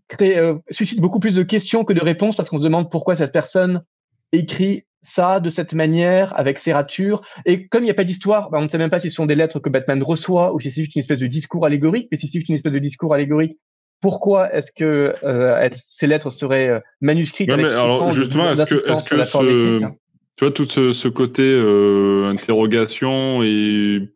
crée, 0.08 0.38
euh, 0.38 0.56
suscite 0.70 1.02
beaucoup 1.02 1.20
plus 1.20 1.36
de 1.36 1.44
questions 1.44 1.84
que 1.84 1.94
de 1.94 2.02
réponses 2.02 2.36
parce 2.36 2.50
qu'on 2.50 2.60
se 2.60 2.64
demande 2.64 2.90
pourquoi 2.92 3.16
cette 3.16 3.32
personne 3.32 3.84
écrit 4.32 4.86
ça 5.02 5.40
de 5.40 5.50
cette 5.50 5.74
manière, 5.74 6.38
avec 6.38 6.60
ses 6.60 6.74
ratures. 6.74 7.22
Et 7.46 7.68
comme 7.68 7.84
il 7.84 7.86
n'y 7.86 7.92
a 7.92 7.96
pas 7.96 8.04
d'histoire, 8.04 8.50
bah, 8.50 8.58
on 8.60 8.64
ne 8.64 8.68
sait 8.68 8.78
même 8.78 8.90
pas 8.90 9.00
si 9.00 9.10
ce 9.10 9.16
sont 9.16 9.26
des 9.26 9.36
lettres 9.36 9.60
que 9.60 9.70
Batman 9.70 10.02
reçoit 10.04 10.54
ou 10.54 10.60
si 10.60 10.72
c'est 10.72 10.82
juste 10.82 10.96
une 10.96 11.00
espèce 11.00 11.20
de 11.20 11.28
discours 11.28 11.66
allégorique. 11.66 12.08
Mais 12.12 12.18
si 12.18 12.28
c'est 12.28 12.40
juste 12.40 12.50
une 12.50 12.56
espèce 12.56 12.74
de 12.74 12.80
discours 12.80 13.14
allégorique, 13.14 13.58
pourquoi 14.02 14.54
est-ce 14.54 14.72
que 14.72 15.14
euh, 15.24 15.70
ces 15.88 16.08
lettres 16.08 16.32
seraient 16.32 16.70
euh, 16.70 16.80
manuscrites 17.02 17.50
mais 17.50 17.66
Alors 17.66 18.12
justement, 18.12 18.52
est-ce 18.52 18.64
que, 18.64 18.76
est-ce 18.76 19.04
que 19.04 19.24
ce, 19.24 19.84
hein? 19.84 19.96
tu 20.38 20.46
vois 20.46 20.52
tout 20.52 20.66
ce, 20.66 21.08
côté 21.08 21.44
euh, 21.44 22.30
interrogation 22.30 23.44
et, 23.44 24.10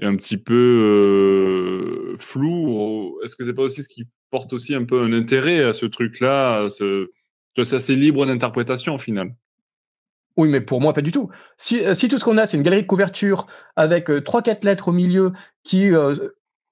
un 0.00 0.16
petit 0.16 0.36
peu 0.36 2.16
flou, 2.18 3.18
est-ce 3.24 3.34
que 3.34 3.44
c'est 3.44 3.54
pas 3.54 3.62
aussi 3.62 3.82
ce 3.82 3.88
qui 3.88 4.04
porte 4.30 4.52
aussi 4.52 4.74
un 4.74 4.84
peu 4.84 5.02
un 5.02 5.12
intérêt 5.12 5.62
à 5.62 5.72
ce 5.72 5.86
truc-là 5.86 6.68
ce... 6.68 7.10
C'est 7.64 7.76
assez 7.76 7.96
libre 7.96 8.26
d'interprétation 8.26 8.94
au 8.94 8.98
final. 8.98 9.34
Oui, 10.36 10.50
mais 10.50 10.60
pour 10.60 10.80
moi, 10.80 10.92
pas 10.92 11.02
du 11.02 11.12
tout. 11.12 11.30
Si, 11.56 11.82
euh, 11.82 11.94
tout 11.94 12.18
ce 12.18 12.24
qu'on 12.24 12.36
a, 12.36 12.46
c'est 12.46 12.56
une 12.56 12.62
galerie 12.62 12.82
de 12.82 12.86
couverture 12.86 13.46
avec 13.74 14.10
euh, 14.10 14.20
trois, 14.20 14.42
quatre 14.42 14.64
lettres 14.64 14.88
au 14.88 14.92
milieu 14.92 15.32
qui, 15.64 15.90
euh, 15.94 16.14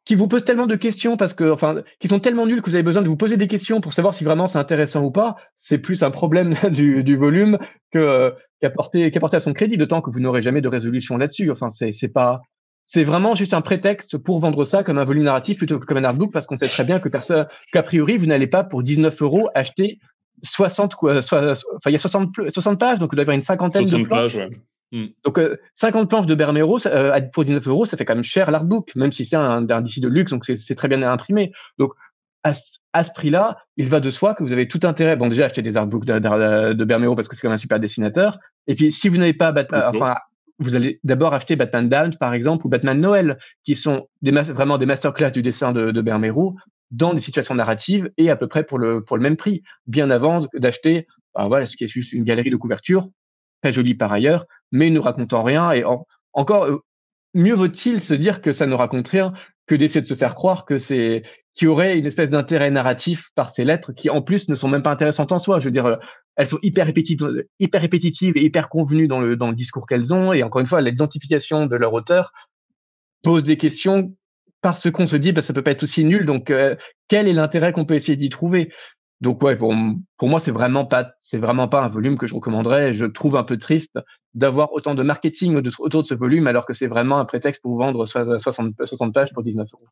qui 0.04 0.14
vous 0.14 0.28
posent 0.28 0.44
tellement 0.44 0.66
de 0.66 0.76
questions 0.76 1.16
parce 1.16 1.32
que, 1.32 1.50
enfin, 1.50 1.82
qui 1.98 2.08
sont 2.08 2.20
tellement 2.20 2.46
nulles 2.46 2.60
que 2.60 2.68
vous 2.68 2.74
avez 2.74 2.82
besoin 2.82 3.02
de 3.02 3.08
vous 3.08 3.16
poser 3.16 3.38
des 3.38 3.48
questions 3.48 3.80
pour 3.80 3.94
savoir 3.94 4.12
si 4.12 4.22
vraiment 4.22 4.46
c'est 4.46 4.58
intéressant 4.58 5.02
ou 5.02 5.10
pas, 5.10 5.36
c'est 5.56 5.78
plus 5.78 6.02
un 6.02 6.10
problème 6.10 6.54
du, 6.70 7.16
volume 7.16 7.58
que 7.90 8.34
qu'apporter 8.60 9.36
à 9.36 9.40
son 9.40 9.52
crédit, 9.52 9.76
d'autant 9.76 10.02
que 10.02 10.10
vous 10.10 10.20
n'aurez 10.20 10.42
jamais 10.42 10.60
de 10.60 10.68
résolution 10.68 11.16
là-dessus. 11.16 11.50
Enfin, 11.50 11.70
c'est 11.70 12.08
pas 12.08 12.42
c'est 12.86 13.04
vraiment 13.04 13.34
juste 13.34 13.54
un 13.54 13.60
prétexte 13.60 14.18
pour 14.18 14.40
vendre 14.40 14.64
ça 14.64 14.82
comme 14.82 14.98
un 14.98 15.04
volume 15.04 15.24
narratif 15.24 15.58
plutôt 15.58 15.78
que 15.78 15.86
comme 15.86 15.96
un 15.96 16.04
artbook 16.04 16.32
parce 16.32 16.46
qu'on 16.46 16.56
sait 16.56 16.68
très 16.68 16.84
bien 16.84 17.00
que 17.00 17.08
personne 17.08 17.46
qu'a 17.72 17.82
priori 17.82 18.18
vous 18.18 18.26
n'allez 18.26 18.46
pas 18.46 18.64
pour 18.64 18.82
19 18.82 19.20
euros 19.22 19.48
acheter 19.54 19.98
60, 20.42 20.94
quoi, 20.94 21.16
enfin, 21.16 21.54
il 21.86 21.92
y 21.92 21.94
a 21.94 21.98
60, 21.98 22.50
60 22.50 22.78
pages, 22.78 22.98
donc 22.98 23.10
il 23.12 23.16
doit 23.16 23.22
y 23.22 23.24
avoir 23.24 23.36
une 23.36 23.42
cinquantaine 23.42 23.84
de 23.84 24.02
planches. 24.04 24.08
Pages, 24.08 24.36
ouais. 24.36 24.50
Hmm. 24.92 25.06
Donc, 25.24 25.40
50 25.74 26.02
euh, 26.02 26.06
planches 26.06 26.26
de 26.26 26.34
Bermero 26.34 26.78
euh, 26.86 27.20
pour 27.32 27.44
19 27.44 27.66
euros, 27.66 27.84
ça 27.84 27.96
fait 27.96 28.04
quand 28.04 28.14
même 28.14 28.24
cher 28.24 28.50
l'artbook, 28.50 28.94
même 28.94 29.10
si 29.10 29.24
c'est 29.24 29.36
un, 29.36 29.68
un 29.68 29.80
DC 29.80 30.00
de 30.00 30.08
luxe, 30.08 30.30
donc 30.30 30.44
c'est 30.44 30.74
très 30.74 30.88
bien 30.88 31.02
imprimé. 31.02 31.52
Donc, 31.78 31.92
à, 32.44 32.52
à 32.92 33.02
ce 33.02 33.10
prix-là, 33.12 33.58
il 33.76 33.88
va 33.88 34.00
de 34.00 34.10
soi 34.10 34.34
que 34.34 34.44
vous 34.44 34.52
avez 34.52 34.68
tout 34.68 34.80
intérêt. 34.84 35.16
Bon, 35.16 35.28
déjà, 35.28 35.46
acheter 35.46 35.62
des 35.62 35.76
artbooks 35.76 36.04
de, 36.04 36.18
de, 36.18 36.72
de 36.74 36.84
Bermero 36.84 37.16
parce 37.16 37.26
que 37.26 37.34
c'est 37.34 37.42
quand 37.42 37.48
même 37.48 37.54
un 37.54 37.58
super 37.58 37.80
dessinateur. 37.80 38.38
Et 38.66 38.74
puis, 38.74 38.92
si 38.92 39.08
vous 39.08 39.16
n'avez 39.16 39.34
pas 39.34 39.52
enfin, 39.72 40.14
vous 40.58 40.76
allez 40.76 41.00
d'abord 41.04 41.34
acheter 41.34 41.56
Batman 41.56 41.88
Down, 41.88 42.16
par 42.16 42.34
exemple, 42.34 42.66
ou 42.66 42.68
Batman 42.68 43.00
Noël, 43.00 43.38
qui 43.64 43.74
sont 43.74 44.08
vraiment 44.22 44.78
des 44.78 44.86
masterclass 44.86 45.30
du 45.30 45.42
dessin 45.42 45.72
de, 45.72 45.90
de 45.90 46.04
dans 46.90 47.14
des 47.14 47.20
situations 47.20 47.54
narratives 47.54 48.10
et 48.18 48.30
à 48.30 48.36
peu 48.36 48.46
près 48.46 48.64
pour 48.64 48.78
le, 48.78 49.02
pour 49.02 49.16
le 49.16 49.22
même 49.22 49.36
prix, 49.36 49.62
bien 49.86 50.10
avant 50.10 50.46
d'acheter 50.54 51.06
bah 51.34 51.48
voilà, 51.48 51.66
ce 51.66 51.76
qui 51.76 51.84
est 51.84 51.88
juste 51.88 52.12
une 52.12 52.24
galerie 52.24 52.50
de 52.50 52.56
couverture, 52.56 53.08
très 53.62 53.72
jolie 53.72 53.94
par 53.94 54.12
ailleurs, 54.12 54.46
mais 54.72 54.90
ne 54.90 55.00
racontant 55.00 55.42
rien. 55.42 55.72
Et 55.72 55.84
encore, 56.32 56.64
euh, 56.64 56.84
mieux 57.34 57.54
vaut-il 57.54 58.02
se 58.02 58.14
dire 58.14 58.40
que 58.40 58.52
ça 58.52 58.66
ne 58.66 58.74
raconte 58.74 59.08
rien 59.08 59.32
que 59.66 59.74
d'essayer 59.74 60.00
de 60.00 60.06
se 60.06 60.14
faire 60.14 60.34
croire 60.34 60.64
que 60.64 60.78
c'est 60.78 61.22
qu'il 61.54 61.66
y 61.66 61.68
aurait 61.68 61.98
une 61.98 62.06
espèce 62.06 62.30
d'intérêt 62.30 62.70
narratif 62.70 63.30
par 63.34 63.50
ces 63.54 63.64
lettres 63.64 63.92
qui 63.92 64.10
en 64.10 64.22
plus 64.22 64.48
ne 64.48 64.56
sont 64.56 64.68
même 64.68 64.82
pas 64.82 64.90
intéressantes 64.90 65.32
en 65.32 65.38
soi. 65.38 65.60
Je 65.60 65.66
veux 65.66 65.70
dire, 65.70 65.86
euh, 65.86 65.96
elles 66.36 66.48
sont 66.48 66.58
hyper 66.62 66.86
répétitives, 66.86 67.44
hyper 67.60 67.80
répétitives 67.80 68.36
et 68.36 68.44
hyper 68.44 68.68
convenues 68.68 69.06
dans 69.06 69.20
le, 69.20 69.36
dans 69.36 69.48
le 69.48 69.54
discours 69.54 69.86
qu'elles 69.86 70.12
ont. 70.12 70.32
Et 70.32 70.42
encore 70.42 70.60
une 70.60 70.66
fois, 70.66 70.80
l'identification 70.80 71.66
de 71.66 71.76
leur 71.76 71.92
auteur 71.92 72.32
pose 73.22 73.44
des 73.44 73.56
questions 73.56 74.14
parce 74.60 74.90
qu'on 74.90 75.06
se 75.06 75.16
dit 75.16 75.32
bah 75.32 75.42
ça 75.42 75.52
peut 75.52 75.62
pas 75.62 75.72
être 75.72 75.82
aussi 75.82 76.04
nul 76.04 76.24
donc 76.24 76.50
euh, 76.50 76.74
quel 77.08 77.28
est 77.28 77.34
l'intérêt 77.34 77.72
qu'on 77.72 77.84
peut 77.84 77.94
essayer 77.94 78.16
d'y 78.16 78.30
trouver? 78.30 78.72
Donc 79.24 79.42
ouais 79.42 79.56
pour, 79.56 79.74
pour 80.18 80.28
moi 80.28 80.38
c'est 80.38 80.52
vraiment 80.52 80.84
pas 80.84 81.10
c'est 81.20 81.38
vraiment 81.38 81.66
pas 81.66 81.82
un 81.82 81.88
volume 81.88 82.16
que 82.16 82.28
je 82.28 82.34
recommanderais 82.34 82.94
je 82.94 83.06
trouve 83.06 83.36
un 83.36 83.42
peu 83.42 83.58
triste 83.58 83.98
d'avoir 84.34 84.72
autant 84.72 84.94
de 84.94 85.02
marketing 85.02 85.60
autour 85.78 86.02
de 86.02 86.06
ce 86.06 86.14
volume 86.14 86.46
alors 86.46 86.66
que 86.66 86.74
c'est 86.74 86.86
vraiment 86.86 87.18
un 87.18 87.24
prétexte 87.24 87.62
pour 87.62 87.76
vendre 87.76 88.06
60, 88.06 88.74
60 88.84 89.12
pages 89.12 89.32
pour 89.32 89.42
19 89.42 89.66
euros 89.72 89.88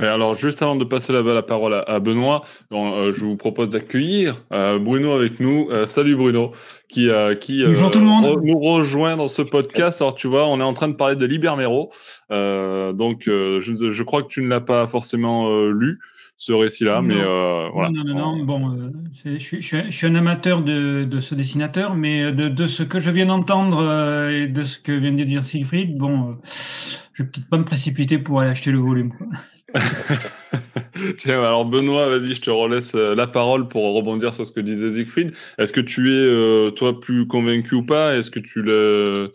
alors, 0.00 0.36
juste 0.36 0.62
avant 0.62 0.76
de 0.76 0.84
passer 0.84 1.12
la, 1.12 1.22
la 1.22 1.42
parole 1.42 1.74
à, 1.86 1.98
Benoît, 1.98 2.44
euh, 2.72 3.12
je 3.12 3.24
vous 3.24 3.36
propose 3.36 3.70
d'accueillir 3.70 4.44
euh, 4.52 4.78
Bruno 4.78 5.12
avec 5.12 5.40
nous. 5.40 5.68
Euh, 5.70 5.86
salut 5.86 6.14
Bruno, 6.14 6.52
qui, 6.88 7.08
qui 7.40 7.64
nous 7.64 8.58
rejoint 8.60 9.16
dans 9.16 9.26
ce 9.26 9.42
podcast. 9.42 10.00
Alors, 10.00 10.14
tu 10.14 10.28
vois, 10.28 10.46
on 10.46 10.60
est 10.60 10.64
en 10.64 10.74
train 10.74 10.88
de 10.88 10.94
parler 10.94 11.16
de 11.16 11.26
Libermero. 11.26 11.90
donc, 12.30 13.22
je, 13.26 13.60
je, 13.90 14.02
crois 14.04 14.22
que 14.22 14.28
tu 14.28 14.42
ne 14.42 14.48
l'as 14.48 14.60
pas 14.60 14.86
forcément 14.86 15.50
lu, 15.66 15.98
ce 16.42 16.52
récit-là, 16.52 17.02
mais 17.02 17.16
voilà. 17.16 17.90
Non, 17.90 18.02
non, 18.02 18.14
non, 18.14 18.44
bon, 18.44 18.92
je, 19.24 19.36
je, 19.38 19.90
suis 19.90 20.06
un 20.06 20.14
amateur 20.14 20.62
de, 20.62 21.04
de 21.04 21.20
ce 21.20 21.34
dessinateur, 21.34 21.94
mais 21.94 22.32
de, 22.32 22.48
de, 22.48 22.66
ce 22.66 22.82
que 22.82 22.98
je 22.98 23.10
viens 23.10 23.26
d'entendre 23.26 24.30
et 24.30 24.46
de 24.46 24.62
ce 24.62 24.78
que 24.78 24.92
vient 24.92 25.12
de 25.12 25.22
dire 25.24 25.44
Siegfried, 25.44 25.98
bon, 25.98 26.38
je 27.12 27.22
vais 27.22 27.28
peut-être 27.28 27.48
pas 27.50 27.58
me 27.58 27.64
précipiter 27.64 28.18
pour 28.18 28.40
aller 28.40 28.50
acheter 28.50 28.70
le 28.70 28.78
volume. 28.78 29.12
Quoi. 29.12 29.26
alors 31.26 31.64
Benoît, 31.66 32.08
vas-y, 32.08 32.34
je 32.34 32.40
te 32.40 32.50
relaisse 32.50 32.94
euh, 32.94 33.14
la 33.14 33.26
parole 33.26 33.68
pour 33.68 33.94
rebondir 33.94 34.34
sur 34.34 34.46
ce 34.46 34.52
que 34.52 34.60
disait 34.60 34.92
Siegfried. 34.92 35.32
Est-ce 35.58 35.72
que 35.72 35.80
tu 35.80 36.12
es, 36.12 36.16
euh, 36.16 36.70
toi, 36.70 37.00
plus 37.00 37.26
convaincu 37.26 37.76
ou 37.76 37.82
pas? 37.82 38.16
Est-ce 38.16 38.30
que 38.30 38.40
tu 38.40 38.62
le... 38.62 39.32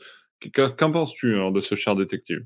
Qu'en 0.53 0.91
penses-tu 0.91 1.35
de 1.51 1.61
ce 1.61 1.75
cher 1.75 1.95
détective? 1.95 2.45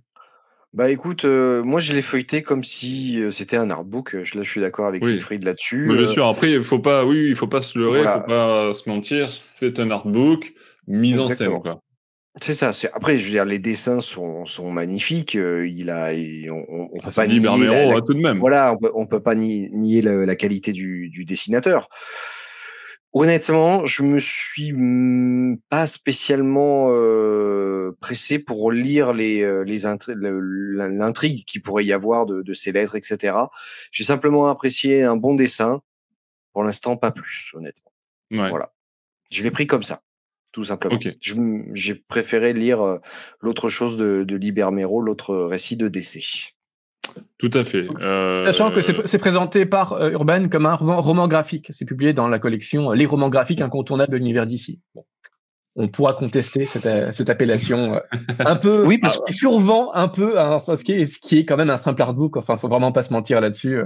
Bah 0.73 0.91
écoute, 0.91 1.25
euh, 1.25 1.63
moi 1.63 1.79
je 1.79 1.93
l'ai 1.93 2.01
feuilleté 2.01 2.43
comme 2.43 2.63
si 2.63 3.21
c'était 3.31 3.57
un 3.57 3.69
artbook. 3.69 4.23
Je, 4.23 4.37
là, 4.37 4.43
je 4.43 4.49
suis 4.49 4.61
d'accord 4.61 4.85
avec 4.85 5.03
Siegfried 5.03 5.43
là-dessus. 5.43 5.91
bien 5.91 6.07
sûr. 6.07 6.27
Après, 6.27 6.51
il 6.51 6.63
faut 6.63 6.79
pas, 6.79 7.05
oui, 7.05 7.25
il 7.27 7.35
faut 7.35 7.47
pas 7.47 7.61
se 7.61 7.77
leurrer, 7.79 7.99
il 7.99 8.05
ne 8.05 8.09
faut 8.09 8.27
pas 8.27 8.73
se 8.73 8.89
mentir. 8.89 9.25
C'est 9.25 9.79
un 9.79 9.89
artbook 9.89 10.53
mis 10.87 11.17
en 11.17 11.25
scène. 11.25 11.59
Quoi. 11.59 11.81
C'est 12.41 12.53
ça. 12.53 12.71
Après, 12.93 13.17
je 13.17 13.25
veux 13.25 13.31
dire, 13.31 13.45
les 13.45 13.59
dessins 13.59 13.99
sont, 13.99 14.45
sont 14.45 14.71
magnifiques. 14.71 15.35
Euh, 15.35 15.67
il 15.67 15.89
a, 15.89 16.11
on, 16.51 16.89
on 16.93 16.99
peut 16.99 17.07
ah, 17.07 17.11
pas 17.11 17.27
nier 17.27 17.39
la, 17.39 18.01
tout 18.01 18.13
de 18.13 18.21
même. 18.21 18.39
Voilà, 18.39 18.75
on 18.93 19.05
peut, 19.05 19.17
peut 19.17 19.23
pas 19.23 19.35
nier, 19.35 20.01
la, 20.01 20.35
qualité 20.35 20.71
du, 20.71 21.09
du, 21.09 21.25
dessinateur. 21.25 21.89
Honnêtement, 23.11 23.87
je 23.87 24.03
me 24.03 24.19
suis 24.19 24.73
pas 25.69 25.87
spécialement 25.87 26.89
euh, 26.91 27.97
pressé 27.99 28.37
pour 28.37 28.71
lire 28.71 29.13
les, 29.13 29.41
euh, 29.41 29.63
les 29.63 29.79
l'intrigue 30.17 31.43
qui 31.45 31.59
pourrait 31.59 31.85
y 31.85 31.93
avoir 31.93 32.27
de, 32.27 32.43
de 32.43 32.53
ces 32.53 32.71
lettres, 32.71 32.95
etc. 32.95 33.35
J'ai 33.91 34.03
simplement 34.03 34.47
apprécié 34.47 35.03
un 35.03 35.15
bon 35.15 35.33
dessin. 35.33 35.81
Pour 36.53 36.63
l'instant, 36.63 36.97
pas 36.97 37.11
plus, 37.11 37.51
honnêtement. 37.53 37.91
Voilà. 38.31 38.73
Je 39.31 39.43
l'ai 39.43 39.51
pris 39.51 39.65
comme 39.65 39.83
ça 39.83 40.01
tout 40.51 40.63
simplement. 40.63 40.99
J'ai 41.73 41.95
préféré 41.95 42.53
lire 42.53 42.81
euh, 42.81 42.97
l'autre 43.39 43.69
chose 43.69 43.97
de, 43.97 44.23
de 44.23 44.35
Libermero, 44.35 45.01
l'autre 45.01 45.35
récit 45.35 45.77
de 45.77 45.87
décès. 45.87 46.21
Tout 47.37 47.51
à 47.53 47.63
fait. 47.63 47.87
Euh... 48.01 48.45
Sachant 48.45 48.71
que 48.71 48.81
c'est 48.81 49.17
présenté 49.17 49.65
par 49.65 49.93
euh, 49.93 50.11
Urban 50.11 50.49
comme 50.49 50.65
un 50.65 50.75
roman, 50.75 51.27
graphique. 51.27 51.67
C'est 51.71 51.85
publié 51.85 52.13
dans 52.13 52.27
la 52.27 52.39
collection 52.39 52.91
euh, 52.91 52.95
Les 52.95 53.05
romans 53.05 53.29
graphiques 53.29 53.61
incontournables 53.61 54.11
de 54.11 54.17
l'univers 54.17 54.45
d'ici. 54.45 54.79
On 55.75 55.87
pourra 55.87 56.13
contester 56.13 56.63
cette, 56.63 57.13
cette 57.13 57.29
appellation 57.29 58.01
un 58.39 58.55
peu 58.55 58.85
oui, 58.85 58.97
parce... 58.97 59.21
qui 59.25 59.33
survend 59.33 59.93
un 59.93 60.09
peu 60.09 60.37
à 60.39 60.59
ce, 60.59 60.83
qui 60.83 60.93
est, 60.93 61.05
ce 61.05 61.19
qui 61.19 61.37
est 61.37 61.45
quand 61.45 61.57
même 61.57 61.69
un 61.69 61.77
simple 61.77 62.01
artbook. 62.01 62.35
Enfin, 62.37 62.57
faut 62.57 62.67
vraiment 62.67 62.91
pas 62.91 63.03
se 63.03 63.13
mentir 63.13 63.39
là-dessus. 63.39 63.81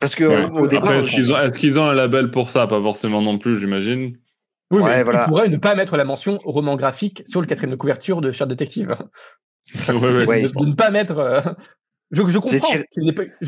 Parce 0.00 0.14
que 0.14 0.50
au 0.50 0.66
départ, 0.66 0.92
est-ce 0.92 1.58
qu'ils 1.58 1.78
ont, 1.78 1.84
ont, 1.84 1.88
un 1.88 1.94
label 1.94 2.30
pour 2.30 2.50
ça? 2.50 2.66
Pas 2.66 2.80
forcément 2.80 3.22
non 3.22 3.38
plus, 3.38 3.58
j'imagine. 3.58 4.16
Oui, 4.72 4.80
mais 4.82 5.02
voilà. 5.04 5.26
pourrait 5.26 5.48
ne 5.48 5.58
pas 5.58 5.74
mettre 5.74 5.98
la 5.98 6.04
mention 6.04 6.38
roman 6.44 6.76
graphique 6.76 7.22
sur 7.26 7.42
le 7.42 7.46
quatrième 7.46 7.72
de 7.72 7.76
couverture 7.76 8.22
de 8.22 8.32
Cher 8.32 8.46
Détective. 8.46 8.96
de, 9.74 10.64
ne 10.64 10.74
pas 10.74 10.90
mettre. 10.90 11.54
Je, 12.12 12.22
je, 12.26 12.38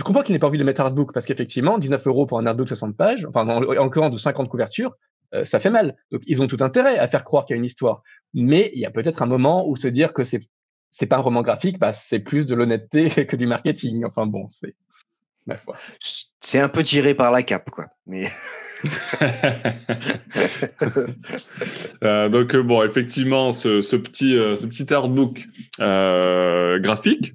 comprends 0.03 0.23
qu'il 0.23 0.33
n'ait 0.33 0.39
pas, 0.39 0.47
envie 0.47 0.59
de 0.59 0.65
mettre 0.65 0.81
artbook 0.81 1.13
parce 1.13 1.27
qu'effectivement, 1.27 1.79
19 1.79 2.07
euros 2.07 2.27
pour 2.27 2.39
un 2.39 2.47
artbook 2.47 2.69
60 2.69 2.97
pages, 2.97 3.27
enfin, 3.27 3.47
en, 3.47 3.63
en 3.63 4.11
de 4.11 4.17
50 4.17 4.49
couvertures, 4.49 4.95
euh, 5.35 5.45
ça 5.45 5.61
fait 5.61 5.71
mal. 5.71 5.97
Donc, 6.11 6.23
ils 6.27 6.41
ont 6.41 6.47
tout 6.47 6.57
intérêt 6.61 6.99
à 6.99 7.07
faire 7.07 7.25
croire 7.25 7.45
qu'il 7.45 7.55
y 7.55 7.57
a 7.57 7.59
une 7.59 7.67
histoire. 7.67 8.03
Mais 8.33 8.71
il 8.75 8.81
y 8.81 8.87
a 8.87 8.91
peut-être 8.91 9.23
un 9.23 9.27
moment 9.27 9.69
où 9.69 9.77
se 9.77 9.89
dire 9.89 10.13
que 10.13 10.25
c'est 10.25 10.41
c'est 10.97 11.07
pas 11.07 11.17
un 11.17 11.21
roman 11.21 11.43
graphique, 11.43 11.81
bah, 11.81 11.93
c'est 11.93 12.21
plus 12.21 12.47
de 12.47 12.55
l'honnêteté 12.55 13.11
que 13.27 13.37
du 13.37 13.47
marketing. 13.47 14.05
Enfin 14.05 14.27
bon, 14.27 14.49
c'est. 14.49 14.75
C'est 16.41 16.59
un 16.59 16.71
peu 16.71 16.83
tiré 16.83 17.15
par 17.15 17.31
la 17.31 17.43
cape, 17.43 17.71
quoi. 17.71 17.87
Mais. 18.07 18.29
Euh, 22.03 22.29
donc 22.29 22.55
euh, 22.55 22.63
bon, 22.63 22.83
effectivement, 22.83 23.53
ce, 23.53 23.97
petit, 23.97 24.33
ce 24.35 24.67
petit 24.67 24.85
euh, 24.91 24.97
artbook 24.97 25.47
graphique 26.83 27.35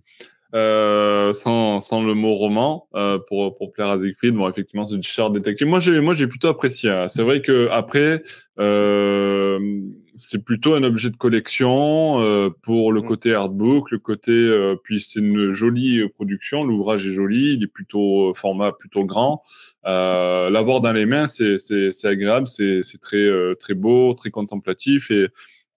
euh, 0.55 1.31
sans, 1.33 1.79
sans 1.81 2.01
le 2.03 2.13
mot 2.15 2.33
roman 2.35 2.87
euh, 2.95 3.19
pour, 3.27 3.55
pour 3.55 3.71
plaire 3.71 3.87
à 3.89 3.97
Siegfried. 3.99 4.33
Bon, 4.35 4.49
effectivement, 4.49 4.85
c'est 4.85 4.97
du 4.97 5.07
char 5.07 5.29
détective. 5.31 5.67
Moi, 5.67 5.79
j'ai 5.79 5.99
moi 6.01 6.13
j'ai 6.13 6.27
plutôt 6.27 6.47
apprécié. 6.47 6.89
Hein. 6.89 7.07
C'est 7.07 7.21
vrai 7.21 7.41
que 7.41 7.67
après, 7.71 8.23
euh, 8.59 9.59
c'est 10.15 10.43
plutôt 10.43 10.73
un 10.73 10.83
objet 10.83 11.09
de 11.09 11.15
collection 11.15 12.21
euh, 12.21 12.49
pour 12.63 12.91
le 12.91 13.01
Mm. 13.01 13.05
côté 13.05 13.33
artbook, 13.33 13.91
le 13.91 13.99
côté 13.99 14.31
euh, 14.31 14.75
puis 14.83 15.01
c'est 15.01 15.19
une 15.19 15.51
jolie 15.51 16.07
production. 16.09 16.63
L'ouvrage 16.63 17.07
est 17.07 17.11
joli, 17.11 17.53
il 17.53 17.63
est 17.63 17.67
plutôt 17.67 18.33
format 18.33 18.71
plutôt 18.71 19.05
grand. 19.05 19.43
Euh, 19.85 20.49
L'avoir 20.49 20.81
dans 20.81 20.91
les 20.93 21.05
mains, 21.05 21.27
c'est 21.27 21.57
c'est 21.57 21.91
c'est 21.91 22.07
agréable, 22.07 22.47
c'est 22.47 22.81
c'est 22.83 22.97
très 22.99 23.17
euh, 23.17 23.55
très 23.55 23.73
beau, 23.75 24.13
très 24.13 24.29
contemplatif 24.31 25.11
et 25.11 25.27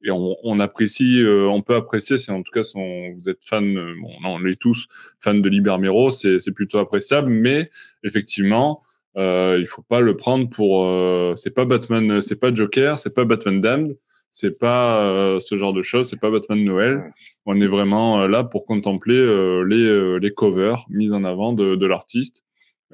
et 0.05 0.11
on, 0.11 0.37
on 0.43 0.61
apprécie, 0.61 1.23
euh, 1.23 1.47
on 1.47 1.63
peut 1.63 1.75
apprécier, 1.75 2.19
si 2.19 2.31
en 2.31 2.43
tout 2.43 2.53
cas 2.53 2.63
son, 2.63 3.13
vous 3.15 3.29
êtes 3.29 3.45
fan, 3.45 3.77
euh, 3.77 3.95
bon, 4.01 4.11
non, 4.23 4.37
on 4.41 4.45
est 4.47 4.61
tous 4.61 4.87
fans 5.21 5.35
de 5.35 5.49
Libermero, 5.49 6.11
c'est 6.11 6.39
c'est 6.41 6.53
plutôt 6.53 6.79
appréciable, 6.79 7.31
mais 7.31 7.71
effectivement, 8.03 8.83
euh, 9.17 9.59
il 9.61 9.67
faut 9.67 9.83
pas 9.83 10.01
le 10.01 10.17
prendre 10.17 10.49
pour, 10.49 10.85
euh, 10.87 11.35
c'est 11.37 11.55
pas 11.55 11.65
Batman, 11.65 12.21
c'est 12.21 12.41
pas 12.41 12.53
Joker, 12.53 12.99
c'est 12.99 13.15
pas 13.15 13.25
Batman 13.25 13.61
Damned, 13.61 13.99
c'est 14.31 14.59
pas 14.59 15.05
euh, 15.05 15.39
ce 15.41 15.57
genre 15.57 15.75
de 15.75 15.83
choses, 15.83 16.09
c'est 16.09 16.19
pas 16.21 16.31
Batman 16.31 16.65
Noël. 16.65 17.13
On 17.45 17.61
est 17.61 17.67
vraiment 17.67 18.27
là 18.27 18.45
pour 18.45 18.65
contempler 18.67 19.17
euh, 19.17 19.63
les 19.63 19.85
euh, 19.85 20.17
les 20.17 20.33
covers 20.33 20.87
mises 20.89 21.13
en 21.13 21.25
avant 21.25 21.53
de, 21.53 21.77
de 21.77 21.87
l'artiste, 21.87 22.45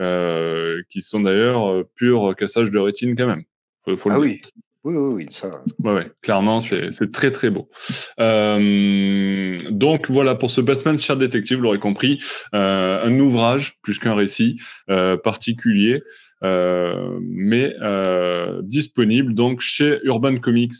euh, 0.00 0.82
qui 0.90 1.00
sont 1.00 1.20
d'ailleurs 1.20 1.70
euh, 1.70 1.88
pur 1.94 2.34
cassage 2.36 2.70
de 2.70 2.78
rétine 2.78 3.14
quand 3.16 3.28
même. 3.28 3.44
Faut, 3.84 3.96
faut 3.96 4.08
le 4.08 4.14
Ah 4.16 4.18
oui. 4.18 4.40
Oui, 4.84 4.94
oui, 4.94 5.12
oui, 5.14 5.26
ça. 5.30 5.62
Ouais, 5.82 5.92
ouais, 5.92 6.10
clairement, 6.22 6.60
c'est 6.60 6.92
c'est 6.92 7.10
très 7.10 7.30
très 7.30 7.50
beau. 7.50 7.68
Euh, 8.20 9.56
donc 9.70 10.08
voilà 10.08 10.34
pour 10.36 10.50
ce 10.50 10.60
Batman 10.60 10.98
Cher 10.98 11.16
Détective, 11.16 11.56
vous 11.56 11.64
l'aurez 11.64 11.80
compris, 11.80 12.22
euh, 12.54 13.02
un 13.04 13.18
ouvrage 13.18 13.78
plus 13.82 13.98
qu'un 13.98 14.14
récit 14.14 14.58
euh, 14.88 15.16
particulier, 15.16 16.02
euh, 16.44 17.18
mais 17.22 17.74
euh, 17.82 18.60
disponible 18.62 19.34
donc 19.34 19.60
chez 19.60 19.98
Urban 20.04 20.38
Comics 20.38 20.72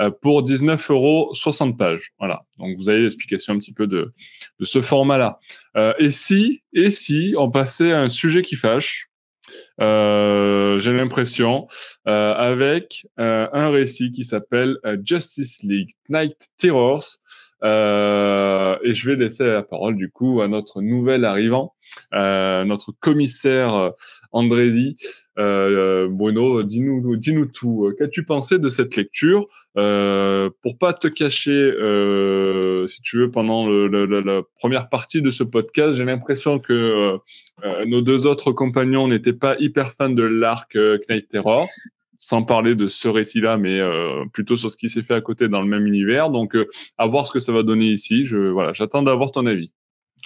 euh, 0.00 0.10
pour 0.10 0.42
19 0.42 0.90
euros 0.90 1.30
60 1.32 1.78
pages. 1.78 2.10
Voilà, 2.18 2.40
donc 2.58 2.76
vous 2.76 2.88
avez 2.88 3.02
l'explication 3.02 3.54
un 3.54 3.58
petit 3.58 3.72
peu 3.72 3.86
de, 3.86 4.12
de 4.58 4.64
ce 4.64 4.80
format-là. 4.80 5.38
Euh, 5.76 5.92
et 6.00 6.10
si 6.10 6.62
et 6.72 6.90
si 6.90 7.34
on 7.38 7.48
passait 7.50 7.92
à 7.92 8.00
un 8.00 8.08
sujet 8.08 8.42
qui 8.42 8.56
fâche, 8.56 9.08
euh, 9.80 10.78
j'ai 10.80 10.92
l'impression, 10.92 11.66
euh, 12.08 12.34
avec 12.34 13.06
euh, 13.18 13.48
un 13.52 13.70
récit 13.70 14.12
qui 14.12 14.24
s'appelle 14.24 14.76
Justice 15.04 15.62
League 15.62 15.90
Night 16.08 16.48
Terrors. 16.56 17.04
Euh, 17.64 18.76
et 18.84 18.92
je 18.92 19.08
vais 19.08 19.16
laisser 19.16 19.46
la 19.46 19.62
parole 19.62 19.96
du 19.96 20.10
coup 20.10 20.40
à 20.42 20.48
notre 20.48 20.82
nouvel 20.82 21.24
arrivant, 21.24 21.74
euh, 22.14 22.64
notre 22.64 22.92
commissaire 23.00 23.74
euh, 23.74 23.90
Andrézy. 24.32 24.94
Euh, 25.38 26.06
Bruno, 26.10 26.62
dis-nous, 26.62 27.16
dis-nous 27.16 27.46
tout. 27.46 27.92
Qu'as-tu 27.98 28.24
pensé 28.24 28.58
de 28.58 28.68
cette 28.68 28.96
lecture? 28.96 29.46
Euh, 29.76 30.50
Pour 30.62 30.78
pas 30.78 30.92
te 30.92 31.08
cacher, 31.08 31.50
euh, 31.52 32.86
si 32.86 33.00
tu 33.02 33.18
veux, 33.18 33.30
pendant 33.30 33.66
le, 33.66 33.86
le- 33.88 34.06
le- 34.06 34.20
la 34.20 34.42
première 34.58 34.88
partie 34.88 35.22
de 35.22 35.30
ce 35.30 35.42
podcast, 35.42 35.94
j'ai 35.96 36.04
l'impression 36.04 36.58
que 36.58 37.16
nos 37.86 38.00
deux 38.02 38.26
autres 38.26 38.52
compagnons 38.52 39.08
n'étaient 39.08 39.32
pas 39.32 39.56
hyper 39.58 39.92
fans 39.92 40.08
de 40.10 40.22
l'arc 40.22 40.76
Knight 41.08 41.28
Terrors, 41.28 41.68
sans 42.18 42.42
parler 42.42 42.74
de 42.74 42.88
ce 42.88 43.08
récit-là, 43.08 43.56
mais 43.56 43.78
euh, 43.80 44.24
plutôt 44.32 44.56
sur 44.56 44.70
ce 44.70 44.76
qui 44.76 44.88
s'est 44.88 45.02
fait 45.02 45.14
à 45.14 45.20
côté 45.20 45.48
dans 45.48 45.60
le 45.60 45.68
même 45.68 45.86
univers. 45.86 46.30
Donc, 46.30 46.54
euh, 46.54 46.66
à 46.98 47.06
voir 47.06 47.26
ce 47.26 47.32
que 47.32 47.38
ça 47.38 47.52
va 47.52 47.62
donner 47.62 47.86
ici. 47.86 48.24
Je 48.24 48.36
voilà, 48.36 48.72
j'attends 48.72 49.02
d'avoir 49.02 49.30
ton 49.30 49.46
avis. 49.46 49.72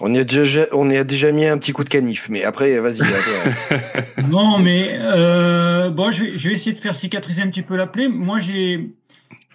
On 0.03 0.15
y, 0.15 0.19
a 0.19 0.25
déjà, 0.25 0.67
on 0.73 0.89
y 0.89 0.97
a 0.97 1.05
déjà 1.05 1.31
mis 1.31 1.45
un 1.45 1.59
petit 1.59 1.73
coup 1.73 1.85
de 1.85 1.91
canif, 1.91 2.29
mais 2.31 2.43
après, 2.45 2.79
vas-y. 2.79 3.03
Non, 4.31 4.59
mais 4.59 4.93
euh, 4.95 5.91
bon, 5.91 6.11
je 6.11 6.25
vais, 6.25 6.31
je 6.31 6.49
vais 6.49 6.55
essayer 6.55 6.73
de 6.73 6.81
faire 6.81 6.97
cicatriser 6.97 7.43
un 7.43 7.49
petit 7.49 7.63
peu 7.63 7.77
la 7.77 7.87
plaie. 7.87 8.09
Moi, 8.09 8.41
j'ai 8.41 8.95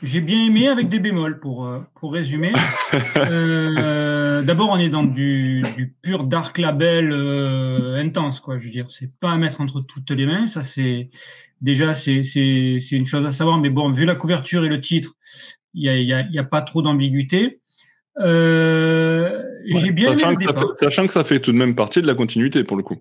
j'ai 0.01 0.21
bien 0.21 0.45
aimé 0.45 0.67
avec 0.67 0.89
des 0.89 0.99
bémols 0.99 1.39
pour 1.39 1.65
euh, 1.65 1.79
pour 1.99 2.13
résumer. 2.13 2.53
Euh, 3.17 4.41
D'abord, 4.43 4.69
on 4.69 4.77
est 4.77 4.89
dans 4.89 5.03
du, 5.03 5.63
du 5.75 5.93
pur 6.01 6.23
dark 6.25 6.57
label 6.57 7.11
euh, 7.11 7.95
intense, 7.95 8.39
quoi. 8.39 8.57
Je 8.57 8.65
veux 8.65 8.69
dire, 8.69 8.85
c'est 8.89 9.11
pas 9.19 9.31
à 9.31 9.37
mettre 9.37 9.59
entre 9.59 9.81
toutes 9.81 10.11
les 10.11 10.25
mains. 10.25 10.47
Ça, 10.47 10.63
c'est 10.63 11.09
déjà 11.61 11.93
c'est 11.93 12.21
une 12.91 13.05
chose 13.05 13.25
à 13.25 13.31
savoir. 13.31 13.57
Mais 13.57 13.69
bon, 13.69 13.91
vu 13.91 14.05
la 14.05 14.15
couverture 14.15 14.63
et 14.63 14.69
le 14.69 14.79
titre, 14.79 15.15
il 15.73 15.83
y 15.83 15.89
a 15.89 15.97
il 15.97 16.07
y 16.07 16.13
a, 16.13 16.21
y 16.29 16.39
a 16.39 16.43
pas 16.43 16.61
trop 16.61 16.81
d'ambiguïté. 16.81 17.59
Euh, 18.19 19.43
j'ai 19.65 19.91
bien 19.91 20.11
aimé 20.11 20.19
sachant, 20.19 20.29
le 20.31 20.35
que 20.35 20.43
ça 20.45 20.53
fait, 20.53 20.73
sachant 20.77 21.07
que 21.07 21.13
ça 21.13 21.23
fait 21.23 21.39
tout 21.39 21.51
de 21.51 21.57
même 21.57 21.75
partie 21.75 22.01
de 22.01 22.07
la 22.07 22.15
continuité 22.15 22.63
pour 22.63 22.77
le 22.77 22.83
coup. 22.83 22.97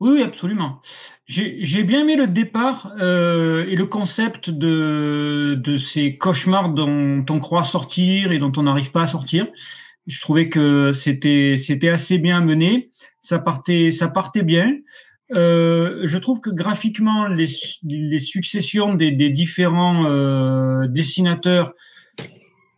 Oui, 0.00 0.10
oui, 0.14 0.22
absolument. 0.22 0.80
J'ai 1.26 1.58
j'ai 1.64 1.82
bien 1.82 2.02
aimé 2.02 2.14
le 2.16 2.28
départ 2.28 2.92
euh, 3.00 3.66
et 3.68 3.74
le 3.74 3.86
concept 3.86 4.48
de, 4.50 5.56
de 5.62 5.76
ces 5.76 6.16
cauchemars 6.16 6.70
dont 6.70 7.24
on 7.28 7.38
croit 7.40 7.64
sortir 7.64 8.30
et 8.32 8.38
dont 8.38 8.52
on 8.56 8.62
n'arrive 8.62 8.92
pas 8.92 9.02
à 9.02 9.06
sortir. 9.08 9.48
Je 10.06 10.20
trouvais 10.20 10.48
que 10.48 10.92
c'était 10.92 11.56
c'était 11.58 11.88
assez 11.88 12.18
bien 12.18 12.40
mené. 12.40 12.90
Ça 13.20 13.40
partait 13.40 13.90
ça 13.92 14.08
partait 14.08 14.44
bien. 14.44 14.76
Euh, 15.32 16.02
je 16.04 16.16
trouve 16.18 16.40
que 16.40 16.50
graphiquement 16.50 17.26
les, 17.26 17.48
les 17.82 18.20
successions 18.20 18.94
des, 18.94 19.10
des 19.12 19.30
différents 19.30 20.06
euh, 20.06 20.86
dessinateurs 20.88 21.74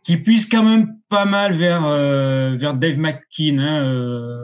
qui 0.03 0.17
puissent 0.17 0.47
quand 0.49 0.63
même 0.63 0.97
pas 1.09 1.25
mal 1.25 1.53
vers 1.53 1.85
euh, 1.85 2.55
vers 2.57 2.73
Dave 2.73 2.97
McKean. 2.97 3.59
Hein, 3.59 3.83
euh, 3.85 4.37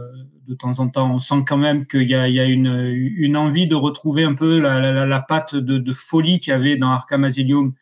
de 0.48 0.56
temps 0.56 0.80
en 0.80 0.88
temps, 0.88 1.14
on 1.14 1.20
sent 1.20 1.44
quand 1.46 1.58
même 1.58 1.86
qu'il 1.86 2.10
y 2.10 2.16
a, 2.16 2.46
une, 2.46 3.38
envie 3.38 3.68
de 3.68 3.76
retrouver 3.76 4.24
un 4.24 4.34
peu 4.34 4.60
la, 4.60 5.20
patte 5.20 5.56
de, 5.56 5.94
folie 5.94 6.40
qu'il 6.40 6.52
y 6.52 6.54
avait 6.54 6.78
dans 6.78 6.90
Arkham 6.90 7.24
Asylum. 7.24 7.74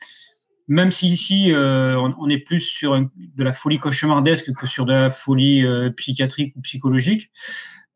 Même 0.67 0.89
si 0.89 1.07
ici, 1.09 1.51
euh, 1.51 1.95
on, 2.17 2.27
est 2.27 2.39
plus 2.39 2.61
sur 2.61 2.99
de 2.99 3.43
la 3.43 3.53
folie 3.53 3.77
cauchemardesque 3.77 4.51
que 4.53 4.65
sur 4.65 4.85
de 4.85 4.93
la 4.93 5.09
folie 5.11 5.63
euh, 5.63 5.91
psychiatrique 5.91 6.55
ou 6.55 6.61
psychologique. 6.61 7.31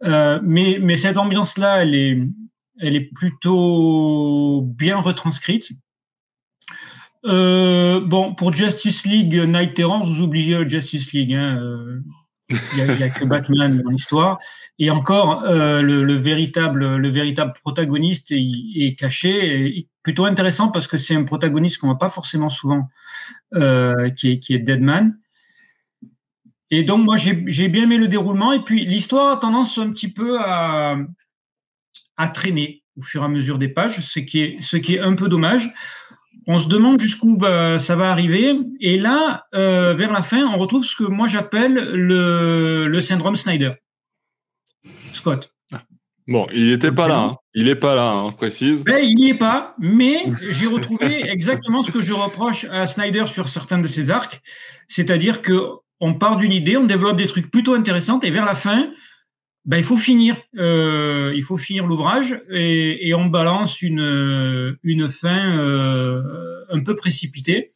Euh, 0.05 0.39
mais, 0.43 0.97
cette 0.97 1.17
ambiance-là, 1.17 1.83
elle 1.83 1.95
est, 1.95 3.13
plutôt 3.15 4.61
bien 4.61 4.97
retranscrite. 4.97 5.71
Bon, 7.23 8.35
pour 8.35 8.53
Justice 8.53 9.03
League 9.05 9.33
Night 9.33 9.73
Terror, 9.73 10.05
vous 10.05 10.21
oubliez 10.21 10.69
Justice 10.69 11.11
League. 11.11 11.33
Hein, 11.33 11.59
il 12.49 12.95
n'y 12.95 13.03
a, 13.03 13.09
que 13.09 13.25
Batman 13.25 13.81
dans 13.81 13.89
l'histoire. 13.89 14.39
Et 14.79 14.89
encore, 14.89 15.43
euh, 15.43 15.81
le, 15.81 16.03
le, 16.03 16.15
véritable, 16.15 16.95
le 16.95 17.09
véritable 17.09 17.53
protagoniste 17.53 18.31
est, 18.31 18.43
est 18.75 18.95
caché. 18.97 19.77
Et 19.77 19.87
plutôt 20.03 20.25
intéressant 20.25 20.69
parce 20.69 20.87
que 20.87 20.97
c'est 20.97 21.15
un 21.15 21.23
protagoniste 21.23 21.77
qu'on 21.77 21.87
voit 21.87 21.97
pas 21.97 22.09
forcément 22.09 22.49
souvent, 22.49 22.89
euh, 23.55 24.09
qui, 24.11 24.31
est, 24.31 24.39
qui 24.39 24.53
est 24.53 24.59
Deadman. 24.59 25.17
Et 26.71 26.83
donc, 26.83 27.03
moi, 27.03 27.17
j'ai 27.17 27.67
bien 27.67 27.83
aimé 27.83 27.97
le 27.97 28.07
déroulement. 28.07 28.53
Et 28.53 28.63
puis, 28.63 28.85
l'histoire 28.85 29.37
a 29.37 29.39
tendance 29.39 29.77
un 29.77 29.91
petit 29.91 30.11
peu 30.11 30.39
à, 30.39 30.97
à 32.17 32.27
traîner 32.27 32.83
au 32.97 33.01
fur 33.01 33.21
et 33.21 33.25
à 33.25 33.27
mesure 33.27 33.57
des 33.57 33.69
pages, 33.69 34.01
ce 34.01 34.19
qui 34.19 34.41
est, 34.41 34.61
ce 34.61 34.77
qui 34.77 34.95
est 34.95 34.99
un 34.99 35.15
peu 35.15 35.29
dommage 35.29 35.71
on 36.51 36.57
se 36.57 36.67
demande 36.67 36.99
jusqu'où 36.99 37.37
ça 37.39 37.95
va 37.95 38.09
arriver. 38.09 38.57
Et 38.81 38.97
là, 38.97 39.45
euh, 39.53 39.93
vers 39.93 40.11
la 40.11 40.23
fin, 40.23 40.43
on 40.47 40.57
retrouve 40.57 40.83
ce 40.83 40.95
que 40.95 41.03
moi 41.03 41.27
j'appelle 41.27 41.75
le, 41.75 42.87
le, 42.87 43.01
syndrome 43.01 43.35
Snyder. 43.35 43.73
Scott. 45.13 45.53
Bon, 46.27 46.47
il 46.51 46.71
n'était 46.71 46.91
pas 46.91 47.07
là. 47.07 47.19
Hein. 47.19 47.35
Il 47.53 47.65
n'est 47.65 47.75
pas 47.75 47.93
là, 47.93 48.11
hein, 48.11 48.31
précise. 48.31 48.83
Ben, 48.83 48.97
il 48.97 49.15
n'y 49.15 49.29
est 49.29 49.37
pas, 49.37 49.75
mais 49.77 50.25
j'ai 50.49 50.65
retrouvé 50.65 51.23
exactement 51.29 51.83
ce 51.83 51.91
que 51.91 52.01
je 52.01 52.13
reproche 52.13 52.65
à 52.71 52.87
Snyder 52.87 53.25
sur 53.27 53.47
certains 53.47 53.77
de 53.77 53.87
ses 53.87 54.09
arcs. 54.09 54.41
C'est-à-dire 54.87 55.43
que 55.43 55.61
on 55.99 56.15
part 56.15 56.37
d'une 56.37 56.51
idée, 56.51 56.77
on 56.77 56.85
développe 56.85 57.17
des 57.17 57.27
trucs 57.27 57.51
plutôt 57.51 57.75
intéressants, 57.75 58.19
et 58.21 58.31
vers 58.31 58.45
la 58.45 58.55
fin, 58.55 58.91
ben, 59.69 59.77
il 59.77 59.83
faut 59.83 59.97
finir, 59.97 60.35
euh, 60.57 61.31
il 61.35 61.43
faut 61.43 61.55
finir 61.55 61.85
l'ouvrage 61.85 62.41
et, 62.49 63.07
et, 63.07 63.13
on 63.13 63.27
balance 63.27 63.83
une 63.83 64.75
une 64.81 65.09
fin 65.09 65.59
euh, 65.59 66.23
un 66.71 66.79
peu 66.79 66.95
précipitée 66.95 67.71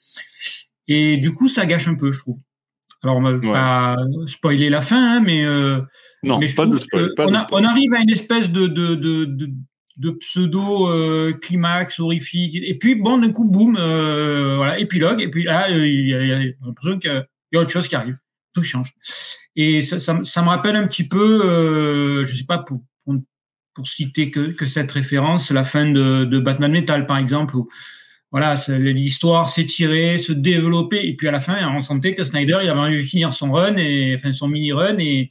et 0.87 1.17
du 1.17 1.35
coup 1.35 1.47
ça 1.47 1.67
gâche 1.67 1.87
un 1.87 1.93
peu, 1.93 2.11
je 2.11 2.17
trouve. 2.17 2.39
Alors 3.03 3.17
on 3.17 3.21
va 3.21 3.33
ouais. 3.33 3.41
pas 3.41 3.95
spoiler 4.25 4.71
la 4.71 4.81
fin, 4.81 5.17
hein, 5.17 5.21
mais 5.23 5.45
euh, 5.45 5.81
non, 6.23 6.39
mais 6.39 6.47
je 6.47 6.55
pas 6.55 6.65
de 6.65 6.75
spoil, 6.77 7.11
on, 7.19 7.35
a, 7.35 7.45
on, 7.51 7.63
arrive 7.63 7.93
à 7.93 7.99
une 7.99 8.09
espèce 8.09 8.51
de 8.51 8.65
de, 8.65 8.95
de, 8.95 9.25
de, 9.25 9.49
de 9.97 10.09
pseudo 10.13 10.89
euh, 10.89 11.33
climax 11.33 11.99
horrifique 11.99 12.55
et 12.55 12.75
puis 12.75 12.95
bon 12.95 13.19
d'un 13.19 13.31
coup 13.31 13.45
boum 13.45 13.77
euh, 13.77 14.55
voilà 14.55 14.79
épilogue 14.79 15.21
et 15.21 15.29
puis 15.29 15.43
là 15.43 15.69
il 15.69 16.07
y 16.07 16.15
a, 16.15 16.37
a 16.37 16.39
l'impression 16.65 16.97
qu'il 16.97 17.27
y 17.51 17.57
a 17.57 17.61
autre 17.61 17.69
chose 17.69 17.87
qui 17.87 17.95
arrive, 17.95 18.17
tout 18.55 18.63
change. 18.63 18.95
Et 19.55 19.81
ça, 19.81 19.99
ça, 19.99 20.19
ça, 20.23 20.41
me 20.41 20.47
rappelle 20.47 20.75
un 20.75 20.87
petit 20.87 21.07
peu, 21.07 21.45
euh, 21.45 22.25
je 22.25 22.35
sais 22.35 22.45
pas 22.45 22.57
pour, 22.57 22.81
pour, 23.05 23.87
citer 23.87 24.31
que, 24.31 24.51
que, 24.51 24.65
cette 24.65 24.91
référence, 24.91 25.51
la 25.51 25.63
fin 25.63 25.89
de, 25.89 26.25
de 26.25 26.39
Batman 26.39 26.71
Metal 26.71 27.05
par 27.05 27.17
exemple, 27.17 27.55
où 27.55 27.69
voilà, 28.31 28.55
l'histoire 28.67 29.47
s'étirait, 29.47 30.17
se 30.17 30.33
développait, 30.33 31.07
et 31.07 31.15
puis 31.15 31.27
à 31.27 31.31
la 31.31 31.39
fin, 31.39 31.55
on 31.75 31.83
sentait 31.83 32.15
que 32.15 32.23
Snyder, 32.23 32.59
il 32.63 32.69
avait 32.69 32.79
envie 32.79 32.97
de 32.97 33.01
finir 33.01 33.31
son 33.31 33.51
run 33.51 33.77
et 33.77 34.15
enfin 34.15 34.33
son 34.33 34.47
mini 34.47 34.73
run 34.73 34.97
et 34.97 35.29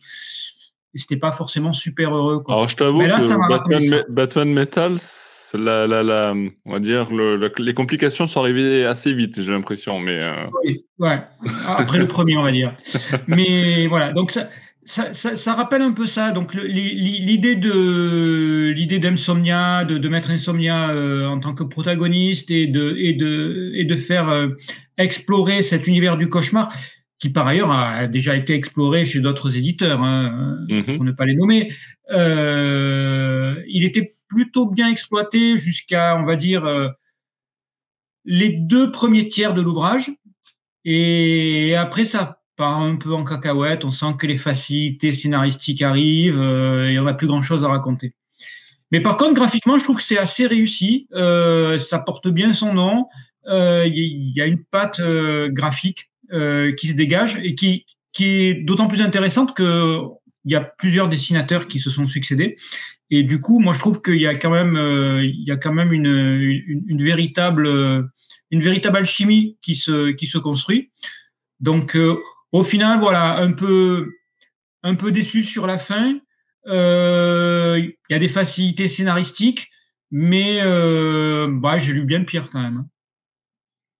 et 0.94 0.98
c'était 0.98 1.16
pas 1.16 1.32
forcément 1.32 1.72
super 1.72 2.14
heureux. 2.14 2.40
Quoi. 2.40 2.54
Alors 2.54 2.68
je 2.68 2.76
t'avoue 2.76 3.00
que 3.00 3.48
Batman, 3.48 3.80
ça. 3.82 3.96
Me- 3.96 4.04
Batman 4.10 4.52
Metal, 4.52 4.96
la, 5.54 5.86
la, 5.86 6.02
la, 6.02 6.34
on 6.64 6.72
va 6.72 6.80
dire, 6.80 7.10
le, 7.10 7.36
le- 7.36 7.52
les 7.58 7.74
complications 7.74 8.26
sont 8.26 8.40
arrivées 8.40 8.84
assez 8.86 9.12
vite, 9.12 9.42
j'ai 9.42 9.52
l'impression. 9.52 9.98
Mais 10.00 10.18
euh, 10.18 10.34
Oui, 10.64 10.84
ouais. 10.98 11.20
Après 11.66 11.98
le 11.98 12.06
premier, 12.06 12.36
on 12.36 12.42
va 12.42 12.52
dire. 12.52 12.74
Mais 13.26 13.86
voilà, 13.86 14.12
donc 14.12 14.30
ça, 14.30 14.48
ça, 14.84 15.12
ça, 15.12 15.36
ça 15.36 15.52
rappelle 15.52 15.82
un 15.82 15.92
peu 15.92 16.06
ça. 16.06 16.30
Donc 16.30 16.54
l'idée 16.54 17.54
de 17.54 18.72
l'idée 18.74 18.98
d'Insomnia, 18.98 19.84
de, 19.84 19.98
de 19.98 20.08
mettre 20.08 20.30
Insomnia 20.30 20.90
euh, 20.90 21.26
en 21.26 21.38
tant 21.38 21.54
que 21.54 21.64
protagoniste 21.64 22.50
et 22.50 22.66
de 22.66 22.96
et 22.98 23.12
de 23.12 23.72
et 23.74 23.84
de 23.84 23.94
faire 23.94 24.28
euh, 24.30 24.48
explorer 24.98 25.62
cet 25.62 25.86
univers 25.86 26.16
du 26.16 26.28
cauchemar 26.28 26.72
qui 27.22 27.30
par 27.30 27.46
ailleurs 27.46 27.70
a 27.70 28.08
déjà 28.08 28.34
été 28.34 28.52
exploré 28.52 29.06
chez 29.06 29.20
d'autres 29.20 29.56
éditeurs, 29.56 30.02
hein, 30.02 30.58
Mhm. 30.68 30.96
pour 30.96 31.04
ne 31.04 31.12
pas 31.12 31.24
les 31.24 31.36
nommer. 31.36 31.72
Euh, 32.10 33.62
il 33.68 33.84
était 33.84 34.10
plutôt 34.26 34.66
bien 34.66 34.88
exploité 34.90 35.56
jusqu'à, 35.56 36.16
on 36.16 36.24
va 36.24 36.34
dire, 36.34 36.64
euh, 36.64 36.88
les 38.24 38.48
deux 38.48 38.90
premiers 38.90 39.28
tiers 39.28 39.54
de 39.54 39.62
l'ouvrage. 39.62 40.10
Et 40.84 41.76
après, 41.76 42.04
ça 42.04 42.40
part 42.56 42.80
un 42.80 42.96
peu 42.96 43.14
en 43.14 43.22
cacahuète. 43.22 43.84
On 43.84 43.92
sent 43.92 44.14
que 44.18 44.26
les 44.26 44.36
facilités 44.38 45.12
scénaristiques 45.12 45.82
arrivent 45.82 46.40
euh, 46.40 46.88
et 46.90 46.98
on 46.98 47.04
n'a 47.04 47.14
plus 47.14 47.28
grand-chose 47.28 47.64
à 47.64 47.68
raconter. 47.68 48.14
Mais 48.90 49.00
par 49.00 49.16
contre, 49.16 49.34
graphiquement, 49.34 49.78
je 49.78 49.84
trouve 49.84 49.98
que 49.98 50.02
c'est 50.02 50.18
assez 50.18 50.48
réussi. 50.48 51.06
Euh, 51.12 51.78
ça 51.78 52.00
porte 52.00 52.26
bien 52.26 52.52
son 52.52 52.74
nom. 52.74 53.06
Euh, 53.46 53.86
Il 53.86 54.32
y, 54.34 54.42
a 54.42 54.46
une 54.46 54.64
patte 54.64 55.00
graphique 55.50 56.08
euh, 56.32 56.72
qui 56.72 56.88
se 56.88 56.94
dégage 56.94 57.38
et 57.42 57.54
qui, 57.54 57.86
qui 58.12 58.24
est 58.24 58.54
d'autant 58.54 58.88
plus 58.88 59.02
intéressante 59.02 59.54
que 59.54 59.98
il 60.44 60.50
y 60.50 60.56
a 60.56 60.60
plusieurs 60.60 61.08
dessinateurs 61.08 61.68
qui 61.68 61.78
se 61.78 61.88
sont 61.88 62.06
succédés. 62.06 62.56
Et 63.10 63.22
du 63.22 63.38
coup, 63.38 63.60
moi, 63.60 63.74
je 63.74 63.78
trouve 63.78 64.02
qu'il 64.02 64.20
y 64.20 64.26
a 64.26 64.34
quand 64.34 64.50
même, 64.50 64.76
euh, 64.76 65.22
il 65.24 65.44
y 65.46 65.52
a 65.52 65.56
quand 65.56 65.72
même 65.72 65.92
une, 65.92 66.06
une, 66.06 67.02
véritable, 67.04 67.68
une 68.50 68.60
véritable 68.60 68.96
alchimie 68.96 69.56
qui 69.62 69.76
se, 69.76 70.10
qui 70.10 70.26
se 70.26 70.38
construit. 70.38 70.90
Donc, 71.62 71.96
euh, 71.96 72.18
au 72.50 72.64
final, 72.64 72.98
voilà, 72.98 73.36
un 73.36 73.52
peu, 73.52 74.12
un 74.82 74.94
peu 74.94 75.12
déçu 75.12 75.42
sur 75.42 75.66
la 75.66 75.78
fin. 75.78 76.18
Euh, 76.66 77.78
Il 77.80 78.12
y 78.12 78.14
a 78.14 78.18
des 78.18 78.28
facilités 78.28 78.88
scénaristiques, 78.88 79.70
mais 80.10 80.60
euh, 80.60 81.48
bah, 81.48 81.78
j'ai 81.78 81.92
lu 81.92 82.04
bien 82.04 82.24
pire 82.24 82.50
quand 82.50 82.60
même. 82.60 82.84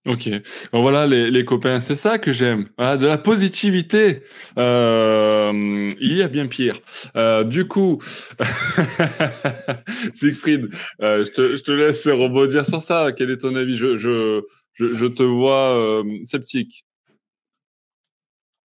Ok. 0.05 0.29
Bon, 0.73 0.83
voilà, 0.83 1.07
les, 1.07 1.31
les 1.31 1.45
copains, 1.45 1.81
c'est 1.81 1.95
ça 1.95 2.19
que 2.19 2.33
j'aime. 2.33 2.69
Voilà, 2.77 2.97
de 2.97 3.07
la 3.07 3.19
positivité. 3.19 4.25
Euh, 4.59 5.89
il 6.01 6.17
y 6.17 6.23
a 6.23 6.29
bien 6.29 6.49
pire. 6.49 6.81
Euh, 7.15 7.45
du 7.45 7.69
coup, 7.69 8.03
Siegfried, 10.15 10.69
euh, 11.03 11.25
je, 11.25 11.31
te, 11.31 11.57
je 11.57 11.63
te 11.63 11.71
laisse 11.71 12.09
rebondir 12.09 12.67
sur 12.67 12.81
ça. 12.81 13.13
Quel 13.17 13.31
est 13.31 13.39
ton 13.39 13.55
avis? 13.55 13.77
Je, 13.77 13.97
je, 13.97 14.43
je, 14.73 14.95
je 14.95 15.07
te 15.07 15.23
vois 15.23 16.03
sceptique. 16.25 16.85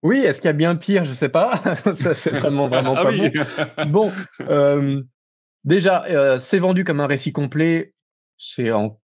Oui, 0.03 0.19
est-ce 0.19 0.39
qu'il 0.39 0.49
y 0.49 0.51
a 0.51 0.53
bien 0.53 0.75
pire? 0.75 1.05
Je 1.05 1.13
sais 1.13 1.29
pas. 1.29 1.49
ça, 1.95 2.13
c'est 2.13 2.29
vraiment, 2.31 2.67
vraiment 2.67 2.93
Ah 2.95 3.05
pas 3.05 3.09
oui. 3.11 3.31
bon. 3.87 4.11
Bon, 4.47 5.03
déjà, 5.63 6.37
c'est 6.39 6.59
vendu 6.59 6.83
comme 6.83 6.99
un 6.99 7.07
récit 7.07 7.33
complet. 7.33 7.95
C'est 8.37 8.69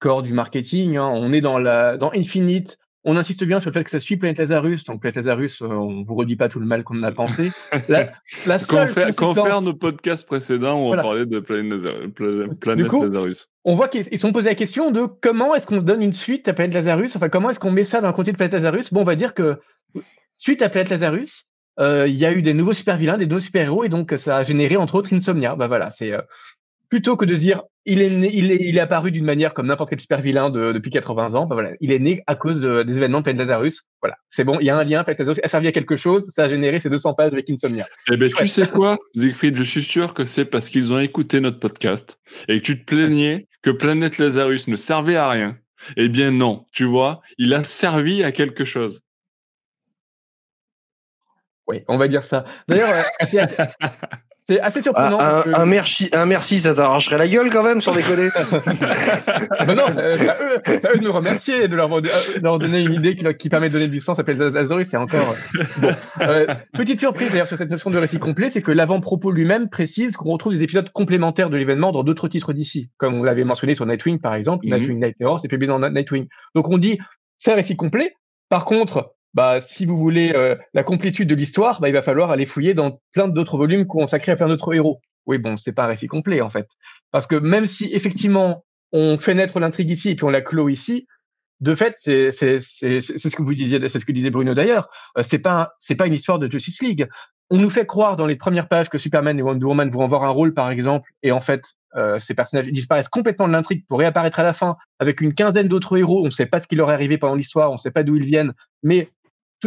encore 0.06 0.22
du 0.24 0.34
marketing. 0.34 0.98
hein. 0.98 1.08
On 1.14 1.34
est 1.34 1.42
dans 1.42 1.58
la 1.60 1.98
dans 1.98 2.12
Infinite. 2.14 2.78
On 3.08 3.18
insiste 3.18 3.44
bien 3.44 3.60
sur 3.60 3.70
le 3.70 3.74
fait 3.74 3.84
que 3.84 3.92
ça 3.92 4.00
suit 4.00 4.18
Planet 4.18 4.40
Lazarus. 4.40 4.84
Donc 4.86 5.00
Planet 5.02 5.18
Lazarus, 5.18 5.62
euh, 5.62 5.68
on 5.68 6.04
vous 6.04 6.16
redit 6.16 6.36
pas 6.36 6.50
tout 6.50 6.60
le 6.60 6.66
mal 6.66 6.84
qu'on 6.84 6.98
en 7.00 7.04
a 7.04 7.12
pensé. 7.12 7.52
La, 7.88 8.12
la 8.48 8.58
seule 8.58 8.88
Confère, 8.88 9.06
conséquence- 9.16 9.36
confère 9.36 9.62
nos 9.62 9.74
podcasts 9.76 10.26
précédents 10.26 10.82
où 10.84 10.88
Voilà. 10.88 11.04
on 11.04 11.06
parlait 11.06 11.26
de 11.28 11.40
Planète 11.40 11.72
Lazarus. 11.84 12.56
Planète 12.60 12.88
coup, 12.88 13.04
Lazarus. 13.04 13.48
on 13.64 13.76
voit 13.76 13.90
qu'ils 13.90 14.06
ils 14.12 14.18
sont 14.18 14.32
posés 14.34 14.50
la 14.50 14.56
question 14.56 14.90
de 14.90 15.04
comment 15.22 15.54
est-ce 15.54 15.68
qu'on 15.68 15.82
donne 15.82 16.02
une 16.02 16.14
suite 16.14 16.48
à 16.48 16.54
Planète 16.54 16.74
Lazarus, 16.74 17.16
enfin 17.16 17.30
comment 17.30 17.52
est-ce 17.52 17.60
qu'on 17.60 17.70
met 17.72 17.86
ça 17.86 18.02
dans 18.02 18.08
le 18.08 18.14
côté 18.14 18.32
de 18.32 18.38
Planète 18.38 18.54
Lazarus? 18.54 18.92
Bon, 18.92 19.02
on 19.02 19.06
va 19.06 19.16
dire 19.16 19.36
que 19.36 19.60
suite 20.38 20.64
à 20.64 20.70
Planète 20.70 20.90
Lazarus, 20.90 21.46
euh, 21.80 22.08
il 22.08 22.16
y 22.16 22.26
a 22.26 22.34
eu 22.34 22.42
des 22.42 22.56
nouveaux 22.56 22.74
super 22.74 22.98
vilains, 22.98 23.20
des 23.20 23.28
nouveaux 23.28 23.40
super 23.40 23.64
héros, 23.66 23.84
et 23.84 23.90
donc 23.90 24.16
ça 24.18 24.38
a 24.38 24.44
généré 24.44 24.78
entre 24.78 24.96
autres 24.96 25.14
Insomnia. 25.14 25.56
Bah 25.56 25.68
voilà, 25.68 25.92
c'est 25.92 26.12
euh, 26.12 26.22
plutôt 26.90 27.18
que 27.18 27.26
de 27.26 27.36
dire 27.36 27.62
il 27.86 28.02
est 28.02 28.10
né, 28.10 28.30
il 28.34 28.52
est, 28.52 28.58
il 28.62 28.78
est 28.78 28.80
apparu 28.82 29.12
d'une 29.12 29.26
manière 29.26 29.54
comme 29.54 29.68
n'importe 29.68 29.90
quel 29.92 30.00
super 30.02 30.20
vilain 30.22 30.50
de- 30.50 30.72
depuis 30.72 30.90
80 30.92 31.36
ans. 31.36 31.46
Voilà, 31.46 31.72
il 31.82 31.92
est 31.92 32.00
né 32.00 32.24
à 32.28 32.36
cause 32.36 32.62
de- 32.62 32.84
des 32.84 32.98
événements 32.98 33.20
de 33.20 33.24
Planète 33.24 33.48
Lazarus. 33.48 33.84
Voilà, 34.02 34.18
c'est 34.30 34.44
bon, 34.44 34.58
il 34.60 34.66
y 34.66 34.70
a 34.70 34.78
un 34.78 34.84
lien. 34.84 35.04
Planète 35.04 35.20
Lazarus 35.20 35.40
a 35.44 35.48
servi 35.48 35.68
à 35.68 35.72
quelque 35.72 35.96
chose, 35.98 36.30
ça 36.32 36.46
a 36.46 36.50
généré 36.50 36.80
ces 36.80 36.90
200 36.90 37.14
pages 37.14 37.32
avec 37.34 37.50
Insomnia. 37.50 37.88
Eh 38.12 38.18
ben, 38.18 38.30
tu 38.30 38.36
Chouette. 38.38 38.50
sais 38.50 38.68
quoi, 38.68 38.98
Siegfried, 39.16 39.56
je 39.56 39.64
suis 39.64 39.84
sûr 39.84 40.14
que 40.14 40.26
c'est 40.26 40.46
parce 40.46 40.70
qu'ils 40.70 40.92
ont 40.94 41.00
écouté 41.00 41.40
notre 41.42 41.60
podcast 41.60 42.20
et 42.48 42.60
que 42.60 42.66
tu 42.66 42.80
te 42.80 42.86
plaignais 42.86 43.48
que 43.62 43.70
Planète 43.70 44.18
Lazarus 44.18 44.68
ne 44.68 44.76
servait 44.76 45.16
à 45.16 45.30
rien. 45.30 45.58
Eh 45.98 46.08
bien 46.08 46.32
non, 46.32 46.66
tu 46.72 46.86
vois, 46.86 47.22
il 47.38 47.54
a 47.54 47.64
servi 47.64 48.24
à 48.24 48.32
quelque 48.32 48.66
chose. 48.66 49.02
Oui, 51.68 51.82
on 51.88 51.98
va 51.98 52.08
dire 52.08 52.24
ça. 52.24 52.46
D'ailleurs, 52.68 52.90
euh, 52.92 53.66
c'est 54.48 54.60
assez, 54.62 54.82
surprenant. 54.82 55.18
Ah, 55.20 55.40
un, 55.40 55.42
que- 55.42 55.56
un 55.60 55.66
merci, 55.66 56.10
un 56.14 56.26
merci, 56.26 56.60
ça 56.60 56.74
t'arracherait 56.74 57.18
la 57.18 57.28
gueule 57.28 57.50
quand 57.52 57.64
même, 57.64 57.82
sans 57.82 57.94
déconner. 57.94 58.30
Ah 59.58 59.66
bah 59.66 59.76
non, 59.76 59.84
c'est 59.88 60.18
c'est 60.18 60.30
à 60.30 60.36
eux, 60.42 60.60
c'est 60.66 60.86
à 60.86 60.92
eux 60.94 60.98
de 60.98 61.04
nous 61.04 61.12
remercier 61.14 61.64
et 61.64 61.68
de 61.68 61.76
leur, 61.76 61.90
de 62.02 62.10
leur 62.44 62.60
donner 62.60 62.82
une 62.82 62.94
idée 62.94 63.16
qui, 63.16 63.26
qui 63.36 63.50
permet 63.50 63.70
de 63.70 63.74
donner 63.74 63.88
du 63.88 64.02
sens 64.02 64.20
à 64.20 64.24
Planète 64.24 64.54
Lazarus. 64.54 64.88
C'est 64.90 64.98
encore 64.98 65.36
euh, 65.56 65.62
bon. 65.82 65.90
Euh, 66.22 66.46
petite 66.74 67.00
surprise 67.00 67.32
d'ailleurs 67.32 67.48
sur 67.48 67.58
cette 67.58 67.70
notion 67.70 67.90
de 67.90 67.98
récit 67.98 68.20
complet, 68.20 68.50
c'est 68.50 68.62
que 68.62 68.72
l'avant-propos 68.72 69.32
lui-même 69.32 69.70
précise 69.70 70.16
qu'on 70.18 70.32
retrouve 70.32 70.54
des 70.54 70.64
épisodes 70.64 70.90
complémentaires 70.92 71.50
de 71.50 71.58
l'événement 71.58 71.92
dans 71.92 72.04
d'autres 72.04 72.28
titres 72.28 72.54
d'ici, 72.54 72.90
comme 72.98 73.16
on 73.16 73.24
l'avait 73.24 73.44
mentionné 73.44 73.76
sur 73.76 73.86
Nightwing 73.86 74.20
par 74.20 74.36
exemple. 74.36 74.66
Mhm. 74.68 74.76
Nightwing 74.76 75.00
Night 75.04 75.18
Terror, 75.18 75.40
c'est 75.40 75.48
publié 75.48 75.68
dans 75.68 75.80
Nightwing. 75.80 76.28
Donc 76.54 76.68
on 76.70 76.78
dit 76.78 77.00
c'est 77.38 77.52
un 77.52 77.56
récit 77.56 77.76
complet. 77.76 78.14
Par 78.50 78.66
contre, 78.66 79.15
bah, 79.36 79.60
si 79.62 79.86
vous 79.86 79.98
voulez 79.98 80.32
euh, 80.34 80.56
la 80.74 80.84
complétude 80.84 81.30
de 81.30 81.36
l'histoire, 81.36 81.82
bah, 81.82 81.90
il 81.90 81.94
va 81.94 82.02
falloir 82.02 82.32
aller 82.32 82.46
fouiller 82.46 82.74
dans 82.74 83.00
plein 83.12 83.28
d'autres 83.28 83.58
volumes 83.58 83.86
consacrés 83.86 84.32
à 84.32 84.36
plein 84.38 84.48
d'autres 84.48 84.74
héros. 84.74 85.02
Oui, 85.28 85.38
bon, 85.38 85.58
c'est 85.58 85.74
pas 85.74 85.84
un 85.84 85.88
récit 85.88 86.08
complet 86.08 86.42
en 86.42 86.50
fait, 86.50 86.68
parce 87.12 87.28
que 87.28 87.36
même 87.36 87.68
si 87.68 87.86
effectivement 87.94 88.64
on 88.92 89.18
fait 89.18 89.34
naître 89.34 89.60
l'intrigue 89.60 89.90
ici 89.90 90.12
et 90.12 90.16
puis 90.16 90.24
on 90.24 90.30
la 90.30 90.42
clôt 90.42 90.70
ici. 90.70 91.06
De 91.62 91.74
fait, 91.74 91.96
c'est 91.98 92.32
ce 92.32 93.36
que 93.36 93.42
vous 93.42 93.54
disiez, 93.54 93.80
c'est 93.88 94.00
ce 94.00 94.06
que 94.06 94.12
disait 94.12 94.30
Bruno 94.30 94.54
d'ailleurs. 94.54 94.90
Euh, 95.18 95.24
c'est 95.24 95.40
pas 95.40 95.74
c'est 95.80 95.96
pas 95.96 96.08
une 96.08 96.14
histoire 96.14 96.38
de 96.38 96.50
Justice 96.50 96.82
League. 96.82 97.08
On 97.50 97.58
nous 97.58 97.70
fait 97.70 97.86
croire 97.86 98.18
dans 98.18 98.26
les 98.26 98.36
premières 98.36 98.68
pages 98.68 98.90
que 98.90 98.98
Superman 98.98 99.38
et 99.40 99.42
Wonder 99.42 99.66
Woman 99.66 99.90
vont 99.90 100.02
avoir 100.02 100.24
un 100.24 100.30
rôle 100.30 100.54
par 100.54 100.70
exemple, 100.70 101.10
et 101.24 101.32
en 101.32 101.42
fait, 101.42 101.64
euh, 101.96 102.20
ces 102.20 102.34
personnages 102.34 102.68
disparaissent 102.68 103.10
complètement 103.10 103.48
de 103.48 103.54
l'intrigue 103.54 103.86
pour 103.88 104.00
réapparaître 104.00 104.40
à 104.40 104.44
la 104.44 104.54
fin 104.54 104.76
avec 105.00 105.22
une 105.22 105.34
quinzaine 105.34 105.68
d'autres 105.68 105.98
héros. 105.98 106.22
On 106.24 106.26
ne 106.26 106.32
sait 106.32 106.46
pas 106.46 106.60
ce 106.60 106.68
qui 106.68 106.76
leur 106.76 106.90
est 106.92 106.94
arrivé 106.94 107.18
pendant 107.18 107.36
l'histoire, 107.36 107.72
on 107.72 107.76
ne 107.76 107.80
sait 107.80 107.92
pas 107.92 108.04
d'où 108.04 108.16
ils 108.16 108.26
viennent, 108.26 108.54
mais 108.84 109.10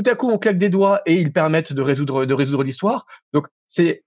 tout 0.03 0.11
à 0.11 0.15
coup 0.15 0.29
on 0.29 0.39
claque 0.39 0.59
des 0.59 0.71
doigts 0.71 1.01
et 1.07 1.15
ils 1.15 1.33
permettent 1.33 1.73
de 1.73 1.83
résoudre 1.83 2.25
de 2.25 2.35
résoudre 2.35 2.63
l'histoire. 2.63 3.07
Donc 3.33 3.47
c'est 3.67 4.03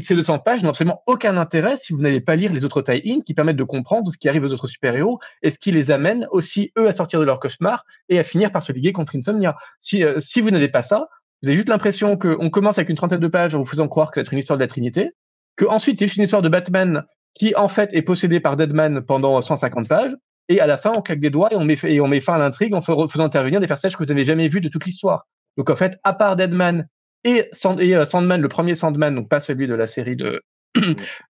ces 0.00 0.14
200 0.14 0.40
pages 0.40 0.62
n'ont 0.62 0.68
absolument 0.70 1.02
aucun 1.06 1.36
intérêt 1.38 1.76
si 1.78 1.92
vous 1.94 2.00
n'allez 2.00 2.20
pas 2.20 2.36
lire 2.36 2.52
les 2.52 2.64
autres 2.66 2.82
tie-in 2.82 3.20
qui 3.24 3.32
permettent 3.32 3.56
de 3.56 3.64
comprendre 3.64 4.10
ce 4.12 4.18
qui 4.18 4.28
arrive 4.28 4.44
aux 4.44 4.52
autres 4.52 4.66
super-héros 4.66 5.20
et 5.42 5.50
ce 5.50 5.58
qui 5.58 5.72
les 5.72 5.90
amène 5.90 6.26
aussi, 6.30 6.70
eux, 6.78 6.86
à 6.86 6.92
sortir 6.92 7.18
de 7.18 7.24
leur 7.24 7.40
cauchemar 7.40 7.84
et 8.10 8.18
à 8.18 8.22
finir 8.24 8.52
par 8.52 8.62
se 8.62 8.72
liguer 8.72 8.92
contre 8.92 9.16
Insomnia. 9.16 9.56
Si, 9.80 10.04
euh, 10.04 10.20
si 10.20 10.42
vous 10.42 10.50
n'avez 10.50 10.68
pas 10.68 10.82
ça, 10.82 11.08
vous 11.42 11.48
avez 11.48 11.56
juste 11.56 11.70
l'impression 11.70 12.18
qu'on 12.18 12.50
commence 12.50 12.76
avec 12.78 12.90
une 12.90 12.96
trentaine 12.96 13.20
de 13.20 13.28
pages 13.28 13.54
en 13.54 13.58
vous 13.58 13.64
faisant 13.64 13.88
croire 13.88 14.10
que 14.10 14.22
c'est 14.22 14.32
une 14.32 14.38
histoire 14.38 14.58
de 14.58 14.62
la 14.62 14.68
Trinité, 14.68 15.12
que 15.56 15.64
ensuite 15.64 15.98
c'est 15.98 16.06
juste 16.06 16.18
une 16.18 16.24
histoire 16.24 16.42
de 16.42 16.50
Batman 16.50 17.04
qui, 17.34 17.54
en 17.56 17.68
fait, 17.68 17.88
est 17.94 18.02
possédé 18.02 18.40
par 18.40 18.56
Deadman 18.56 19.00
pendant 19.00 19.40
150 19.40 19.88
pages, 19.88 20.14
et 20.48 20.60
à 20.60 20.66
la 20.66 20.76
fin, 20.76 20.92
on 20.94 21.00
claque 21.00 21.20
des 21.20 21.30
doigts 21.30 21.52
et 21.52 21.56
on 21.56 21.64
met, 21.64 22.20
fin 22.20 22.34
à 22.34 22.38
l'intrigue 22.38 22.74
en 22.74 22.82
fa- 22.82 23.08
faisant 23.08 23.24
intervenir 23.24 23.60
des 23.60 23.66
personnages 23.66 23.96
que 23.96 24.02
vous 24.02 24.08
n'avez 24.08 24.26
jamais 24.26 24.48
vus 24.48 24.60
de 24.60 24.68
toute 24.68 24.84
l'histoire. 24.84 25.26
Donc, 25.56 25.70
en 25.70 25.76
fait, 25.76 25.98
à 26.04 26.12
part 26.12 26.36
Deadman 26.36 26.88
et, 27.24 27.48
Sand- 27.52 27.80
et, 27.80 27.94
euh, 27.94 28.04
Sandman, 28.04 28.40
le 28.40 28.48
premier 28.48 28.74
Sandman, 28.74 29.14
donc 29.14 29.28
pas 29.28 29.40
celui 29.40 29.66
de 29.66 29.74
la 29.74 29.86
série 29.86 30.16
de, 30.16 30.42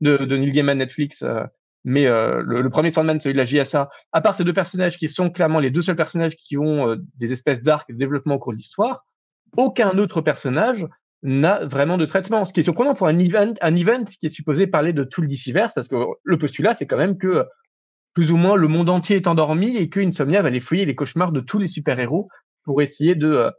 de, 0.00 0.16
de 0.16 0.36
Neil 0.36 0.52
Gaiman 0.52 0.78
Netflix, 0.78 1.22
euh, 1.22 1.44
mais 1.84 2.06
euh, 2.06 2.42
le, 2.44 2.62
le 2.62 2.70
premier 2.70 2.90
Sandman, 2.90 3.20
celui 3.20 3.34
de 3.34 3.38
la 3.38 3.44
JSA, 3.44 3.90
à 4.12 4.20
part 4.20 4.34
ces 4.34 4.44
deux 4.44 4.54
personnages 4.54 4.96
qui 4.96 5.08
sont 5.08 5.30
clairement 5.30 5.60
les 5.60 5.70
deux 5.70 5.82
seuls 5.82 5.96
personnages 5.96 6.34
qui 6.36 6.56
ont 6.56 6.90
euh, 6.90 6.96
des 7.16 7.32
espèces 7.32 7.62
d'arcs 7.62 7.90
de 7.90 7.96
développement 7.96 8.36
au 8.36 8.38
cours 8.38 8.52
de 8.52 8.56
l'histoire, 8.58 9.04
aucun 9.56 9.96
autre 9.98 10.20
personnage 10.20 10.86
n'a 11.22 11.64
vraiment 11.64 11.96
de 11.96 12.06
traitement. 12.06 12.44
Ce 12.44 12.52
qui 12.52 12.60
est 12.60 12.64
surprenant 12.64 12.94
pour 12.94 13.06
un 13.06 13.18
event, 13.18 13.54
un 13.60 13.76
event 13.76 14.04
qui 14.04 14.26
est 14.26 14.30
supposé 14.30 14.66
parler 14.66 14.92
de 14.92 15.04
tout 15.04 15.20
le 15.22 15.28
DCverse, 15.28 15.72
parce 15.74 15.88
que 15.88 15.96
le 16.22 16.38
postulat, 16.38 16.74
c'est 16.74 16.86
quand 16.86 16.96
même 16.98 17.18
que 17.18 17.26
euh, 17.26 17.44
plus 18.14 18.30
ou 18.30 18.36
moins 18.36 18.56
le 18.56 18.68
monde 18.68 18.88
entier 18.88 19.16
est 19.16 19.26
endormi 19.26 19.76
et 19.76 19.88
que 19.88 20.00
Insomnia 20.00 20.40
va 20.42 20.48
aller 20.48 20.60
fouiller 20.60 20.84
les 20.86 20.94
cauchemars 20.94 21.32
de 21.32 21.40
tous 21.40 21.58
les 21.58 21.66
super-héros 21.66 22.28
pour 22.64 22.80
essayer 22.80 23.14
de... 23.14 23.50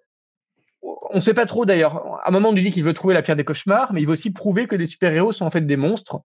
on 1.11 1.21
sait 1.21 1.33
pas 1.33 1.45
trop 1.45 1.65
d'ailleurs. 1.65 1.97
À 2.23 2.29
un 2.29 2.31
moment, 2.31 2.49
on 2.49 2.53
nous 2.53 2.61
dit 2.61 2.71
qu'il 2.71 2.83
veut 2.83 2.93
trouver 2.93 3.13
la 3.13 3.21
pierre 3.21 3.35
des 3.35 3.45
cauchemars, 3.45 3.93
mais 3.93 4.01
il 4.01 4.05
veut 4.05 4.13
aussi 4.13 4.31
prouver 4.31 4.67
que 4.67 4.75
les 4.75 4.85
super-héros 4.85 5.31
sont 5.31 5.45
en 5.45 5.51
fait 5.51 5.61
des 5.61 5.77
monstres. 5.77 6.21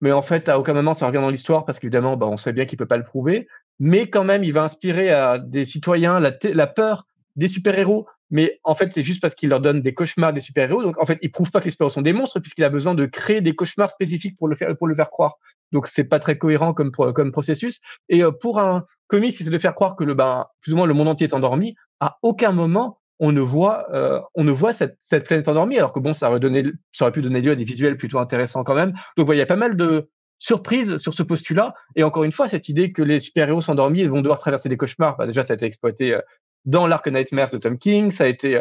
Mais 0.00 0.12
en 0.12 0.22
fait, 0.22 0.48
à 0.48 0.58
aucun 0.58 0.74
moment, 0.74 0.94
ça 0.94 1.06
revient 1.06 1.18
dans 1.18 1.30
l'histoire 1.30 1.64
parce 1.64 1.78
qu'évidemment, 1.78 2.16
bah, 2.16 2.26
on 2.26 2.36
sait 2.36 2.52
bien 2.52 2.66
qu'il 2.66 2.78
peut 2.78 2.86
pas 2.86 2.96
le 2.96 3.04
prouver. 3.04 3.46
Mais 3.80 4.08
quand 4.08 4.24
même, 4.24 4.44
il 4.44 4.52
va 4.52 4.64
inspirer 4.64 5.10
à 5.10 5.38
des 5.38 5.64
citoyens 5.64 6.20
la, 6.20 6.66
peur 6.66 7.06
des 7.36 7.48
super-héros, 7.48 8.06
mais 8.30 8.60
en 8.64 8.74
fait, 8.74 8.92
c'est 8.92 9.02
juste 9.02 9.20
parce 9.20 9.34
qu'il 9.34 9.48
leur 9.48 9.60
donne 9.60 9.80
des 9.80 9.94
cauchemars 9.94 10.32
des 10.32 10.40
super-héros. 10.40 10.82
Donc, 10.82 11.00
en 11.00 11.06
fait, 11.06 11.18
il 11.22 11.30
prouve 11.30 11.50
pas 11.50 11.60
que 11.60 11.64
les 11.64 11.70
super-héros 11.70 11.94
sont 11.94 12.02
des 12.02 12.12
monstres, 12.12 12.38
puisqu'il 12.40 12.64
a 12.64 12.68
besoin 12.68 12.94
de 12.94 13.06
créer 13.06 13.40
des 13.40 13.54
cauchemars 13.54 13.90
spécifiques 13.90 14.36
pour 14.36 14.48
le 14.48 14.56
faire, 14.56 14.76
pour 14.76 14.86
le 14.86 14.94
faire 14.94 15.10
croire. 15.10 15.36
Donc, 15.72 15.88
c'est 15.88 16.04
pas 16.04 16.20
très 16.20 16.38
cohérent 16.38 16.74
comme, 16.74 16.90
comme 16.90 17.32
processus. 17.32 17.80
Et 18.08 18.22
euh, 18.22 18.30
pour 18.30 18.60
un 18.60 18.84
comic, 19.08 19.36
c'est 19.36 19.44
de 19.44 19.58
faire 19.58 19.74
croire 19.74 19.96
que 19.96 20.04
le, 20.04 20.14
ben, 20.14 20.46
plus 20.60 20.72
ou 20.72 20.76
moins 20.76 20.86
le 20.86 20.94
monde 20.94 21.08
entier 21.08 21.26
est 21.26 21.34
endormi. 21.34 21.74
À 22.00 22.18
aucun 22.22 22.52
moment, 22.52 22.98
on 23.20 23.32
ne 23.32 23.40
voit, 23.40 23.86
euh, 23.94 24.20
on 24.34 24.44
ne 24.44 24.50
voit 24.50 24.72
cette, 24.72 24.96
cette, 25.00 25.24
planète 25.24 25.48
endormie, 25.48 25.78
alors 25.78 25.92
que 25.92 26.00
bon, 26.00 26.14
ça 26.14 26.28
aurait, 26.28 26.40
donné, 26.40 26.64
ça 26.92 27.04
aurait 27.04 27.12
pu 27.12 27.22
donner 27.22 27.40
lieu 27.40 27.52
à 27.52 27.54
des 27.54 27.64
visuels 27.64 27.96
plutôt 27.96 28.18
intéressants 28.18 28.64
quand 28.64 28.74
même. 28.74 28.92
Donc, 29.16 29.28
il 29.30 29.36
y 29.36 29.42
a 29.42 29.46
pas 29.46 29.56
mal 29.56 29.76
de 29.76 30.10
surprises 30.38 30.98
sur 30.98 31.14
ce 31.14 31.22
postulat. 31.22 31.74
Et 31.96 32.02
encore 32.02 32.24
une 32.24 32.32
fois, 32.32 32.48
cette 32.48 32.68
idée 32.68 32.92
que 32.92 33.02
les 33.02 33.20
super-héros 33.20 33.60
sont 33.60 33.72
endormis 33.72 34.00
et 34.00 34.08
vont 34.08 34.20
devoir 34.20 34.38
traverser 34.38 34.68
des 34.68 34.76
cauchemars, 34.76 35.16
bah, 35.16 35.26
déjà, 35.26 35.44
ça 35.44 35.52
a 35.52 35.56
été 35.56 35.66
exploité 35.66 36.14
euh, 36.14 36.20
dans 36.64 36.86
l'arc 36.86 37.06
Nightmares 37.06 37.50
de 37.50 37.58
Tom 37.58 37.78
King. 37.78 38.10
Ça 38.10 38.24
a 38.24 38.26
été, 38.26 38.60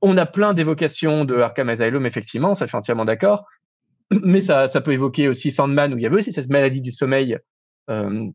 on 0.00 0.16
a 0.16 0.26
plein 0.26 0.54
d'évocations 0.54 1.24
de 1.24 1.36
Arkham 1.36 1.68
Asylum, 1.68 2.06
effectivement, 2.06 2.54
ça 2.54 2.66
je 2.66 2.70
suis 2.70 2.76
entièrement 2.76 3.04
d'accord. 3.04 3.44
Mais 4.10 4.40
ça, 4.40 4.68
ça 4.68 4.80
peut 4.80 4.92
évoquer 4.92 5.28
aussi 5.28 5.52
Sandman, 5.52 5.92
où 5.92 5.98
il 5.98 6.02
y 6.02 6.06
avait 6.06 6.16
aussi 6.16 6.32
cette 6.32 6.48
maladie 6.48 6.80
du 6.80 6.92
sommeil 6.92 7.38
euh, 7.90 8.26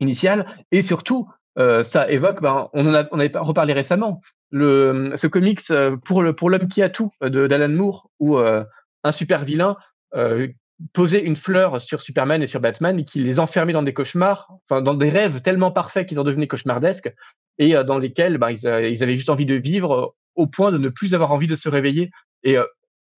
initiale. 0.00 0.46
Et 0.72 0.82
surtout, 0.82 1.28
euh, 1.28 1.32
ça 1.56 2.10
évoque, 2.10 2.42
ben, 2.42 2.68
on 2.72 2.86
en 2.88 2.94
a, 2.94 3.06
on 3.12 3.18
avait 3.18 3.30
reparlé 3.34 3.72
récemment, 3.72 4.20
le, 4.54 5.14
ce 5.16 5.26
comics 5.26 5.60
euh, 5.72 5.96
pour 5.96 6.22
le 6.22 6.32
pour 6.32 6.48
l'homme 6.48 6.68
qui 6.68 6.80
a 6.80 6.88
tout 6.88 7.10
de 7.20 7.48
d'Alan 7.48 7.70
Moore, 7.70 8.08
où 8.20 8.38
euh, 8.38 8.62
un 9.02 9.10
super 9.10 9.44
vilain 9.44 9.76
euh, 10.14 10.46
posait 10.92 11.24
une 11.24 11.34
fleur 11.34 11.80
sur 11.80 12.00
Superman 12.00 12.40
et 12.40 12.46
sur 12.46 12.60
Batman 12.60 13.00
et 13.00 13.04
qui 13.04 13.18
les 13.20 13.40
enfermait 13.40 13.72
dans 13.72 13.82
des 13.82 13.92
cauchemars, 13.92 14.52
enfin 14.64 14.80
dans 14.80 14.94
des 14.94 15.10
rêves 15.10 15.42
tellement 15.42 15.72
parfaits 15.72 16.08
qu'ils 16.08 16.20
en 16.20 16.24
devenaient 16.24 16.46
cauchemardesques 16.46 17.12
et 17.58 17.74
dans 17.84 17.98
lesquels 17.98 18.38
ben, 18.38 18.50
ils, 18.50 18.64
ils, 18.92 19.02
avaient 19.02 19.16
juste 19.16 19.28
envie 19.28 19.46
de 19.46 19.56
vivre 19.56 20.14
au 20.36 20.46
point 20.46 20.70
de 20.70 20.78
ne 20.78 20.88
plus 20.88 21.14
avoir 21.14 21.32
envie 21.32 21.46
de 21.46 21.56
se 21.56 21.68
réveiller. 21.68 22.10
Et 22.42 22.56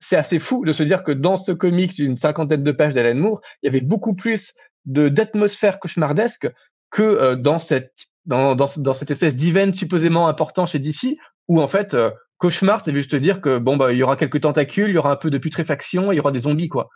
c'est 0.01 0.17
assez 0.17 0.39
fou 0.39 0.65
de 0.67 0.73
se 0.73 0.83
dire 0.83 1.03
que 1.03 1.13
dans 1.13 1.39
ce 1.39 1.53
comics, 1.53 1.99
une 1.99 2.19
cinquantaine 2.19 2.63
de 2.63 2.73
pages 2.73 2.93
d'Alan 2.93 3.19
Moore, 3.19 3.41
il 3.63 3.67
y 3.67 3.69
avait 3.69 3.85
beaucoup 3.85 4.15
plus 4.15 4.53
de 4.85 5.09
d'atmosphère 5.09 5.81
cauchemardesque 5.81 6.49
que 6.91 7.35
dans 7.35 7.59
cette 7.59 7.93
dans, 8.27 8.55
dans, 8.55 8.67
dans 8.77 8.95
cette 8.95 9.11
espèce 9.11 9.37
d'event 9.37 9.73
supposément 9.73 10.29
important 10.29 10.67
chez 10.67 10.79
DC, 10.79 11.17
où 11.49 11.61
en 11.61 11.69
fait, 11.69 11.95
euh, 11.95 12.11
cauchemar, 12.39 12.85
c'est 12.85 12.93
juste 12.93 13.15
dire 13.17 13.41
que 13.41 13.59
bon 13.59 13.77
bah 13.77 13.93
il 13.93 13.99
y 13.99 14.03
aura 14.03 14.17
quelques 14.17 14.41
tentacules, 14.41 14.91
il 14.91 14.95
y 14.95 14.99
aura 14.99 15.13
un 15.13 15.17
peu 15.17 15.31
de 15.31 15.39
putréfaction, 15.39 16.13
il 16.13 16.17
y 16.17 16.21
aura 16.21 16.33
des 16.33 16.41
zombies 16.41 16.69
quoi. 16.69 16.91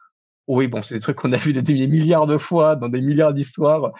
Oui, 0.46 0.66
bon, 0.66 0.82
c'est 0.82 0.94
des 0.94 1.00
trucs 1.00 1.16
qu'on 1.16 1.32
a 1.32 1.36
vu 1.36 1.52
des, 1.52 1.86
milliards 1.86 2.26
de 2.26 2.36
fois 2.36 2.74
dans 2.74 2.88
des 2.88 3.00
milliards 3.00 3.32
d'histoires. 3.32 3.92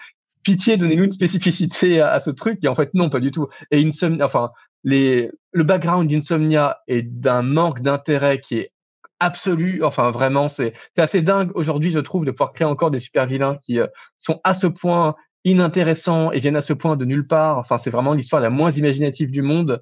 Pitié, 0.43 0.75
donnez-nous 0.75 1.05
une 1.05 1.11
spécificité 1.13 2.01
à, 2.01 2.19
ce 2.19 2.29
truc. 2.29 2.59
Et 2.63 2.67
en 2.67 2.75
fait, 2.75 2.93
non, 2.93 3.09
pas 3.09 3.21
du 3.21 3.31
tout. 3.31 3.47
Et 3.69 3.81
Insomnia, 3.81 4.25
enfin, 4.25 4.51
les, 4.83 5.31
le 5.53 5.63
background 5.63 6.09
d'Insomnia 6.09 6.79
est 6.87 7.03
d'un 7.03 7.41
manque 7.41 7.81
d'intérêt 7.81 8.41
qui 8.41 8.57
est 8.57 8.73
absolu. 9.19 9.81
Enfin, 9.83 10.11
vraiment, 10.11 10.49
c'est 10.49 10.73
assez 10.97 11.21
dingue 11.21 11.51
aujourd'hui, 11.55 11.91
je 11.91 11.99
trouve, 11.99 12.25
de 12.25 12.31
pouvoir 12.31 12.51
créer 12.51 12.67
encore 12.67 12.91
des 12.91 12.99
super 12.99 13.27
vilains 13.27 13.57
qui 13.63 13.79
euh, 13.79 13.87
sont 14.17 14.41
à 14.43 14.53
ce 14.53 14.67
point 14.67 15.15
inintéressants 15.43 16.31
et 16.31 16.39
viennent 16.39 16.55
à 16.55 16.61
ce 16.61 16.73
point 16.73 16.95
de 16.95 17.05
nulle 17.05 17.27
part. 17.27 17.57
Enfin, 17.57 17.77
c'est 17.77 17.89
vraiment 17.89 18.13
l'histoire 18.13 18.41
la 18.41 18.49
moins 18.49 18.71
imaginative 18.71 19.31
du 19.31 19.41
monde. 19.41 19.81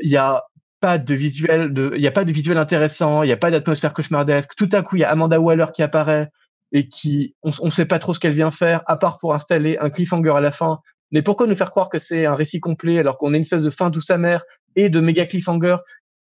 Il 0.00 0.10
y 0.10 0.16
a 0.16 0.44
pas 0.80 0.98
de 0.98 1.14
visuel, 1.14 1.72
de, 1.72 1.92
il 1.96 2.02
y 2.02 2.06
a 2.06 2.12
pas 2.12 2.24
de 2.24 2.32
visuel 2.32 2.58
intéressant, 2.58 3.22
il 3.22 3.28
y 3.28 3.32
a 3.32 3.36
pas 3.36 3.50
d'atmosphère 3.50 3.94
cauchemardesque. 3.94 4.50
Tout 4.56 4.68
à 4.72 4.82
coup, 4.82 4.96
il 4.96 5.00
y 5.00 5.04
a 5.04 5.10
Amanda 5.10 5.40
Waller 5.40 5.66
qui 5.74 5.82
apparaît 5.82 6.28
et 6.72 6.88
qui, 6.88 7.34
on, 7.42 7.52
on 7.60 7.70
sait 7.70 7.86
pas 7.86 7.98
trop 7.98 8.12
ce 8.12 8.20
qu'elle 8.20 8.34
vient 8.34 8.50
faire, 8.50 8.82
à 8.86 8.96
part 8.96 9.18
pour 9.18 9.34
installer 9.34 9.78
un 9.78 9.88
cliffhanger 9.88 10.34
à 10.36 10.40
la 10.40 10.50
fin. 10.50 10.80
Mais 11.10 11.22
pourquoi 11.22 11.46
nous 11.46 11.54
faire 11.54 11.70
croire 11.70 11.88
que 11.88 11.98
c'est 11.98 12.26
un 12.26 12.34
récit 12.34 12.60
complet 12.60 12.98
alors 12.98 13.18
qu'on 13.18 13.32
a 13.32 13.36
une 13.36 13.42
espèce 13.42 13.62
de 13.62 13.70
fin 13.70 13.88
douce 13.88 14.10
amère 14.10 14.42
et 14.76 14.88
de 14.88 15.00
méga 15.00 15.26
cliffhanger 15.26 15.76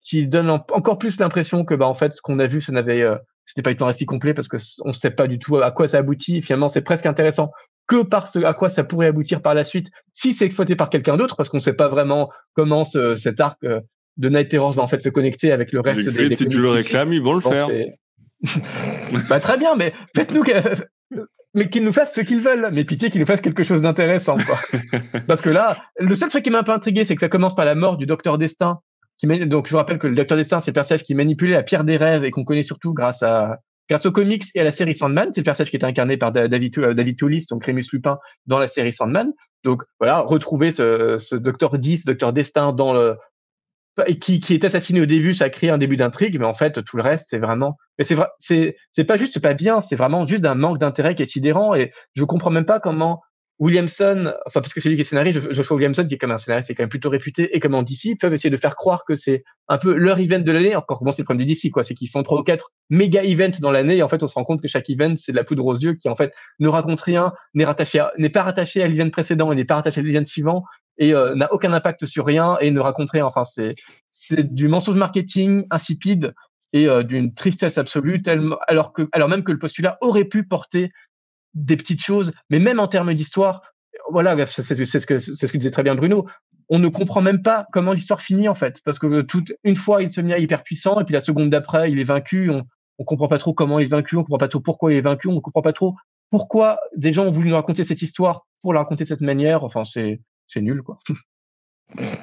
qui 0.02 0.28
donne 0.28 0.50
encore 0.50 0.98
plus 0.98 1.18
l'impression 1.18 1.64
que, 1.64 1.74
bah, 1.74 1.88
en 1.88 1.94
fait, 1.94 2.12
ce 2.12 2.20
qu'on 2.20 2.38
a 2.38 2.46
vu, 2.46 2.60
ce 2.60 2.70
n'avait, 2.70 3.00
euh, 3.00 3.16
c'était 3.46 3.62
pas 3.62 3.70
du 3.70 3.76
tout 3.76 3.84
un 3.84 3.88
récit 3.88 4.06
complet 4.06 4.34
parce 4.34 4.48
que 4.48 4.58
on 4.84 4.92
sait 4.92 5.10
pas 5.10 5.26
du 5.26 5.38
tout 5.38 5.56
à 5.56 5.70
quoi 5.72 5.88
ça 5.88 5.98
aboutit. 5.98 6.42
Finalement, 6.42 6.68
c'est 6.68 6.82
presque 6.82 7.06
intéressant 7.06 7.50
que 7.86 8.02
par 8.02 8.28
ce 8.28 8.38
à 8.40 8.54
quoi 8.54 8.70
ça 8.70 8.84
pourrait 8.84 9.08
aboutir 9.08 9.42
par 9.42 9.54
la 9.54 9.64
suite 9.64 9.88
si 10.14 10.32
c'est 10.32 10.44
exploité 10.44 10.76
par 10.76 10.90
quelqu'un 10.90 11.16
d'autre, 11.16 11.36
parce 11.36 11.48
qu'on 11.48 11.58
ne 11.58 11.62
sait 11.62 11.74
pas 11.74 11.88
vraiment 11.88 12.30
comment 12.54 12.84
ce, 12.84 13.16
cet 13.16 13.40
arc 13.40 13.58
euh, 13.64 13.80
de 14.16 14.28
Night 14.28 14.48
Terrors 14.48 14.72
va 14.72 14.82
en 14.82 14.88
fait 14.88 15.02
se 15.02 15.08
connecter 15.08 15.52
avec 15.52 15.72
le 15.72 15.80
reste 15.80 16.08
des, 16.08 16.28
des 16.28 16.36
Si 16.36 16.48
tu 16.48 16.58
le 16.58 16.70
réclames, 16.70 17.12
ils 17.12 17.22
vont 17.22 17.34
le 17.34 17.40
faire. 17.40 17.68
bah, 19.28 19.40
très 19.40 19.58
bien, 19.58 19.74
mais 19.74 19.92
faites-nous 20.14 20.44
mais 21.54 21.68
qu'ils 21.68 21.84
nous 21.84 21.92
fassent 21.92 22.14
ce 22.14 22.20
qu'ils 22.20 22.40
veulent. 22.40 22.68
Mais 22.72 22.84
pitié 22.84 23.10
qu'ils 23.10 23.20
nous 23.20 23.26
fassent 23.26 23.40
quelque 23.40 23.62
chose 23.62 23.82
d'intéressant, 23.82 24.36
quoi. 24.36 24.58
Parce 25.26 25.40
que 25.40 25.50
là, 25.50 25.76
le 25.98 26.14
seul 26.14 26.28
truc 26.28 26.42
qui 26.42 26.50
m'a 26.50 26.58
un 26.58 26.64
peu 26.64 26.72
intrigué, 26.72 27.04
c'est 27.04 27.14
que 27.14 27.20
ça 27.20 27.28
commence 27.28 27.54
par 27.54 27.64
la 27.64 27.74
mort 27.74 27.96
du 27.96 28.06
Docteur 28.06 28.38
Destin. 28.38 28.80
Qui 29.18 29.28
donc 29.46 29.66
je 29.66 29.70
vous 29.70 29.76
rappelle 29.76 29.98
que 29.98 30.08
le 30.08 30.16
Docteur 30.16 30.36
Destin, 30.36 30.58
c'est 30.58 30.72
le 30.72 30.74
personnage 30.74 31.04
qui 31.04 31.14
manipulait 31.14 31.52
la 31.52 31.62
pierre 31.62 31.84
des 31.84 31.96
rêves 31.96 32.24
et 32.24 32.32
qu'on 32.32 32.44
connaît 32.44 32.64
surtout 32.64 32.92
grâce 32.92 33.22
à 33.22 33.58
Grâce 33.88 34.06
aux 34.06 34.12
comics 34.12 34.44
et 34.54 34.60
à 34.60 34.64
la 34.64 34.72
série 34.72 34.94
Sandman, 34.94 35.30
c'est 35.32 35.40
le 35.40 35.44
personnage 35.44 35.70
qui 35.70 35.76
est 35.76 35.84
incarné 35.84 36.16
par 36.16 36.32
David, 36.32 36.78
euh, 36.78 36.94
David 36.94 37.18
Toulis, 37.18 37.46
donc 37.50 37.64
Rémus 37.64 37.84
Lupin, 37.92 38.18
dans 38.46 38.58
la 38.58 38.68
série 38.68 38.92
Sandman. 38.92 39.32
Donc 39.62 39.82
voilà, 40.00 40.20
retrouver 40.20 40.72
ce, 40.72 41.18
ce 41.18 41.36
Docteur 41.36 41.78
10, 41.78 42.04
Docteur 42.04 42.32
Destin 42.32 42.72
dans 42.72 42.92
le 42.92 43.16
qui, 44.20 44.40
qui 44.40 44.54
est 44.54 44.64
assassiné 44.64 45.00
au 45.00 45.06
début, 45.06 45.34
ça 45.34 45.50
crée 45.50 45.70
un 45.70 45.78
début 45.78 45.96
d'intrigue, 45.96 46.38
mais 46.38 46.46
en 46.46 46.54
fait 46.54 46.82
tout 46.82 46.96
le 46.96 47.02
reste 47.02 47.26
c'est 47.28 47.38
vraiment, 47.38 47.76
mais 47.98 48.04
c'est 48.38 48.76
c'est 48.90 49.04
pas 49.04 49.16
juste 49.16 49.38
pas 49.38 49.54
bien, 49.54 49.80
c'est 49.80 49.96
vraiment 49.96 50.26
juste 50.26 50.44
un 50.44 50.54
manque 50.54 50.78
d'intérêt 50.78 51.14
qui 51.14 51.22
est 51.22 51.26
sidérant 51.26 51.74
et 51.74 51.92
je 52.14 52.24
comprends 52.24 52.50
même 52.50 52.66
pas 52.66 52.80
comment 52.80 53.22
Williamson, 53.60 54.32
enfin 54.46 54.60
parce 54.60 54.74
que 54.74 54.80
c'est 54.80 54.88
lui 54.88 54.96
qui 54.96 55.02
est 55.02 55.04
scénariste, 55.04 55.52
Joshua 55.52 55.76
Williamson 55.76 56.04
qui 56.06 56.14
est 56.14 56.18
comme 56.18 56.32
un 56.32 56.38
scénariste, 56.38 56.68
c'est 56.68 56.74
quand 56.74 56.82
même 56.82 56.88
plutôt 56.88 57.08
réputé, 57.08 57.54
et 57.56 57.60
comme 57.60 57.74
en 57.74 57.82
DC, 57.82 58.18
peuvent 58.18 58.32
essayer 58.32 58.50
de 58.50 58.56
faire 58.56 58.74
croire 58.74 59.04
que 59.06 59.14
c'est 59.14 59.44
un 59.68 59.78
peu 59.78 59.94
leur 59.94 60.18
event 60.18 60.40
de 60.40 60.50
l'année. 60.50 60.74
Encore 60.74 61.04
bon, 61.04 61.12
c'est 61.12 61.22
le 61.22 61.24
problème 61.24 61.46
du 61.46 61.54
DC, 61.54 61.70
quoi, 61.70 61.84
c'est 61.84 61.94
qu'ils 61.94 62.10
font 62.10 62.24
trois 62.24 62.40
ou 62.40 62.42
quatre 62.42 62.72
méga 62.90 63.22
events 63.22 63.60
dans 63.60 63.70
l'année, 63.70 63.98
et 63.98 64.02
en 64.02 64.08
fait, 64.08 64.22
on 64.22 64.26
se 64.26 64.34
rend 64.34 64.44
compte 64.44 64.60
que 64.60 64.68
chaque 64.68 64.90
event 64.90 65.14
c'est 65.16 65.32
de 65.32 65.36
la 65.36 65.44
poudre 65.44 65.64
aux 65.66 65.76
yeux, 65.76 65.94
qui 65.94 66.08
en 66.08 66.16
fait 66.16 66.32
ne 66.58 66.68
raconte 66.68 67.00
rien, 67.00 67.32
n'est 67.54 67.64
rattaché, 67.64 68.04
n'est 68.18 68.28
pas 68.28 68.42
rattaché 68.42 68.82
à 68.82 68.88
l'event 68.88 69.10
précédent, 69.10 69.52
et 69.52 69.54
n'est 69.54 69.64
pas 69.64 69.76
rattaché 69.76 70.00
à 70.00 70.02
l'event 70.02 70.24
suivant, 70.24 70.64
et 70.98 71.14
euh, 71.14 71.34
n'a 71.36 71.52
aucun 71.52 71.72
impact 71.72 72.06
sur 72.06 72.26
rien, 72.26 72.56
et 72.60 72.72
ne 72.72 72.80
raconte 72.80 73.10
rien. 73.10 73.24
Enfin, 73.24 73.44
c'est 73.44 73.76
c'est 74.08 74.52
du 74.52 74.66
mensonge 74.66 74.96
marketing 74.96 75.64
insipide 75.70 76.34
et 76.72 76.88
euh, 76.88 77.04
d'une 77.04 77.34
tristesse 77.34 77.78
absolue, 77.78 78.20
tellement 78.20 78.58
alors 78.66 78.92
que 78.92 79.08
alors 79.12 79.28
même 79.28 79.44
que 79.44 79.52
le 79.52 79.58
postulat 79.58 79.96
aurait 80.00 80.24
pu 80.24 80.44
porter 80.44 80.90
des 81.54 81.76
petites 81.76 82.02
choses, 82.02 82.32
mais 82.50 82.58
même 82.58 82.80
en 82.80 82.88
termes 82.88 83.14
d'histoire, 83.14 83.62
voilà, 84.10 84.46
c'est 84.46 84.62
ce 84.62 84.74
que 84.74 85.18
c'est 85.18 85.46
ce 85.46 85.52
que 85.52 85.58
disait 85.58 85.70
très 85.70 85.82
bien 85.82 85.94
Bruno. 85.94 86.26
On 86.68 86.78
ne 86.78 86.88
comprend 86.88 87.20
même 87.20 87.42
pas 87.42 87.66
comment 87.72 87.92
l'histoire 87.92 88.20
finit 88.22 88.48
en 88.48 88.54
fait, 88.54 88.80
parce 88.84 88.98
que 88.98 89.22
toute 89.22 89.52
une 89.64 89.76
fois 89.76 90.02
il 90.02 90.10
se 90.10 90.20
met 90.20 90.40
hyper 90.42 90.62
puissant 90.62 91.00
et 91.00 91.04
puis 91.04 91.12
la 91.12 91.20
seconde 91.20 91.50
d'après 91.50 91.90
il 91.90 91.98
est 91.98 92.04
vaincu. 92.04 92.50
On 92.50 92.64
on 92.98 93.04
comprend 93.04 93.26
pas 93.28 93.38
trop 93.38 93.52
comment 93.52 93.80
il 93.80 93.86
est 93.86 93.90
vaincu, 93.90 94.16
on 94.16 94.22
comprend 94.22 94.38
pas 94.38 94.48
trop 94.48 94.60
pourquoi 94.60 94.92
il 94.92 94.98
est 94.98 95.00
vaincu, 95.00 95.28
on 95.28 95.40
comprend 95.40 95.62
pas 95.62 95.72
trop 95.72 95.94
pourquoi 96.30 96.78
des 96.96 97.12
gens 97.12 97.26
ont 97.26 97.30
voulu 97.30 97.50
nous 97.50 97.54
raconter 97.54 97.84
cette 97.84 98.02
histoire 98.02 98.46
pour 98.60 98.72
la 98.72 98.80
raconter 98.80 99.04
de 99.04 99.08
cette 99.08 99.20
manière. 99.20 99.64
Enfin 99.64 99.84
c'est 99.84 100.20
c'est 100.48 100.60
nul 100.60 100.82
quoi. 100.82 100.98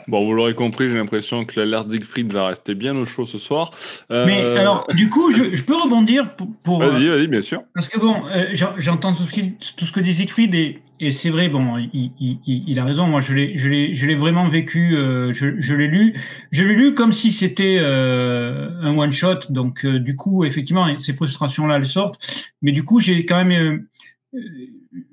Bon, 0.07 0.25
vous 0.25 0.33
l'aurez 0.33 0.53
compris, 0.53 0.89
j'ai 0.89 0.97
l'impression 0.97 1.45
que 1.45 1.61
Lars 1.61 1.89
Siegfried 1.89 2.31
va 2.33 2.47
rester 2.47 2.75
bien 2.75 2.95
au 2.97 3.05
chaud 3.05 3.25
ce 3.25 3.37
soir. 3.37 3.71
Euh... 4.11 4.25
Mais 4.25 4.41
alors, 4.57 4.85
du 4.93 5.09
coup, 5.09 5.31
je, 5.31 5.55
je 5.55 5.63
peux 5.63 5.75
rebondir 5.75 6.35
pour. 6.35 6.47
pour 6.63 6.79
vas-y, 6.79 7.07
vas-y, 7.07 7.27
bien 7.27 7.41
sûr. 7.41 7.63
Parce 7.73 7.87
que 7.87 7.97
bon, 7.97 8.15
euh, 8.27 8.53
j'entends 8.77 9.13
tout, 9.13 9.23
tout, 9.77 9.85
ce 9.85 9.91
que 9.91 9.99
dit 10.01 10.13
Siegfried 10.13 10.53
et, 10.53 10.81
et 10.99 11.11
c'est 11.11 11.29
vrai, 11.29 11.49
bon, 11.49 11.77
il, 11.77 12.11
il, 12.19 12.39
il, 12.45 12.79
a 12.79 12.85
raison. 12.85 13.07
Moi, 13.07 13.21
je 13.21 13.33
l'ai, 13.33 13.57
je 13.57 13.69
l'ai, 13.69 13.95
je 13.95 14.05
l'ai 14.05 14.13
vraiment 14.13 14.47
vécu. 14.47 14.95
Euh, 14.95 15.33
je, 15.33 15.59
je 15.59 15.73
l'ai 15.73 15.87
lu. 15.87 16.15
Je 16.51 16.63
l'ai 16.63 16.75
lu 16.75 16.93
comme 16.93 17.11
si 17.11 17.31
c'était 17.31 17.77
euh, 17.79 18.69
un 18.81 18.95
one 18.95 19.11
shot. 19.11 19.39
Donc, 19.49 19.85
euh, 19.85 19.99
du 19.99 20.15
coup, 20.15 20.43
effectivement, 20.45 20.87
ces 20.99 21.13
frustrations-là, 21.13 21.77
elles 21.77 21.87
sortent. 21.87 22.19
Mais 22.61 22.71
du 22.71 22.83
coup, 22.83 22.99
j'ai 22.99 23.25
quand 23.25 23.43
même, 23.43 23.87
euh, 24.35 24.39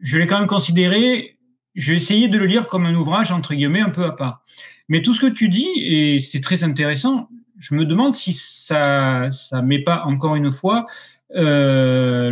je 0.02 0.18
l'ai 0.18 0.26
quand 0.26 0.38
même 0.38 0.48
considéré 0.48 1.37
j'ai 1.78 1.94
essayé 1.94 2.28
de 2.28 2.36
le 2.36 2.44
lire 2.44 2.66
comme 2.66 2.86
un 2.86 2.94
ouvrage, 2.94 3.32
entre 3.32 3.54
guillemets, 3.54 3.80
un 3.80 3.90
peu 3.90 4.04
à 4.04 4.12
part. 4.12 4.42
Mais 4.88 5.00
tout 5.00 5.14
ce 5.14 5.20
que 5.20 5.26
tu 5.26 5.48
dis, 5.48 5.68
et 5.76 6.20
c'est 6.20 6.40
très 6.40 6.64
intéressant, 6.64 7.28
je 7.58 7.74
me 7.74 7.84
demande 7.84 8.14
si 8.14 8.32
ça 8.32 9.30
ça 9.32 9.62
met 9.62 9.82
pas 9.82 10.04
encore 10.04 10.36
une 10.36 10.52
fois 10.52 10.86
euh, 11.34 12.30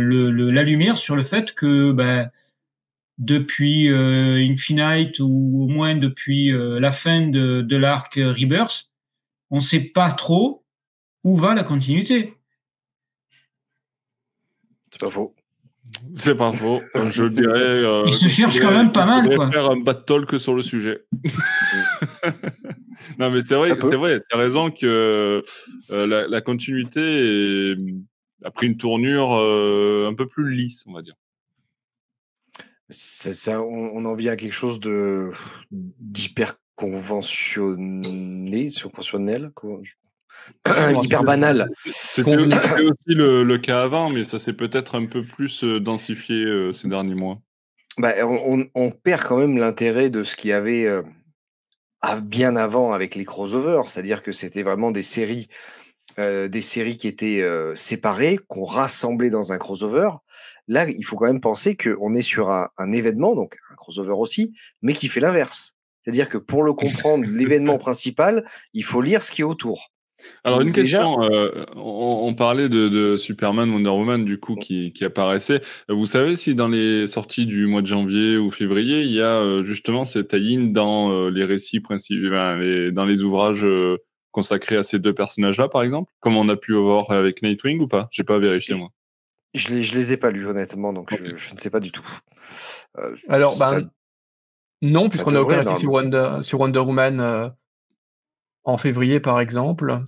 la 0.51 0.63
lumière 0.63 0.97
sur 0.97 1.15
le 1.15 1.23
fait 1.23 1.53
que 1.53 1.91
ben, 1.91 2.29
depuis 3.17 3.89
euh, 3.89 4.37
Infinite 4.37 5.19
ou 5.19 5.63
au 5.63 5.67
moins 5.67 5.95
depuis 5.95 6.51
euh, 6.51 6.79
la 6.79 6.91
fin 6.91 7.27
de, 7.27 7.61
de 7.61 7.77
l'arc 7.77 8.15
Rebirth, 8.15 8.91
on 9.49 9.57
ne 9.57 9.61
sait 9.61 9.79
pas 9.79 10.11
trop 10.11 10.65
où 11.23 11.37
va 11.37 11.53
la 11.53 11.63
continuité. 11.63 12.35
C'est 14.91 14.99
pas 15.01 15.09
faux. 15.09 15.35
C'est 16.15 16.35
pas 16.35 16.51
faux. 16.51 16.79
Je 17.11 17.25
dirais. 17.25 17.53
Euh, 17.55 18.03
il 18.07 18.13
se 18.13 18.27
cherche 18.27 18.59
quand 18.59 18.71
même 18.71 18.91
pas 18.91 19.05
mal. 19.05 19.33
Quoi. 19.33 19.51
faire 19.51 19.69
un 19.71 19.77
bad 19.77 20.05
talk 20.05 20.39
sur 20.39 20.53
le 20.53 20.63
sujet. 20.63 21.05
non, 23.19 23.31
mais 23.31 23.41
c'est 23.41 23.55
vrai, 23.55 23.73
c'est 23.79 23.95
vrai. 23.95 24.21
Tu 24.29 24.35
as 24.35 24.39
raison 24.39 24.71
que 24.71 25.43
euh, 25.91 26.07
la, 26.07 26.27
la, 26.27 26.41
continuité 26.41 27.71
est, 27.71 27.77
a 28.43 28.51
pris 28.51 28.67
une 28.67 28.77
tournure 28.77 29.35
euh, 29.35 30.07
un 30.09 30.13
peu 30.13 30.27
plus 30.27 30.53
lisse, 30.53 30.83
on 30.87 30.93
va 30.93 31.01
dire. 31.01 31.15
Ça, 32.89 33.61
on, 33.61 33.91
on, 33.93 34.05
en 34.05 34.15
vient 34.15 34.31
à 34.31 34.35
quelque 34.37 34.53
chose 34.53 34.79
de 34.79 35.31
d'hyper 35.71 36.55
conventionné, 36.75 38.69
conventionnel, 38.81 39.51
hyper 41.03 41.23
banal. 41.23 41.69
C'était 41.85 42.37
aussi 42.37 42.55
le, 43.07 43.57
cas 43.57 43.83
avant, 43.83 44.09
mais 44.09 44.23
ça 44.23 44.39
s'est 44.39 44.53
peut-être 44.53 44.95
un 44.95 45.05
peu 45.05 45.23
plus 45.23 45.63
densifié 45.63 46.71
ces 46.73 46.87
derniers 46.87 47.15
mois. 47.15 47.39
Bah, 47.97 48.13
on, 48.23 48.91
perd 48.91 49.23
quand 49.23 49.37
même 49.37 49.57
l'intérêt 49.57 50.09
de 50.09 50.23
ce 50.23 50.35
qu'il 50.35 50.51
y 50.51 50.53
avait 50.53 50.87
bien 52.21 52.55
avant 52.55 52.91
avec 52.91 53.15
les 53.15 53.25
crossovers, 53.25 53.89
c'est-à-dire 53.89 54.21
que 54.21 54.31
c'était 54.31 54.61
vraiment 54.61 54.91
des 54.91 55.03
séries, 55.03 55.47
des 56.17 56.61
séries 56.61 56.97
qui 56.97 57.07
étaient 57.07 57.43
séparées, 57.73 58.39
qu'on 58.47 58.65
rassemblait 58.65 59.31
dans 59.31 59.51
un 59.51 59.57
crossover. 59.57 60.09
Là, 60.67 60.87
il 60.89 61.03
faut 61.03 61.15
quand 61.15 61.25
même 61.25 61.41
penser 61.41 61.77
qu'on 61.77 62.13
est 62.13 62.21
sur 62.21 62.49
un, 62.49 62.91
événement, 62.91 63.35
donc 63.35 63.57
un 63.71 63.75
crossover 63.75 64.13
aussi, 64.13 64.53
mais 64.81 64.93
qui 64.93 65.07
fait 65.07 65.21
l'inverse. 65.21 65.75
C'est-à-dire 66.03 66.29
que 66.29 66.37
pour 66.37 66.63
le 66.63 66.73
comprendre, 66.73 67.25
l'événement 67.27 67.77
principal, 67.77 68.43
il 68.73 68.83
faut 68.83 69.01
lire 69.01 69.21
ce 69.21 69.31
qui 69.31 69.41
est 69.41 69.45
autour. 69.45 69.91
Alors 70.43 70.61
une 70.61 70.73
question, 70.73 71.21
euh, 71.23 71.65
on, 71.75 72.33
parlait 72.33 72.69
de, 72.69 73.17
Superman, 73.17 73.69
Wonder 73.69 73.89
Woman 73.89 74.25
du 74.25 74.39
coup 74.39 74.55
qui, 74.55 74.93
apparaissait. 75.01 75.61
Vous 75.89 76.05
savez 76.05 76.35
si 76.35 76.55
dans 76.55 76.67
les 76.67 77.07
sorties 77.07 77.45
du 77.45 77.67
mois 77.67 77.81
de 77.81 77.87
janvier 77.87 78.37
ou 78.37 78.51
février, 78.51 79.01
il 79.01 79.11
y 79.11 79.21
a 79.21 79.39
euh, 79.39 79.63
justement 79.63 80.05
cette 80.05 80.29
tie 80.29 80.57
dans 80.71 81.11
euh, 81.11 81.29
les 81.29 81.45
récits 81.45 81.79
principaux, 81.79 82.29
dans 82.29 83.05
les 83.05 83.23
ouvrages 83.23 83.67
consacrés 84.31 84.77
à 84.77 84.83
ces 84.83 84.99
deux 84.99 85.13
personnages-là, 85.13 85.67
par 85.69 85.83
exemple, 85.83 86.11
comme 86.19 86.37
on 86.37 86.49
a 86.49 86.55
pu 86.55 86.73
voir 86.73 87.11
avec 87.11 87.41
Nightwing 87.41 87.79
ou 87.81 87.87
pas? 87.87 88.07
J'ai 88.11 88.23
pas 88.23 88.39
vérifié 88.39 88.75
moi. 88.75 88.89
Je 89.53 89.69
les, 89.69 89.81
les 89.81 90.13
ai 90.13 90.17
pas 90.17 90.29
lus 90.29 90.47
honnêtement, 90.47 90.93
donc 90.93 91.15
je, 91.15 91.53
ne 91.53 91.57
sais 91.57 91.69
pas 91.69 91.79
du 91.79 91.91
tout. 91.91 92.05
Alors, 93.29 93.57
ben, 93.57 93.89
non, 94.81 95.09
puisqu'on 95.09 95.35
a 95.35 95.41
aucun 95.41 95.63
récit 95.63 95.79
sur 95.79 95.91
Wonder, 95.91 96.39
sur 96.43 96.59
Wonder 96.59 96.79
Woman 96.79 97.51
en 98.67 98.77
février, 98.77 99.19
par 99.19 99.39
exemple. 99.39 100.03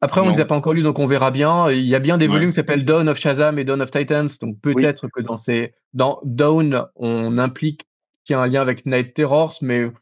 Après, 0.00 0.20
on 0.20 0.26
ne 0.26 0.32
les 0.32 0.40
a 0.40 0.44
pas 0.44 0.56
encore 0.56 0.74
lus, 0.74 0.82
donc 0.82 0.98
on 0.98 1.06
verra 1.06 1.30
bien. 1.30 1.70
Il 1.70 1.86
y 1.86 1.94
a 1.94 2.00
bien 2.00 2.18
des 2.18 2.26
volumes 2.26 2.50
qui 2.50 2.56
s'appellent 2.56 2.84
Dawn 2.84 3.08
of 3.08 3.16
Shazam 3.16 3.60
et 3.60 3.64
Dawn 3.64 3.80
of 3.80 3.92
Titans, 3.92 4.28
donc 4.40 4.60
peut-être 4.60 5.06
que 5.06 5.22
dans 5.22 5.36
ces 5.36 5.74
dans 5.94 6.18
Dawn, 6.24 6.86
on 6.96 7.38
implique 7.38 7.86
qu'il 8.24 8.34
y 8.34 8.36
a 8.36 8.42
un 8.42 8.48
lien 8.48 8.60
avec 8.60 8.84
Night 8.84 9.14
Terrors, 9.14 9.56
mais 9.62 9.92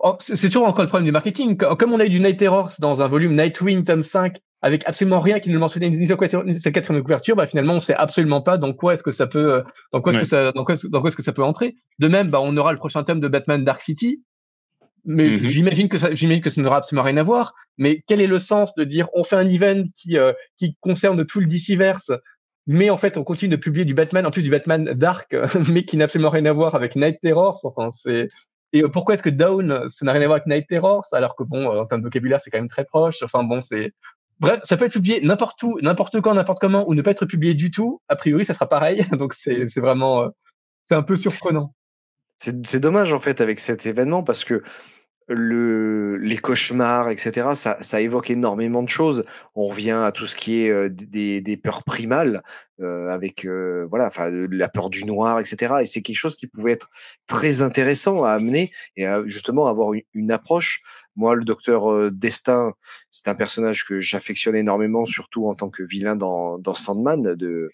oh, 0.00 0.16
c'est 0.18 0.48
toujours 0.48 0.66
encore 0.66 0.82
le 0.82 0.88
problème 0.88 1.04
du 1.04 1.12
marketing. 1.12 1.56
Comme 1.56 1.92
on 1.92 2.00
a 2.00 2.06
eu 2.06 2.10
du 2.10 2.18
Night 2.18 2.38
Terrors 2.38 2.72
dans 2.80 3.00
un 3.00 3.06
volume 3.06 3.36
Nightwing 3.36 3.84
tome 3.84 4.02
5 4.02 4.38
avec 4.62 4.82
absolument 4.88 5.20
rien 5.20 5.38
qui 5.38 5.50
ne 5.50 5.58
mentionnait 5.58 5.90
ni 5.90 6.06
sa 6.08 6.16
quatrième 6.72 7.02
couverture, 7.04 7.36
bah 7.36 7.46
finalement 7.46 7.74
on 7.74 7.80
sait 7.80 7.94
absolument 7.94 8.40
pas 8.40 8.58
dans 8.58 8.72
quoi 8.72 8.94
est-ce 8.94 9.04
que 9.04 9.12
ça 9.12 9.28
peut, 9.28 9.62
dans 9.92 10.00
quoi 10.00 10.12
est-ce 10.12 10.22
que 10.22 10.26
ça, 10.26 10.50
dans 10.50 10.64
quoi, 10.64 10.74
est-ce 10.74 11.16
que 11.16 11.22
ça 11.22 11.32
peut 11.32 11.44
entrer. 11.44 11.76
De 12.00 12.08
même, 12.08 12.30
bah 12.30 12.40
on 12.42 12.56
aura 12.56 12.72
le 12.72 12.78
prochain 12.78 13.04
tome 13.04 13.20
de 13.20 13.28
Batman 13.28 13.62
Dark 13.62 13.82
City, 13.82 14.24
mais 15.06 15.28
mmh 15.28 15.48
j'imagine 15.48 15.88
que 15.88 15.98
ça, 15.98 16.14
j'imagine 16.14 16.42
que 16.42 16.50
ça 16.50 16.60
n'aura 16.60 16.78
absolument 16.78 17.04
rien 17.04 17.16
à 17.16 17.22
voir. 17.22 17.54
Mais 17.78 18.02
quel 18.06 18.20
est 18.20 18.26
le 18.26 18.38
sens 18.38 18.74
de 18.74 18.84
dire 18.84 19.08
on 19.14 19.24
fait 19.24 19.36
un 19.36 19.48
event 19.48 19.84
qui 19.96 20.18
euh, 20.18 20.32
qui 20.58 20.76
concerne 20.80 21.24
tout 21.24 21.40
le 21.40 21.46
DCverse, 21.46 22.10
mais 22.66 22.90
en 22.90 22.96
fait 22.98 23.16
on 23.16 23.24
continue 23.24 23.50
de 23.50 23.56
publier 23.56 23.84
du 23.84 23.94
Batman, 23.94 24.26
en 24.26 24.30
plus 24.30 24.42
du 24.42 24.50
Batman 24.50 24.84
Dark, 24.94 25.34
mais 25.68 25.84
qui 25.84 25.96
n'a 25.96 26.04
absolument 26.04 26.30
rien 26.30 26.46
à 26.46 26.52
voir 26.52 26.74
avec 26.74 26.96
Night 26.96 27.18
Terrors. 27.22 27.60
Enfin 27.64 27.90
c'est 27.90 28.28
et 28.72 28.82
euh, 28.82 28.88
pourquoi 28.88 29.14
est-ce 29.14 29.22
que 29.22 29.30
Down 29.30 29.88
ça 29.88 30.04
n'a 30.04 30.12
rien 30.12 30.22
à 30.22 30.26
voir 30.26 30.36
avec 30.36 30.46
Night 30.48 30.66
Terrors 30.68 31.06
alors 31.12 31.36
que 31.36 31.44
bon 31.44 31.66
en 31.66 31.86
termes 31.86 32.00
de 32.00 32.06
vocabulaire 32.06 32.40
c'est 32.42 32.50
quand 32.50 32.58
même 32.58 32.68
très 32.68 32.84
proche. 32.84 33.22
Enfin 33.22 33.44
bon 33.44 33.60
c'est 33.60 33.92
bref 34.40 34.60
ça 34.64 34.76
peut 34.76 34.86
être 34.86 34.92
publié 34.92 35.20
n'importe 35.20 35.62
où, 35.62 35.78
n'importe 35.82 36.20
quand, 36.20 36.34
n'importe 36.34 36.60
comment 36.60 36.88
ou 36.88 36.94
ne 36.94 37.02
pas 37.02 37.12
être 37.12 37.26
publié 37.26 37.54
du 37.54 37.70
tout. 37.70 38.00
A 38.08 38.16
priori 38.16 38.44
ça 38.44 38.54
sera 38.54 38.68
pareil. 38.68 39.06
Donc 39.12 39.34
c'est 39.34 39.68
c'est 39.68 39.80
vraiment 39.80 40.22
euh, 40.22 40.28
c'est 40.84 40.96
un 40.96 41.02
peu 41.02 41.16
surprenant. 41.16 41.72
C'est 42.38 42.80
dommage 42.80 43.14
en 43.14 43.18
fait 43.18 43.40
avec 43.40 43.58
cet 43.58 43.86
événement 43.86 44.22
parce 44.22 44.44
que 44.44 44.62
le, 45.28 46.16
les 46.18 46.36
cauchemars, 46.36 47.10
etc., 47.10 47.48
ça, 47.54 47.76
ça 47.82 48.00
évoque 48.00 48.30
énormément 48.30 48.82
de 48.82 48.88
choses. 48.88 49.24
On 49.54 49.64
revient 49.64 50.02
à 50.04 50.12
tout 50.12 50.26
ce 50.26 50.36
qui 50.36 50.62
est 50.62 50.70
euh, 50.70 50.88
des, 50.88 51.40
des 51.40 51.56
peurs 51.56 51.82
primales, 51.82 52.42
euh, 52.80 53.08
avec 53.08 53.44
euh, 53.44 53.86
voilà, 53.90 54.06
enfin 54.06 54.30
la 54.30 54.68
peur 54.68 54.90
du 54.90 55.04
noir, 55.04 55.40
etc. 55.40 55.76
Et 55.82 55.86
c'est 55.86 56.02
quelque 56.02 56.16
chose 56.16 56.36
qui 56.36 56.46
pouvait 56.46 56.72
être 56.72 56.88
très 57.26 57.62
intéressant 57.62 58.22
à 58.22 58.30
amener 58.30 58.70
et 58.96 59.06
à, 59.06 59.24
justement 59.26 59.66
avoir 59.66 59.92
une, 60.14 60.30
approche. 60.30 60.82
Moi, 61.16 61.34
le 61.34 61.44
docteur 61.44 62.10
Destin, 62.10 62.74
c'est 63.10 63.28
un 63.28 63.34
personnage 63.34 63.84
que 63.84 63.98
j'affectionne 63.98 64.56
énormément, 64.56 65.04
surtout 65.04 65.46
en 65.46 65.54
tant 65.54 65.70
que 65.70 65.82
vilain 65.82 66.16
dans, 66.16 66.58
dans 66.58 66.74
Sandman 66.74 67.22
de 67.22 67.70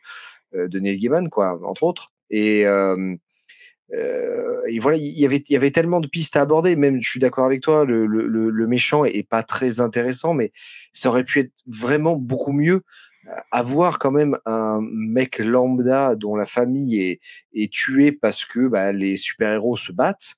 de 0.55 0.79
Neil 0.81 0.99
Gaiman, 0.99 1.31
quoi, 1.31 1.59
entre 1.65 1.83
autres. 1.83 2.13
Et 2.29 2.67
euh, 3.95 4.61
et 4.69 4.79
voilà, 4.79 4.99
il 4.99 5.19
y 5.19 5.27
avait, 5.27 5.43
y 5.49 5.57
avait 5.57 5.71
tellement 5.71 6.01
de 6.01 6.09
pistes 6.09 6.37
à 6.37 6.43
aborder. 6.43 6.77
Même, 6.77 7.01
je 7.03 7.09
suis 7.09 7.21
d'accord 7.21 7.45
avec 7.45 7.61
toi, 7.61 7.85
le, 7.85 8.07
le, 8.07 8.27
le, 8.27 8.67
méchant 8.67 9.05
est, 9.05 9.23
pas 9.23 9.43
très 9.43 9.81
intéressant, 9.81 10.35
mais 10.35 10.51
ça 10.93 11.09
aurait 11.09 11.25
pu 11.25 11.41
être 11.41 11.53
vraiment 11.67 12.17
beaucoup 12.17 12.53
mieux. 12.53 12.83
Avoir 13.53 13.99
quand 13.99 14.11
même 14.11 14.37
un 14.47 14.81
mec 14.83 15.39
lambda 15.39 16.17
dont 16.17 16.35
la 16.35 16.47
famille 16.47 17.01
est, 17.01 17.21
est 17.55 17.73
tuée 17.73 18.11
parce 18.13 18.45
que 18.45 18.67
bah, 18.67 18.93
les 18.93 19.17
super-héros 19.17 19.77
se 19.77 19.93
battent 19.93 20.35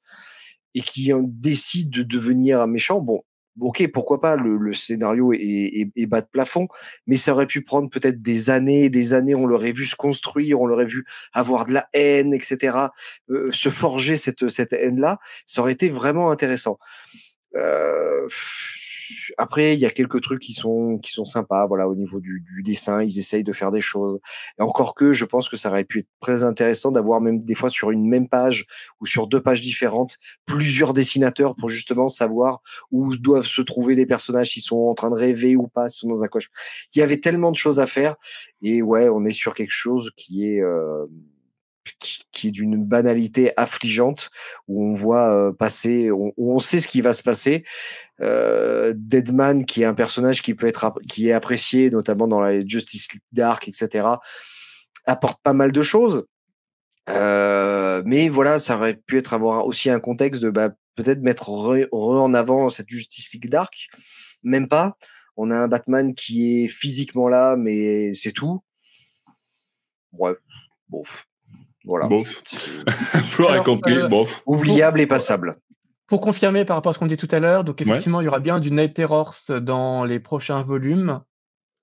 et 0.75 0.81
qui 0.81 1.11
décide 1.23 1.91
de 1.91 2.03
devenir 2.03 2.61
un 2.61 2.67
méchant. 2.67 3.01
Bon, 3.01 3.23
ok, 3.61 3.89
pourquoi 3.93 4.21
pas, 4.21 4.37
le, 4.37 4.73
scénario 4.73 5.33
est, 5.33 6.07
bas 6.07 6.21
de 6.21 6.27
plafond, 6.27 6.69
mais 7.07 7.17
ça 7.17 7.33
aurait 7.33 7.47
pu 7.47 7.63
prendre 7.63 7.89
peut-être 7.91 8.21
des 8.21 8.51
années, 8.51 8.91
des 8.91 9.13
années, 9.13 9.35
on 9.35 9.47
l'aurait 9.47 9.73
vu 9.73 9.87
se 9.87 9.97
construire, 9.97 10.61
on 10.61 10.67
l'aurait 10.67 10.87
vu 10.87 11.05
avoir 11.33 11.67
de 11.67 11.73
la 11.73 11.89
haine, 11.93 12.35
etc., 12.35 12.77
euh, 13.31 13.51
se 13.51 13.69
forger 13.69 14.17
cette, 14.17 14.49
cette 14.49 14.73
haine-là, 14.73 15.19
ça 15.47 15.63
aurait 15.63 15.73
été 15.73 15.89
vraiment 15.89 16.31
intéressant. 16.31 16.79
Euh, 17.57 18.27
après, 19.39 19.75
il 19.75 19.81
y 19.81 19.87
a 19.87 19.91
quelques 19.91 20.21
trucs 20.23 20.41
qui 20.41 20.53
sont 20.53 20.99
qui 20.99 21.13
sont 21.13 21.25
sympas. 21.25 21.67
Voilà, 21.67 21.89
au 21.89 21.95
niveau 21.95 22.21
du, 22.21 22.41
du, 22.41 22.63
dessin, 22.63 23.03
ils 23.03 23.19
essayent 23.19 23.45
de 23.45 23.53
faire 23.53 23.71
des 23.71 23.81
choses. 23.81 24.19
Et 24.59 24.63
encore 24.63 24.95
que, 24.95 25.13
je 25.13 25.25
pense 25.25 25.49
que 25.49 25.57
ça 25.57 25.69
aurait 25.69 25.85
pu 25.85 26.01
être 26.01 26.09
très 26.21 26.43
intéressant 26.43 26.91
d'avoir 26.91 27.21
même 27.21 27.43
des 27.43 27.55
fois 27.55 27.71
sur 27.71 27.91
une 27.91 28.09
même 28.09 28.29
page 28.29 28.67
ou 29.01 29.07
sur 29.07 29.27
deux 29.27 29.41
pages 29.43 29.61
différentes 29.61 30.17
plusieurs 30.47 30.93
dessinateurs 30.93 31.55
pour 31.57 31.69
justement 31.69 32.09
savoir 32.09 32.61
où 32.91 33.17
doivent 33.17 33.47
se 33.47 33.63
trouver 33.63 33.95
les 33.95 34.07
personnages, 34.07 34.51
s'ils 34.51 34.63
sont 34.63 34.77
en 34.77 34.95
train 34.95 35.11
de 35.11 35.17
rêver 35.17 35.57
ou 35.57 35.69
pas, 35.69 35.89
s'ils 35.89 36.09
sont 36.09 36.15
dans 36.15 36.25
un 36.25 36.29
coche. 36.29 36.49
Il 36.95 36.99
y 36.99 37.03
avait 37.03 37.21
tellement 37.21 37.51
de 37.51 37.57
choses 37.57 37.81
à 37.81 37.87
faire. 37.87 38.17
Et 38.63 38.83
ouais, 38.83 39.09
on 39.09 39.25
est 39.25 39.33
sur 39.33 39.55
quelque 39.55 39.71
chose 39.71 40.11
qui 40.17 40.49
est 40.49 40.63
euh, 40.63 41.07
qui, 41.99 42.49
est 42.49 42.51
d'une 42.51 42.85
banalité 42.85 43.53
affligeante 43.57 44.31
où 44.69 44.85
on 44.85 44.93
voit 44.93 45.35
euh, 45.35 45.53
passer, 45.53 46.11
où 46.11 46.33
on 46.37 46.59
sait 46.59 46.81
ce 46.81 46.89
qui 46.89 47.01
va 47.01 47.13
se 47.13 47.23
passer. 47.23 47.65
Euh, 48.21 48.93
Deadman, 48.97 49.65
qui 49.65 49.83
est 49.83 49.87
un 49.87 49.95
personnage 49.95 50.43
qui 50.43 50.55
peut 50.55 50.67
être 50.67 50.93
qui 51.09 51.29
est 51.29 51.33
apprécié, 51.33 51.91
notamment 51.91 52.27
dans 52.27 52.41
la 52.41 52.65
Justice 52.67 53.13
League 53.13 53.23
Dark, 53.33 53.69
etc., 53.69 54.07
apporte 55.07 55.41
pas 55.43 55.53
mal 55.53 55.73
de 55.73 55.83
choses. 55.83 56.27
Euh, 57.11 58.03
mais 58.07 58.29
voilà, 58.29 58.59
ça 58.59 58.77
aurait 58.77 58.95
pu 58.95 59.19
être 59.19 59.35
avoir 59.35 59.67
aussi 59.67 59.91
un 59.91 60.01
contexte 60.01 60.43
de 60.43 60.51
bah, 60.51 60.71
peut-être 60.97 61.21
mettre 61.21 61.51
en 61.93 62.35
avant 62.35 62.69
cette 62.69 62.89
Justice 62.89 63.33
League 63.33 63.49
Dark. 63.49 63.89
Même 64.43 64.69
pas. 64.69 64.97
On 65.37 65.51
a 65.51 65.57
un 65.57 65.69
Batman 65.69 66.15
qui 66.15 66.65
est 66.65 66.69
physiquement 66.69 67.29
là, 67.29 67.57
mais 67.57 68.15
c'est 68.15 68.33
tout. 68.33 68.63
Ouais, 70.13 70.35
bon, 70.89 71.03
voilà. 71.85 72.09
Bof. 72.09 72.43
compris, 73.65 73.99
euh, 73.99 74.07
bof. 74.09 74.43
Oubliable 74.47 75.01
et 75.01 75.07
passable. 75.07 75.57
Pour 76.07 76.21
confirmer 76.21 76.65
par 76.65 76.77
rapport 76.77 76.91
à 76.91 76.93
ce 76.93 76.99
qu'on 76.99 77.07
dit 77.07 77.17
tout 77.17 77.29
à 77.31 77.41
l'heure, 77.41 77.65
donc 77.65 77.81
effectivement, 77.81 78.21
il 78.21 78.25
y 78.25 78.29
aura 78.29 78.41
bien 78.41 78.61
du 78.61 78.71
Night 78.71 78.95
Terrors 78.95 79.37
dans 79.49 80.05
les 80.05 80.21
prochains 80.21 80.63
volumes, 80.63 81.21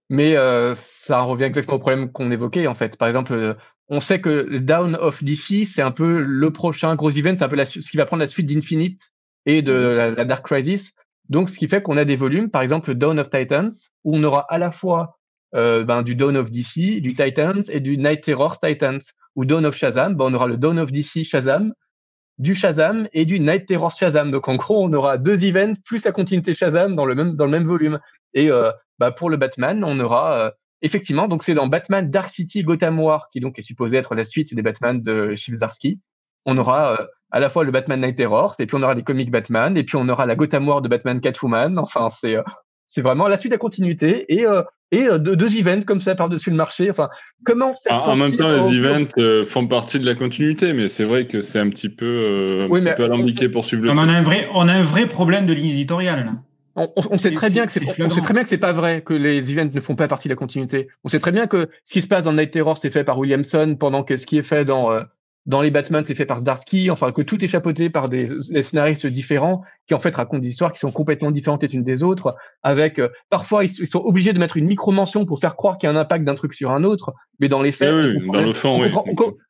mais 0.09 0.35
euh, 0.35 0.73
ça 0.75 1.21
revient 1.21 1.45
exactement 1.45 1.77
au 1.77 1.79
problème 1.79 2.11
qu'on 2.11 2.31
évoquait 2.31 2.67
en 2.67 2.75
fait. 2.75 2.97
Par 2.97 3.07
exemple, 3.07 3.33
euh, 3.33 3.55
on 3.89 3.99
sait 3.99 4.21
que 4.21 4.57
Down 4.57 4.95
of 4.95 5.23
DC, 5.23 5.65
c'est 5.65 5.81
un 5.81 5.91
peu 5.91 6.21
le 6.21 6.53
prochain 6.53 6.95
gros 6.95 7.09
event, 7.09 7.35
c'est 7.37 7.43
un 7.43 7.49
peu 7.49 7.63
ce 7.65 7.79
qui 7.79 7.97
va 7.97 8.05
prendre 8.05 8.21
la 8.21 8.27
suite 8.27 8.47
d'Infinite 8.47 9.11
et 9.45 9.61
de 9.61 9.73
mhm. 9.73 10.15
la, 10.15 10.25
Dark 10.25 10.45
Crisis. 10.45 10.93
Donc, 11.29 11.49
ce 11.49 11.57
qui 11.57 11.67
fait 11.67 11.81
qu'on 11.81 11.97
a 11.97 12.05
des 12.05 12.15
volumes, 12.15 12.49
par 12.49 12.61
exemple 12.61 12.93
Dawn 12.93 13.19
of 13.19 13.29
Titans, 13.29 13.71
où 14.03 14.15
on 14.15 14.23
aura 14.23 14.45
à 14.49 14.57
la 14.57 14.71
fois 14.71 15.19
ben, 15.53 16.01
du 16.03 16.15
Dawn 16.15 16.37
of 16.37 16.49
DC, 16.49 17.01
du 17.01 17.15
Titans 17.15 17.63
et 17.69 17.79
du 17.79 17.97
Night 17.97 18.23
Terrors 18.23 18.59
Titans 18.59 19.01
ou 19.35 19.45
Dawn 19.45 19.65
of 19.65 19.75
Shazam, 19.75 20.15
ben 20.15 20.25
on 20.25 20.33
aura 20.33 20.47
le 20.47 20.57
Dawn 20.57 20.79
of 20.79 20.91
DC 20.91 21.23
Shazam, 21.23 21.73
du 22.37 22.55
Shazam 22.55 23.07
et 23.13 23.25
du 23.25 23.39
Night 23.39 23.67
Terror 23.67 23.91
Shazam. 23.91 24.31
Donc 24.31 24.47
en 24.47 24.55
gros, 24.55 24.83
on 24.83 24.91
aura 24.93 25.17
deux 25.17 25.45
events 25.45 25.75
plus 25.85 26.03
la 26.05 26.11
continuité 26.11 26.53
Shazam 26.53 26.95
dans 26.95 27.05
le 27.05 27.15
même 27.15 27.35
dans 27.35 27.45
le 27.45 27.51
même 27.51 27.65
volume. 27.65 27.99
Et 28.33 28.49
euh, 28.49 28.71
bah, 28.99 29.11
pour 29.11 29.29
le 29.29 29.37
Batman, 29.37 29.83
on 29.83 29.99
aura 29.99 30.37
euh, 30.37 30.51
effectivement 30.81 31.27
donc 31.27 31.43
c'est 31.43 31.53
dans 31.53 31.67
Batman 31.67 32.09
Dark 32.09 32.29
City 32.29 32.63
Gotham 32.63 32.99
War 32.99 33.29
qui 33.31 33.39
donc 33.39 33.59
est 33.59 33.63
supposé 33.63 33.97
être 33.97 34.15
la 34.15 34.25
suite 34.25 34.53
des 34.53 34.61
Batman 34.61 35.01
de 35.01 35.35
Chibzarski. 35.35 35.99
On 36.45 36.57
aura 36.57 36.99
euh, 36.99 37.05
à 37.29 37.39
la 37.39 37.49
fois 37.49 37.63
le 37.63 37.71
Batman 37.71 38.01
Night 38.01 38.17
Terror, 38.17 38.55
et 38.59 38.65
puis 38.65 38.75
on 38.75 38.81
aura 38.81 38.95
les 38.95 39.03
comics 39.03 39.31
Batman, 39.31 39.77
et 39.77 39.83
puis 39.83 39.95
on 39.95 40.09
aura 40.09 40.25
la 40.25 40.35
Gotham 40.35 40.67
War 40.67 40.81
de 40.81 40.89
Batman 40.89 41.21
Catwoman. 41.21 41.77
Enfin, 41.77 42.09
c'est 42.09 42.35
c'est 42.91 43.01
vraiment 43.01 43.29
la 43.29 43.37
suite 43.37 43.51
de 43.51 43.55
la 43.55 43.59
continuité 43.59 44.25
et 44.27 44.45
euh, 44.45 44.63
et 44.91 45.05
euh, 45.05 45.17
deux, 45.17 45.37
deux, 45.37 45.57
events 45.57 45.83
comme 45.83 46.01
ça 46.01 46.13
par-dessus 46.13 46.49
le 46.49 46.57
marché. 46.57 46.89
Enfin, 46.89 47.07
comment 47.45 47.73
faire 47.81 48.09
En, 48.09 48.17
même 48.17 48.35
temps, 48.35 48.51
les 48.51 48.75
events 48.77 49.07
euh, 49.17 49.45
font 49.45 49.65
partie 49.65 49.97
de 49.97 50.05
la 50.05 50.15
continuité, 50.15 50.73
mais 50.73 50.89
c'est 50.89 51.05
vrai 51.05 51.25
que 51.25 51.41
c'est 51.41 51.59
un 51.59 51.69
petit 51.69 51.87
peu, 51.87 52.65
un 52.65 52.69
oui, 52.69 52.81
petit 52.81 52.93
peu 52.97 53.05
alambiqué 53.05 53.47
pour 53.47 53.63
suivre 53.63 53.83
le. 53.83 53.91
on 53.91 53.97
a 53.97 54.11
un 54.11 54.21
vrai, 54.21 54.49
on 54.53 54.67
a 54.67 54.73
un 54.73 54.83
vrai 54.83 55.07
problème 55.07 55.45
de 55.45 55.53
ligne 55.53 55.69
éditoriale 55.69 56.25
là. 56.25 56.31
On, 56.75 56.89
on, 56.95 57.17
sait 57.17 57.31
très 57.31 57.49
bien 57.49 57.65
que 57.65 57.71
c'est, 57.71 57.81
on 58.01 58.09
sait 58.09 58.21
très 58.21 58.33
bien 58.33 58.43
que 58.43 58.49
c'est 58.49 58.57
pas 58.57 58.71
vrai 58.71 59.01
que 59.01 59.13
les 59.13 59.51
events 59.51 59.71
ne 59.73 59.81
font 59.81 59.95
pas 59.95 60.07
partie 60.07 60.27
de 60.27 60.33
la 60.33 60.37
continuité. 60.37 60.89
On 61.05 61.09
sait 61.09 61.19
très 61.19 61.31
bien 61.31 61.47
que 61.47 61.69
ce 61.85 61.93
qui 61.93 62.01
se 62.01 62.07
passe 62.07 62.25
dans 62.25 62.33
Night 62.33 62.51
Terror 62.51 62.77
c'est 62.77 62.91
fait 62.91 63.03
par 63.05 63.17
Williamson, 63.17 63.77
pendant 63.79 64.03
que 64.03 64.17
ce 64.17 64.25
qui 64.25 64.37
est 64.37 64.43
fait 64.43 64.65
dans 64.65 64.89
dans 65.47 65.61
les 65.61 65.71
Batman, 65.71 66.03
c'est 66.05 66.13
fait 66.13 66.25
par 66.25 66.39
Zdarsky, 66.39 66.91
enfin 66.91 67.11
que 67.11 67.21
tout 67.21 67.43
est 67.43 67.47
chapeauté 67.47 67.89
par 67.89 68.09
des, 68.09 68.27
scénaristes 68.61 69.07
différents 69.07 69.63
qui 69.87 69.95
en 69.95 69.99
fait 69.99 70.15
racontent 70.15 70.39
des 70.39 70.49
histoires 70.49 70.71
qui 70.71 70.79
sont 70.79 70.91
complètement 70.91 71.31
différentes 71.31 71.63
les 71.63 71.73
unes 71.73 71.83
des 71.83 72.03
autres. 72.03 72.35
Avec 72.61 72.99
euh, 72.99 73.09
parfois 73.29 73.63
ils, 73.63 73.87
sont 73.87 74.01
obligés 74.01 74.33
de 74.33 74.39
mettre 74.39 74.57
une 74.57 74.67
micro-mention 74.67 75.25
pour 75.25 75.39
faire 75.39 75.55
croire 75.55 75.77
qu'il 75.77 75.89
y 75.89 75.91
a 75.91 75.95
un 75.95 75.99
impact 75.99 76.25
d'un 76.25 76.35
truc 76.35 76.53
sur 76.53 76.71
un 76.71 76.83
autre, 76.83 77.13
mais 77.39 77.49
dans 77.49 77.61
les 77.61 77.71
faits, 77.71 77.91
on, 77.91 78.31
dans 78.31 78.41
le 78.41 78.53
fond, 78.53 78.81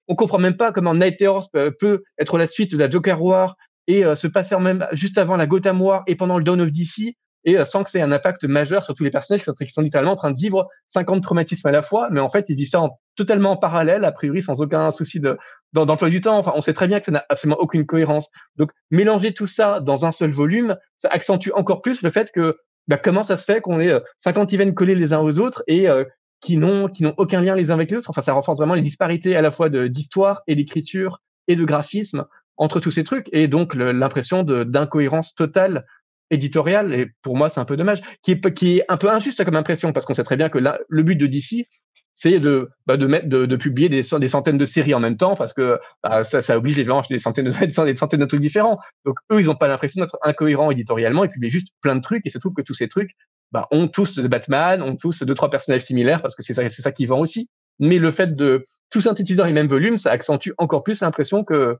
on, 0.07 0.15
comprend, 0.15 0.39
même 0.39 0.55
pas 0.55 0.71
comment 0.71 0.95
Night 0.95 1.17
Terror 1.17 1.49
peut 1.51 2.03
être 2.17 2.37
la 2.37 2.47
suite 2.47 2.71
de 2.71 2.77
la 2.77 2.89
Joker 2.89 3.21
War 3.21 3.55
et 3.87 4.05
euh, 4.05 4.15
se 4.15 4.27
passer 4.27 4.55
même 4.57 4.87
juste 4.93 5.17
avant 5.17 5.35
la 5.35 5.47
Gotham 5.47 5.81
War 5.81 6.03
et 6.07 6.15
pendant 6.15 6.37
le 6.37 6.43
Dawn 6.43 6.61
of 6.61 6.71
DC 6.71 7.15
et 7.43 7.57
euh, 7.57 7.65
sans 7.65 7.83
que 7.83 7.89
c'est 7.89 8.01
un 8.01 8.11
impact 8.11 8.43
majeur 8.43 8.83
sur 8.83 8.93
tous 8.93 9.03
les 9.03 9.11
personnages 9.11 9.43
qui 9.43 9.67
sont, 9.67 9.81
littéralement 9.81 10.13
en 10.13 10.17
train 10.17 10.31
de 10.31 10.37
vivre 10.37 10.67
50 10.89 11.23
traumatismes 11.23 11.67
à 11.67 11.71
la 11.71 11.81
fois, 11.81 12.07
mais 12.11 12.19
en 12.19 12.29
fait 12.29 12.45
ils 12.49 12.55
vivent 12.55 12.69
ça 12.69 12.81
en, 12.81 12.99
totalement 13.15 13.51
en 13.51 13.57
parallèle, 13.57 14.05
a 14.05 14.11
priori 14.11 14.41
sans 14.41 14.61
aucun 14.61 14.91
souci 14.91 15.19
de 15.19 15.37
d'emploi 15.73 16.09
du 16.09 16.21
temps. 16.21 16.37
Enfin, 16.37 16.51
on 16.55 16.61
sait 16.61 16.73
très 16.73 16.87
bien 16.87 16.99
que 16.99 17.05
ça 17.05 17.11
n'a 17.11 17.25
absolument 17.29 17.59
aucune 17.59 17.85
cohérence. 17.85 18.29
Donc 18.57 18.71
mélanger 18.89 19.33
tout 19.33 19.47
ça 19.47 19.79
dans 19.79 20.05
un 20.05 20.11
seul 20.11 20.31
volume, 20.31 20.75
ça 20.99 21.09
accentue 21.09 21.51
encore 21.53 21.81
plus 21.81 22.01
le 22.01 22.09
fait 22.09 22.31
que 22.31 22.57
bah, 22.87 22.97
comment 22.97 23.23
ça 23.23 23.37
se 23.37 23.45
fait 23.45 23.61
qu'on 23.61 23.79
ait 23.79 23.93
50 24.19 24.51
euh, 24.51 24.55
events 24.55 24.73
collés 24.73 24.95
les 24.95 25.13
uns 25.13 25.19
aux 25.19 25.39
autres 25.39 25.63
et 25.67 25.89
euh, 25.89 26.03
qui 26.41 26.57
n'ont 26.57 26.87
qui 26.89 27.03
n'ont 27.03 27.13
aucun 27.17 27.41
lien 27.41 27.55
les 27.55 27.71
uns 27.71 27.75
avec 27.75 27.89
les 27.91 27.97
autres? 27.97 28.09
Enfin, 28.09 28.21
ça 28.21 28.33
renforce 28.33 28.57
vraiment 28.57 28.75
les 28.75 28.81
disparités 28.81 29.35
à 29.35 29.41
la 29.41 29.51
fois 29.51 29.69
d'histoire 29.69 30.41
et 30.47 30.55
d'écriture 30.55 31.21
et 31.47 31.55
de 31.55 31.63
graphisme 31.63 32.25
entre 32.57 32.79
tous 32.79 32.91
ces 32.91 33.03
trucs 33.03 33.27
et 33.31 33.47
donc 33.47 33.73
l'impression 33.75 34.43
d'incohérence 34.43 35.33
totale 35.35 35.85
éditorial, 36.31 36.93
et 36.93 37.07
pour 37.21 37.37
moi 37.37 37.49
c'est 37.49 37.59
un 37.59 37.65
peu 37.65 37.77
dommage, 37.77 38.01
qui 38.23 38.31
est, 38.31 38.53
qui 38.53 38.77
est 38.77 38.85
un 38.87 38.97
peu 38.97 39.11
injuste 39.11 39.43
comme 39.43 39.55
impression, 39.55 39.93
parce 39.93 40.05
qu'on 40.05 40.13
sait 40.13 40.23
très 40.23 40.37
bien 40.37 40.49
que 40.49 40.57
là, 40.57 40.79
le 40.87 41.03
but 41.03 41.17
de 41.17 41.27
DC, 41.27 41.67
c'est 42.13 42.39
de, 42.39 42.69
bah, 42.85 42.97
de, 42.97 43.07
mettre, 43.07 43.27
de, 43.27 43.45
de, 43.45 43.55
publier 43.55 43.89
des, 43.89 44.03
des 44.03 44.27
centaines 44.27 44.57
de 44.57 44.65
séries 44.65 44.93
en 44.93 44.99
même 44.99 45.17
temps, 45.17 45.35
parce 45.35 45.53
que 45.53 45.79
bah, 46.03 46.23
ça, 46.23 46.41
ça 46.41 46.57
oblige 46.57 46.77
les 46.77 46.83
gens 46.83 46.97
à 46.97 46.99
acheter 46.99 47.15
des 47.15 47.19
centaines 47.19 47.45
de, 47.45 47.65
des 47.85 47.95
centaines 47.95 48.19
de 48.19 48.25
trucs 48.25 48.41
différents. 48.41 48.79
Donc 49.05 49.17
eux, 49.31 49.39
ils 49.39 49.45
n'ont 49.45 49.55
pas 49.55 49.67
l'impression 49.67 50.01
d'être 50.01 50.17
incohérents 50.21 50.71
éditorialement, 50.71 51.23
ils 51.23 51.29
publient 51.29 51.49
juste 51.49 51.73
plein 51.81 51.95
de 51.95 52.01
trucs, 52.01 52.25
et 52.25 52.29
se 52.29 52.37
trouve 52.37 52.53
que 52.53 52.61
tous 52.61 52.73
ces 52.73 52.87
trucs 52.87 53.11
bah, 53.51 53.67
ont 53.71 53.87
tous 53.87 54.19
Batman, 54.19 54.81
ont 54.81 54.95
tous 54.95 55.23
deux, 55.23 55.35
trois 55.35 55.49
personnages 55.49 55.85
similaires, 55.85 56.21
parce 56.21 56.35
que 56.35 56.43
c'est 56.43 56.53
ça, 56.53 56.67
c'est 56.69 56.81
ça 56.81 56.91
qui 56.91 57.05
vend 57.05 57.19
aussi. 57.19 57.49
Mais 57.79 57.97
le 57.97 58.11
fait 58.11 58.35
de 58.35 58.65
tout 58.89 59.01
synthétiser 59.01 59.37
dans 59.37 59.45
les 59.45 59.53
mêmes 59.53 59.67
volumes, 59.67 59.97
ça 59.97 60.11
accentue 60.11 60.51
encore 60.57 60.83
plus 60.83 61.01
l'impression 61.01 61.43
que 61.43 61.77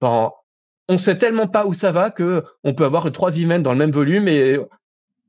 ben, 0.00 0.30
on 0.88 0.98
sait 0.98 1.18
tellement 1.18 1.48
pas 1.48 1.66
où 1.66 1.74
ça 1.74 1.92
va 1.92 2.10
que 2.10 2.44
on 2.64 2.74
peut 2.74 2.84
avoir 2.84 3.10
trois 3.12 3.36
events 3.36 3.60
dans 3.60 3.72
le 3.72 3.78
même 3.78 3.90
volume 3.90 4.28
et 4.28 4.58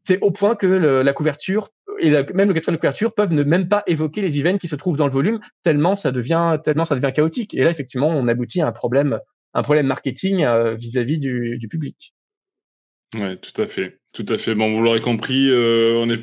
c'est 0.06 0.20
au 0.22 0.32
point 0.32 0.56
que 0.56 0.66
la 0.66 1.14
couverture 1.14 1.70
et 2.00 2.12
même 2.34 2.48
le 2.48 2.54
quatrième 2.54 2.76
de 2.76 2.80
couverture 2.80 3.14
peuvent 3.14 3.34
ne 3.34 3.44
même 3.44 3.68
pas 3.68 3.84
évoquer 3.88 4.22
les 4.22 4.40
events 4.40 4.58
qui 4.58 4.68
se 4.68 4.76
trouvent 4.76 4.98
dans 4.98 5.08
le 5.08 5.14
volume 5.14 5.40
tellement 5.64 5.96
ça 5.96 6.12
devient 6.12 6.58
tellement 6.64 6.86
ça 6.86 6.96
devient 6.96 7.14
chaotique 7.14 7.54
et 7.54 7.64
là 7.64 7.70
effectivement 7.70 8.10
on 8.10 8.28
aboutit 8.28 8.62
à 8.62 8.68
un 8.68 8.72
problème 8.72 9.20
un 9.54 9.64
problème 9.64 9.88
marketing 9.88 10.44
euh, 10.44 10.76
vis-à-vis 10.76 11.18
du, 11.18 11.68
public. 11.70 12.14
Ouais, 13.16 13.38
tout 13.38 13.60
à 13.62 13.68
fait, 13.68 14.00
tout 14.14 14.26
à 14.30 14.38
fait. 14.38 14.54
Bon, 14.54 14.72
vous 14.72 14.82
l'aurez 14.82 15.02
compris, 15.02 15.50
euh, 15.50 15.98
on 15.98 16.10
est 16.10 16.20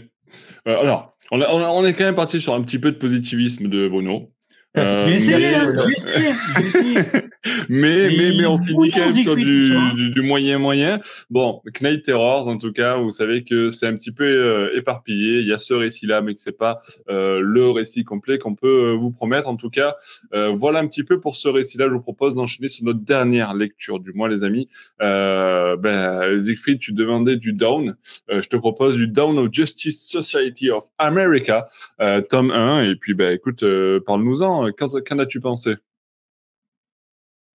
euh, 0.68 0.80
alors 0.80 1.16
on, 1.30 1.40
on, 1.40 1.84
est 1.84 1.94
quand 1.94 2.04
même 2.04 2.14
parti 2.14 2.40
sur 2.40 2.54
un 2.54 2.62
petit 2.62 2.78
peu 2.78 2.92
de 2.92 2.96
positivisme 2.96 3.68
de 3.68 3.88
Bruno. 3.88 4.33
Euh, 4.76 5.06
essayé, 5.06 5.54
hein, 5.54 5.72
mais, 7.68 8.08
mais, 8.08 8.32
mais 8.36 8.46
on 8.46 8.58
finit 8.60 8.90
quand 8.90 9.06
même 9.06 9.22
sur 9.22 9.36
du, 9.36 9.70
du, 9.94 10.10
du, 10.10 10.20
moyen 10.22 10.58
moyen. 10.58 11.00
Bon, 11.30 11.62
Knight 11.80 12.04
Terrors, 12.04 12.48
en 12.48 12.58
tout 12.58 12.72
cas, 12.72 12.96
vous 12.96 13.12
savez 13.12 13.44
que 13.44 13.68
c'est 13.68 13.86
un 13.86 13.94
petit 13.94 14.10
peu 14.10 14.24
euh, 14.24 14.76
éparpillé. 14.76 15.38
Il 15.40 15.46
y 15.46 15.52
a 15.52 15.58
ce 15.58 15.74
récit-là, 15.74 16.22
mais 16.22 16.34
que 16.34 16.40
c'est 16.40 16.58
pas 16.58 16.80
euh, 17.08 17.38
le 17.40 17.70
récit 17.70 18.02
complet 18.02 18.38
qu'on 18.38 18.56
peut 18.56 18.90
euh, 18.90 18.96
vous 18.96 19.12
promettre. 19.12 19.48
En 19.48 19.56
tout 19.56 19.70
cas, 19.70 19.94
voilà 20.32 20.80
un 20.80 20.88
petit 20.88 21.04
peu 21.04 21.20
pour 21.20 21.36
ce 21.36 21.48
récit-là. 21.48 21.86
Je 21.86 21.92
vous 21.92 22.00
propose 22.00 22.34
d'enchaîner 22.34 22.68
sur 22.68 22.84
notre 22.84 23.00
dernière 23.00 23.54
lecture 23.54 24.00
du 24.00 24.12
mois, 24.12 24.28
les 24.28 24.42
amis. 24.42 24.68
ben, 24.98 26.42
Siegfried, 26.42 26.80
tu 26.80 26.92
demandais 26.92 27.36
du 27.36 27.52
Down. 27.52 27.96
je 28.28 28.48
te 28.48 28.56
propose 28.56 28.96
du 28.96 29.06
Down 29.06 29.38
of 29.38 29.48
Justice 29.52 30.04
Society 30.08 30.70
of 30.70 30.84
America, 30.98 31.68
tome 32.28 32.50
1. 32.50 32.84
Et 32.90 32.96
puis, 32.96 33.14
ben, 33.14 33.32
écoute, 33.32 33.64
parle-nous-en 34.04 34.63
qu'en 34.72 35.18
as-tu 35.18 35.40
pensé? 35.40 35.76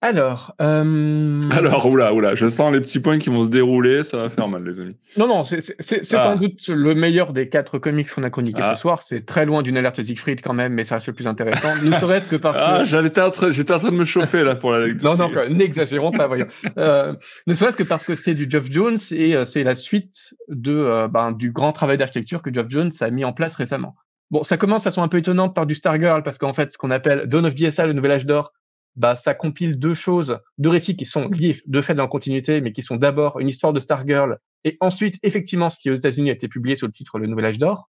Alors, 0.01 0.55
euh... 0.61 1.41
alors, 1.51 1.85
oula, 1.85 2.13
oula, 2.13 2.33
je 2.33 2.47
sens 2.47 2.71
les 2.71 2.79
petits 2.79 2.99
points 2.99 3.19
qui 3.19 3.29
vont 3.29 3.43
se 3.43 3.49
dérouler, 3.49 4.05
ça 4.05 4.17
va 4.17 4.29
faire 4.29 4.47
mal, 4.47 4.63
les 4.63 4.79
amis. 4.79 4.95
Non, 5.17 5.27
non, 5.27 5.43
c'est 5.43 5.61
ah. 5.81 6.03
sans 6.03 6.35
doute 6.37 6.67
le 6.69 6.95
meilleur 6.95 7.33
des 7.33 7.49
quatre 7.49 7.79
comics 7.79 8.09
qu'on 8.09 8.23
a 8.23 8.29
chroniqués 8.29 8.61
ah. 8.63 8.75
ce 8.75 8.81
soir. 8.81 9.01
C'est 9.01 9.25
très 9.25 9.45
loin 9.45 9.61
d'une 9.61 9.75
alerte 9.75 10.01
Siegfried 10.01 10.41
quand 10.41 10.53
même, 10.53 10.73
mais 10.73 10.85
ça 10.85 10.95
reste 10.95 11.07
le 11.07 11.13
plus 11.13 11.27
intéressant. 11.27 11.83
ne 11.83 11.91
serait-ce 11.99 12.29
que 12.29 12.37
parce 12.37 12.57
ah, 12.61 12.79
que. 12.79 12.85
J'étais 12.85 13.21
en, 13.21 13.29
train, 13.29 13.49
en 13.49 13.77
train 13.77 13.91
de 13.91 13.95
me 13.95 14.05
chauffer 14.05 14.43
là 14.43 14.55
pour 14.55 14.71
la 14.71 14.87
lecture. 14.87 15.17
non, 15.17 15.29
non, 15.29 15.49
n'exagérons 15.49 16.11
pas, 16.11 16.27
voyons. 16.27 16.47
Euh, 16.77 17.13
ne 17.47 17.53
serait-ce 17.53 17.75
que 17.75 17.83
parce 17.83 18.05
que 18.05 18.15
c'est 18.15 18.35
du 18.35 18.49
Geoff 18.49 18.71
Jones 18.71 18.97
et 19.11 19.35
euh, 19.35 19.43
c'est 19.43 19.63
la 19.63 19.75
suite 19.75 20.33
de, 20.47 20.71
euh, 20.71 21.07
ben, 21.09 21.33
du 21.33 21.51
grand 21.51 21.73
travail 21.73 21.97
d'architecture 21.97 22.41
que 22.41 22.53
Geoff 22.53 22.67
Jones 22.69 22.91
a 23.01 23.09
mis 23.09 23.25
en 23.25 23.33
place 23.33 23.55
récemment. 23.55 23.95
Bon, 24.31 24.43
ça 24.43 24.57
commence 24.57 24.81
de 24.81 24.83
façon 24.83 25.01
un 25.01 25.07
peu 25.07 25.17
étonnante 25.17 25.55
par 25.55 25.65
du 25.65 25.75
Stargirl, 25.75 26.23
parce 26.23 26.37
qu'en 26.37 26.53
fait, 26.53 26.71
ce 26.71 26.77
qu'on 26.77 26.91
appelle 26.91 27.27
Dawn 27.27 27.45
of 27.45 27.55
DSA, 27.55 27.87
le 27.87 27.93
nouvel 27.93 28.11
âge 28.11 28.25
d'or, 28.25 28.51
bah, 28.95 29.15
ça 29.15 29.33
compile 29.33 29.79
deux 29.79 29.93
choses, 29.93 30.39
deux 30.57 30.69
récits 30.69 30.95
qui 30.95 31.05
sont 31.05 31.29
liés 31.29 31.61
de 31.65 31.81
fait 31.81 31.95
dans 31.95 32.03
la 32.03 32.09
continuité, 32.09 32.61
mais 32.61 32.71
qui 32.73 32.83
sont 32.83 32.97
d'abord 32.97 33.39
une 33.39 33.47
histoire 33.47 33.73
de 33.73 33.79
Stargirl, 33.79 34.37
et 34.63 34.77
ensuite, 34.81 35.15
effectivement, 35.23 35.69
ce 35.69 35.79
qui 35.79 35.89
aux 35.89 35.95
États-Unis 35.95 36.29
a 36.29 36.33
été 36.33 36.47
publié 36.47 36.75
sous 36.75 36.85
le 36.85 36.91
titre 36.91 37.17
Le 37.17 37.27
Nouvel 37.27 37.45
Âge 37.45 37.57
d'Or. 37.57 37.89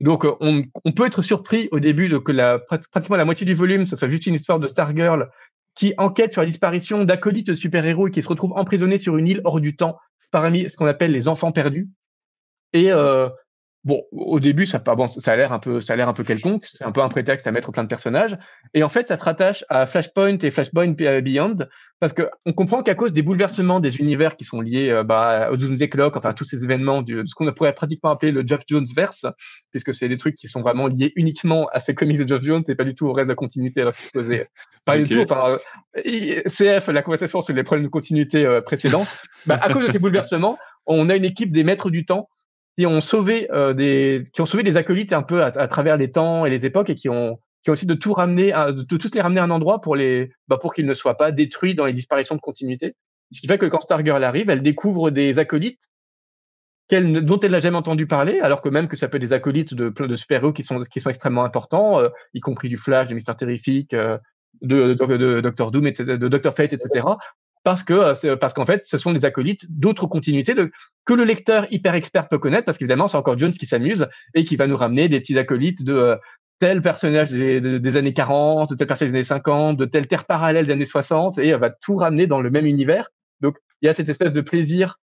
Donc, 0.00 0.24
euh, 0.24 0.34
on, 0.40 0.92
peut 0.92 1.06
être 1.06 1.22
surpris 1.22 1.68
au 1.72 1.80
début 1.80 2.08
de 2.08 2.18
que 2.18 2.32
la, 2.32 2.58
pratiquement 2.58 3.16
la 3.16 3.24
moitié 3.24 3.46
du 3.46 3.54
volume, 3.54 3.86
ce 3.86 3.96
soit 3.96 4.08
juste 4.08 4.26
une 4.26 4.34
histoire 4.34 4.58
de 4.58 4.66
Stargirl 4.66 5.30
qui 5.74 5.94
enquête 5.98 6.32
sur 6.32 6.42
la 6.42 6.46
disparition 6.46 7.04
d'acolytes 7.04 7.54
super-héros 7.54 8.08
et 8.08 8.10
qui 8.10 8.22
se 8.22 8.28
retrouve 8.28 8.52
emprisonné 8.54 8.98
sur 8.98 9.16
une 9.16 9.26
île 9.26 9.40
hors 9.44 9.60
du 9.60 9.76
temps 9.76 9.98
parmi 10.30 10.68
ce 10.68 10.76
qu'on 10.76 10.86
appelle 10.86 11.12
les 11.12 11.28
enfants 11.28 11.52
perdus. 11.52 11.88
Et 12.72 12.90
euh, 12.90 13.28
Bon, 13.84 14.02
au 14.12 14.40
début, 14.40 14.64
ça, 14.64 14.78
bon, 14.78 15.06
ça 15.06 15.32
a 15.32 15.36
l'air 15.36 15.52
un 15.52 15.58
peu, 15.58 15.82
ça 15.82 15.92
a 15.92 15.96
l'air 15.96 16.08
un 16.08 16.14
peu 16.14 16.24
quelconque. 16.24 16.66
C'est 16.66 16.84
un 16.84 16.92
peu 16.92 17.02
un 17.02 17.08
prétexte 17.08 17.46
à 17.46 17.52
mettre 17.52 17.70
plein 17.70 17.82
de 17.82 17.88
personnages. 17.88 18.38
Et 18.72 18.82
en 18.82 18.88
fait, 18.88 19.08
ça 19.08 19.16
se 19.16 19.22
rattache 19.22 19.64
à 19.68 19.84
Flashpoint 19.84 20.38
et 20.38 20.50
Flashpoint 20.50 20.92
Beyond 20.92 21.56
parce 22.00 22.12
que 22.12 22.28
on 22.44 22.52
comprend 22.52 22.82
qu'à 22.82 22.94
cause 22.94 23.12
des 23.12 23.22
bouleversements 23.22 23.80
des 23.80 23.96
univers 23.96 24.36
qui 24.36 24.44
sont 24.44 24.60
liés 24.60 24.90
euh, 24.90 25.04
bah, 25.04 25.50
au 25.50 25.56
Doomsday 25.56 25.88
Clock, 25.88 26.16
enfin 26.16 26.32
tous 26.32 26.44
ces 26.44 26.64
événements 26.64 27.02
du, 27.02 27.22
ce 27.26 27.34
qu'on 27.34 27.50
pourrait 27.52 27.74
pratiquement 27.74 28.10
appeler 28.10 28.32
le 28.32 28.42
Geoff 28.46 28.62
Jones 28.66 28.86
verse, 28.94 29.26
puisque 29.70 29.94
c'est 29.94 30.08
des 30.08 30.16
trucs 30.16 30.36
qui 30.36 30.48
sont 30.48 30.60
vraiment 30.60 30.86
liés 30.86 31.12
uniquement 31.16 31.68
à 31.72 31.80
ces 31.80 31.94
comics 31.94 32.18
de 32.18 32.26
Geoff 32.26 32.42
Jones 32.42 32.64
et 32.68 32.74
pas 32.74 32.84
du 32.84 32.94
tout 32.94 33.06
au 33.06 33.12
reste 33.12 33.28
de 33.28 33.32
la 33.32 33.36
continuité 33.36 33.82
à 33.82 33.92
supposé. 33.92 34.46
Pas 34.84 34.98
du 34.98 35.08
tout. 35.08 35.20
Enfin, 35.20 35.58
euh, 35.96 36.42
CF, 36.46 36.88
la 36.88 37.02
conversation 37.02 37.40
sur 37.40 37.54
les 37.54 37.62
problèmes 37.62 37.86
de 37.86 37.90
continuité 37.90 38.44
euh, 38.44 38.60
précédents. 38.60 39.06
bah, 39.46 39.58
à 39.62 39.72
cause 39.72 39.86
de 39.86 39.92
ces 39.92 39.98
bouleversements, 39.98 40.58
on 40.86 41.08
a 41.08 41.16
une 41.16 41.24
équipe 41.24 41.52
des 41.52 41.64
maîtres 41.64 41.90
du 41.90 42.04
temps 42.04 42.28
qui 42.76 42.86
ont 42.86 43.00
sauvé 43.00 43.50
euh, 43.52 43.72
des 43.72 44.24
qui 44.32 44.40
ont 44.40 44.46
sauvé 44.46 44.62
des 44.62 44.76
acolytes 44.76 45.12
un 45.12 45.22
peu 45.22 45.42
à, 45.42 45.68
travers 45.68 45.96
les 45.96 46.10
temps 46.10 46.44
et 46.46 46.50
les 46.50 46.66
époques 46.66 46.90
et 46.90 46.94
qui 46.94 47.08
ont 47.08 47.38
qui 47.62 47.70
ont 47.70 47.72
aussi 47.72 47.86
de 47.86 47.94
tout 47.94 48.12
ramener 48.12 48.52
de, 48.52 48.82
tous 48.82 49.14
les 49.14 49.20
ramener 49.20 49.40
à 49.40 49.44
un 49.44 49.50
endroit 49.50 49.80
pour 49.80 49.96
les 49.96 50.32
bah, 50.48 50.58
pour 50.60 50.74
qu'ils 50.74 50.86
ne 50.86 50.94
soient 50.94 51.16
pas 51.16 51.30
détruits 51.30 51.74
dans 51.74 51.86
les 51.86 51.92
disparitions 51.92 52.34
de 52.34 52.40
continuité 52.40 52.96
ce 53.32 53.40
qui 53.40 53.46
fait 53.46 53.58
que 53.58 53.66
quand 53.66 53.80
Stargirl 53.80 54.22
arrive 54.22 54.50
elle 54.50 54.62
découvre 54.62 55.10
des 55.10 55.38
acolytes 55.38 55.88
qu'elle 56.88 57.24
dont 57.24 57.40
elle 57.40 57.52
n'a 57.52 57.60
jamais 57.60 57.76
entendu 57.76 58.06
parler 58.06 58.40
alors 58.40 58.60
que 58.60 58.68
même 58.68 58.88
que 58.88 58.96
ça 58.96 59.08
peut 59.08 59.16
être 59.16 59.22
des 59.22 59.32
acolytes 59.32 59.74
de 59.74 59.88
plein 59.88 60.08
de 60.08 60.16
super-héros 60.16 60.52
qui 60.52 60.64
sont 60.64 60.82
qui 60.82 61.00
sont 61.00 61.10
extrêmement 61.10 61.44
importants 61.44 62.00
euh, 62.00 62.08
y 62.34 62.40
compris 62.40 62.68
du 62.68 62.76
Flash 62.76 63.08
du 63.08 63.14
Mister 63.14 63.32
Terrific 63.38 63.94
euh, 63.94 64.18
de, 64.62 64.94
de, 64.94 65.16
de, 65.16 65.40
Doctor 65.40 65.70
Doom 65.70 65.86
etc., 65.86 66.16
de 66.16 66.28
Doctor 66.28 66.54
Fate 66.54 66.72
etc 66.72 67.04
parce 67.64 67.82
que 67.82 67.94
euh, 68.26 68.36
parce 68.36 68.54
qu'en 68.54 68.66
fait, 68.66 68.84
ce 68.84 68.98
sont 68.98 69.12
des 69.12 69.24
acolytes 69.24 69.66
d'autres 69.68 70.06
continuités 70.06 70.54
de, 70.54 70.70
que 71.04 71.14
le 71.14 71.24
lecteur 71.24 71.66
hyper 71.72 71.94
expert 71.94 72.28
peut 72.28 72.38
connaître, 72.38 72.66
parce 72.66 72.78
qu'évidemment, 72.78 73.08
c'est 73.08 73.16
encore 73.16 73.38
Jones 73.38 73.52
qui 73.52 73.66
s'amuse 73.66 74.06
et 74.34 74.44
qui 74.44 74.56
va 74.56 74.66
nous 74.66 74.76
ramener 74.76 75.08
des 75.08 75.20
petits 75.20 75.38
acolytes 75.38 75.82
de 75.82 75.94
euh, 75.94 76.16
tel 76.60 76.82
personnage 76.82 77.30
des, 77.30 77.60
des, 77.60 77.96
années 77.96 78.14
40, 78.14 78.70
de 78.70 78.74
tel 78.76 78.86
personnage 78.86 79.10
des 79.10 79.16
années 79.16 79.24
50, 79.24 79.76
de 79.76 79.84
telle 79.86 80.06
terre 80.06 80.24
parallèle 80.26 80.66
des 80.66 80.72
années 80.72 80.84
60, 80.84 81.38
et 81.38 81.48
elle 81.48 81.58
va 81.60 81.70
tout 81.70 81.96
ramener 81.96 82.26
dans 82.26 82.40
le 82.40 82.50
même 82.50 82.66
univers. 82.66 83.08
Donc, 83.40 83.56
il 83.82 83.86
y 83.86 83.88
a 83.88 83.94
cette 83.94 84.08
espèce 84.08 84.32
de 84.32 84.40
plaisir 84.40 84.98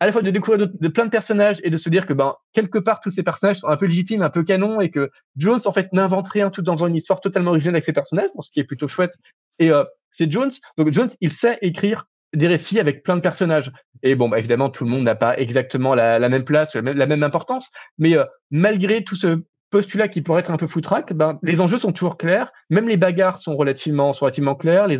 à 0.00 0.06
la 0.06 0.12
fois 0.12 0.22
de 0.22 0.30
découvrir 0.30 0.68
de, 0.68 0.88
plein 0.88 1.06
de 1.06 1.10
personnages 1.10 1.58
et 1.62 1.70
de 1.70 1.76
se 1.78 1.88
dire 1.88 2.06
que 2.06 2.12
ben 2.12 2.34
quelque 2.52 2.78
part 2.78 3.00
tous 3.00 3.10
ces 3.10 3.22
personnages 3.22 3.58
sont 3.58 3.68
un 3.68 3.76
peu 3.76 3.86
légitimes, 3.86 4.22
un 4.22 4.30
peu 4.30 4.42
canons 4.42 4.80
et 4.80 4.90
que 4.90 5.10
Jones 5.36 5.60
en 5.64 5.72
fait 5.72 5.92
n'invente 5.92 6.28
rien 6.28 6.50
tout 6.50 6.62
dans 6.62 6.84
une 6.84 6.96
histoire 6.96 7.20
totalement 7.20 7.52
originale 7.52 7.76
avec 7.76 7.84
ses 7.84 7.94
personnages, 7.94 8.28
ce 8.38 8.50
qui 8.50 8.60
est 8.60 8.64
plutôt 8.64 8.88
chouette. 8.88 9.14
Et 9.58 9.70
euh, 9.70 9.84
c'est 10.12 10.30
Jones. 10.30 10.50
Donc 10.76 10.92
Jones, 10.92 11.10
il 11.20 11.32
sait 11.32 11.58
écrire 11.62 12.06
des 12.34 12.48
récits 12.48 12.80
avec 12.80 13.02
plein 13.02 13.16
de 13.16 13.20
personnages. 13.20 13.72
Et 14.02 14.14
bon, 14.14 14.28
bah, 14.28 14.38
évidemment, 14.38 14.70
tout 14.70 14.84
le 14.84 14.90
monde 14.90 15.04
n'a 15.04 15.14
pas 15.14 15.38
exactement 15.38 15.94
la, 15.94 16.18
même 16.28 16.44
place, 16.44 16.74
la 16.74 17.06
même, 17.06 17.22
importance, 17.22 17.70
mais 17.98 18.16
euh, 18.16 18.24
malgré 18.50 19.04
tout 19.04 19.16
ce 19.16 19.42
postulat 19.70 20.08
qui 20.08 20.22
pourrait 20.22 20.40
être 20.40 20.50
un 20.50 20.56
peu 20.56 20.66
foutraque, 20.66 21.12
ben, 21.12 21.38
les 21.42 21.60
enjeux 21.60 21.78
sont 21.78 21.92
toujours 21.92 22.18
clairs, 22.18 22.52
même 22.70 22.88
les 22.88 22.96
bagarres 22.96 23.38
sont 23.38 23.56
relativement, 23.56 24.12
sont 24.12 24.26
relativement 24.26 24.54
clairs, 24.54 24.86
les 24.86 24.98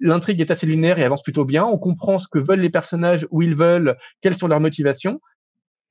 l'intrigue 0.00 0.40
est 0.40 0.50
assez 0.50 0.66
linéaire 0.66 0.98
et 0.98 1.04
avance 1.04 1.22
plutôt 1.22 1.44
bien, 1.44 1.64
on 1.64 1.78
comprend 1.78 2.18
ce 2.18 2.28
que 2.28 2.38
veulent 2.38 2.60
les 2.60 2.70
personnages, 2.70 3.26
où 3.30 3.42
ils 3.42 3.54
veulent, 3.54 3.96
quelles 4.20 4.36
sont 4.36 4.48
leurs 4.48 4.60
motivations. 4.60 5.20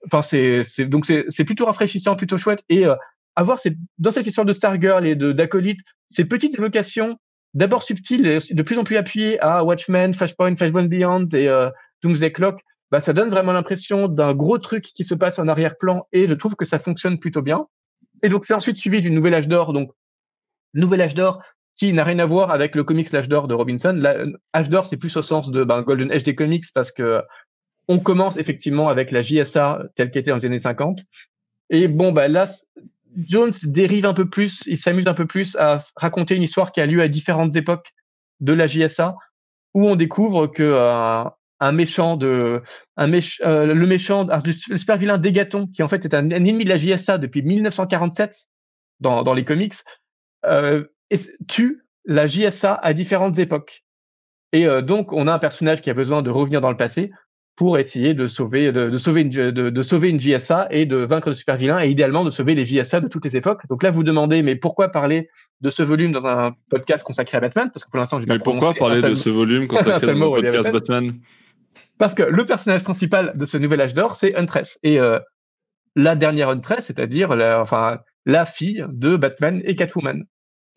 Enfin, 0.05 0.21
c'est, 0.21 0.63
donc 0.85 1.05
c'est, 1.05 1.45
plutôt 1.45 1.65
rafraîchissant, 1.65 2.15
plutôt 2.15 2.37
chouette. 2.37 2.63
Et 2.67 2.85
euh, 2.85 2.95
avoir 3.35 3.59
dans 3.97 4.11
cette 4.11 4.27
histoire 4.27 4.45
de 4.45 4.53
Stargirl 4.53 5.05
et 5.07 5.15
de 5.15 5.31
d'acolyte 5.31 5.79
ces 6.09 6.25
petites 6.25 6.53
évocations 6.59 7.17
d'abord 7.53 7.83
subtil 7.83 8.23
de 8.23 8.63
plus 8.63 8.77
en 8.77 8.83
plus 8.83 8.97
appuyé 8.97 9.39
à 9.39 9.63
Watchmen, 9.63 10.13
Flashpoint, 10.13 10.55
Flashpoint 10.55 10.87
Beyond 10.87 11.27
et 11.33 11.47
euh, 11.47 11.69
Doomsday 12.01 12.31
Clock, 12.31 12.61
bah, 12.91 13.01
ça 13.01 13.13
donne 13.13 13.29
vraiment 13.29 13.53
l'impression 13.53 14.07
d'un 14.07 14.33
gros 14.33 14.57
truc 14.57 14.83
qui 14.83 15.03
se 15.03 15.15
passe 15.15 15.39
en 15.39 15.47
arrière-plan 15.47 16.07
et 16.11 16.27
je 16.27 16.33
trouve 16.33 16.55
que 16.55 16.65
ça 16.65 16.79
fonctionne 16.79 17.19
plutôt 17.19 17.41
bien. 17.41 17.67
Et 18.21 18.29
donc 18.29 18.45
c'est 18.45 18.53
ensuite 18.53 18.77
suivi 18.77 19.01
du 19.01 19.09
Nouvel 19.09 19.33
Âge 19.33 19.47
d'Or, 19.47 19.73
donc 19.73 19.91
Nouvel 20.73 21.01
Âge 21.01 21.15
d'Or 21.15 21.41
qui 21.75 21.91
n'a 21.91 22.03
rien 22.03 22.19
à 22.19 22.25
voir 22.25 22.51
avec 22.51 22.75
le 22.75 22.83
comics 22.83 23.11
L'Âge 23.11 23.27
d'Or 23.27 23.47
de 23.47 23.55
Robinson. 23.55 23.99
L'Âge 23.99 24.69
d'Or 24.69 24.85
c'est 24.85 24.97
plus 24.97 25.15
au 25.17 25.21
sens 25.21 25.49
de 25.49 25.63
ben, 25.63 25.81
Golden 25.81 26.11
Age 26.11 26.23
des 26.23 26.35
comics 26.35 26.65
parce 26.73 26.91
que 26.91 27.21
on 27.87 27.99
commence 27.99 28.37
effectivement 28.37 28.89
avec 28.89 29.11
la 29.11 29.21
JSA 29.21 29.83
telle 29.95 30.11
qu'était 30.11 30.31
dans 30.31 30.37
les 30.37 30.45
années 30.45 30.59
50. 30.59 31.01
Et 31.69 31.87
bon, 31.87 32.11
bah 32.11 32.27
là, 32.27 32.45
Jones 33.17 33.53
dérive 33.63 34.05
un 34.05 34.13
peu 34.13 34.29
plus, 34.29 34.63
il 34.67 34.77
s'amuse 34.77 35.07
un 35.07 35.13
peu 35.13 35.25
plus 35.25 35.55
à 35.57 35.83
raconter 35.95 36.35
une 36.35 36.43
histoire 36.43 36.71
qui 36.71 36.81
a 36.81 36.85
lieu 36.85 37.01
à 37.01 37.07
différentes 37.07 37.55
époques 37.55 37.93
de 38.39 38.53
la 38.53 38.67
JSA, 38.67 39.15
où 39.73 39.87
on 39.87 39.95
découvre 39.95 40.47
que 40.47 40.63
euh, 40.63 41.23
un 41.59 41.71
méchant 41.71 42.17
de, 42.17 42.61
euh, 42.99 43.65
le 43.73 43.87
méchant, 43.87 44.27
le 44.45 44.77
super 44.77 44.97
vilain 44.97 45.17
Dégaton, 45.17 45.67
qui 45.67 45.83
en 45.83 45.87
fait 45.87 46.05
est 46.05 46.13
un, 46.13 46.29
ennemi 46.29 46.63
de 46.63 46.69
la 46.69 46.77
JSA 46.77 47.17
depuis 47.17 47.41
1947 47.41 48.35
dans, 48.99 49.23
dans 49.23 49.33
les 49.33 49.45
comics, 49.45 49.75
euh, 50.45 50.83
tue 51.47 51.85
la 52.05 52.27
JSA 52.27 52.73
à 52.73 52.93
différentes 52.93 53.39
époques. 53.39 53.83
Et 54.51 54.67
donc, 54.83 55.13
on 55.13 55.27
a 55.27 55.33
un 55.33 55.39
personnage 55.39 55.81
qui 55.81 55.89
a 55.89 55.95
besoin 55.95 56.21
de 56.21 56.29
revenir 56.29 56.61
dans 56.61 56.69
le 56.69 56.77
passé 56.77 57.11
pour 57.55 57.77
essayer 57.77 58.13
de 58.15 58.25
sauver, 58.25 58.71
de, 58.71 58.97
sauver, 58.97 59.21
une, 59.21 59.29
de, 59.29 59.51
de, 59.69 59.81
sauver 59.83 60.09
une 60.09 60.19
JSA 60.19 60.67
et 60.71 60.85
de 60.85 60.97
vaincre 60.97 61.29
le 61.29 61.35
super 61.35 61.55
vilain 61.55 61.83
et 61.83 61.89
idéalement 61.89 62.25
de 62.25 62.31
sauver 62.31 62.55
les 62.55 62.65
JSA 62.65 62.99
de 62.99 63.07
toutes 63.07 63.25
les 63.25 63.35
époques. 63.35 63.67
Donc 63.69 63.83
là, 63.83 63.91
vous 63.91 64.03
demandez, 64.03 64.41
mais 64.41 64.55
pourquoi 64.55 64.89
parler 64.89 65.29
de 65.61 65.69
ce 65.69 65.83
volume 65.83 66.11
dans 66.11 66.25
un 66.25 66.55
podcast 66.69 67.03
consacré 67.03 67.37
à 67.37 67.41
Batman? 67.41 67.69
Parce 67.71 67.85
que 67.85 67.91
pour 67.91 67.99
l'instant, 67.99 68.19
j'ai 68.19 68.25
Mais 68.25 68.39
pourquoi 68.39 68.73
parler 68.73 69.01
de 69.01 69.15
ce 69.15 69.29
volume 69.29 69.67
consacré 69.67 70.11
un 70.11 70.19
podcast 70.19 70.71
Batman? 70.71 71.13
Parce 71.99 72.15
que 72.15 72.23
le 72.23 72.45
personnage 72.45 72.83
principal 72.83 73.33
de 73.35 73.45
ce 73.45 73.57
nouvel 73.57 73.81
âge 73.81 73.93
d'or, 73.93 74.15
c'est 74.15 74.35
Huntress. 74.35 74.79
Et 74.81 74.99
euh, 74.99 75.19
la 75.95 76.15
dernière 76.15 76.49
Huntress, 76.49 76.85
c'est-à-dire 76.85 77.35
la, 77.35 77.61
enfin, 77.61 77.99
la 78.25 78.45
fille 78.45 78.83
de 78.89 79.15
Batman 79.15 79.61
et 79.63 79.75
Catwoman 79.75 80.25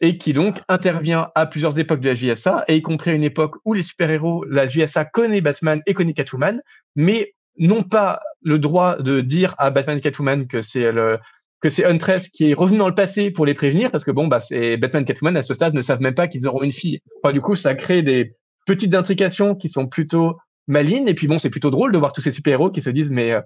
et 0.00 0.18
qui 0.18 0.32
donc 0.32 0.60
intervient 0.68 1.30
à 1.34 1.46
plusieurs 1.46 1.78
époques 1.78 2.00
de 2.00 2.08
la 2.10 2.14
JSA, 2.14 2.64
et 2.68 2.76
y 2.76 2.82
compris 2.82 3.10
à 3.10 3.14
une 3.14 3.22
époque 3.22 3.56
où 3.64 3.72
les 3.72 3.82
super-héros, 3.82 4.44
la 4.44 4.68
JSA 4.68 5.04
connaît 5.06 5.40
Batman 5.40 5.82
et 5.86 5.94
connaît 5.94 6.12
Catwoman, 6.12 6.60
mais 6.94 7.34
n'ont 7.58 7.82
pas 7.82 8.20
le 8.42 8.58
droit 8.58 8.96
de 9.00 9.20
dire 9.20 9.54
à 9.58 9.70
Batman 9.70 9.98
et 9.98 10.00
Catwoman 10.00 10.46
que 10.46 10.60
c'est 10.60 10.92
le 10.92 11.18
que 11.62 11.70
c'est 11.70 11.86
Huntress 11.86 12.28
qui 12.28 12.50
est 12.50 12.54
revenu 12.54 12.76
dans 12.76 12.88
le 12.88 12.94
passé 12.94 13.30
pour 13.30 13.46
les 13.46 13.54
prévenir, 13.54 13.90
parce 13.90 14.04
que 14.04 14.10
bon, 14.10 14.26
bah, 14.26 14.40
c'est 14.40 14.76
Batman 14.76 15.02
et 15.02 15.06
Catwoman 15.06 15.36
à 15.38 15.42
ce 15.42 15.54
stade 15.54 15.72
ne 15.72 15.80
savent 15.80 16.02
même 16.02 16.14
pas 16.14 16.28
qu'ils 16.28 16.46
auront 16.46 16.62
une 16.62 16.72
fille. 16.72 17.00
Enfin, 17.22 17.32
du 17.32 17.40
coup, 17.40 17.56
ça 17.56 17.74
crée 17.74 18.02
des 18.02 18.34
petites 18.66 18.94
intrications 18.94 19.54
qui 19.54 19.70
sont 19.70 19.86
plutôt 19.86 20.36
malines, 20.66 21.08
et 21.08 21.14
puis 21.14 21.28
bon, 21.28 21.38
c'est 21.38 21.48
plutôt 21.48 21.70
drôle 21.70 21.92
de 21.92 21.98
voir 21.98 22.12
tous 22.12 22.20
ces 22.20 22.30
super-héros 22.30 22.70
qui 22.70 22.82
se 22.82 22.90
disent, 22.90 23.10
mais 23.10 23.32
euh, 23.32 23.40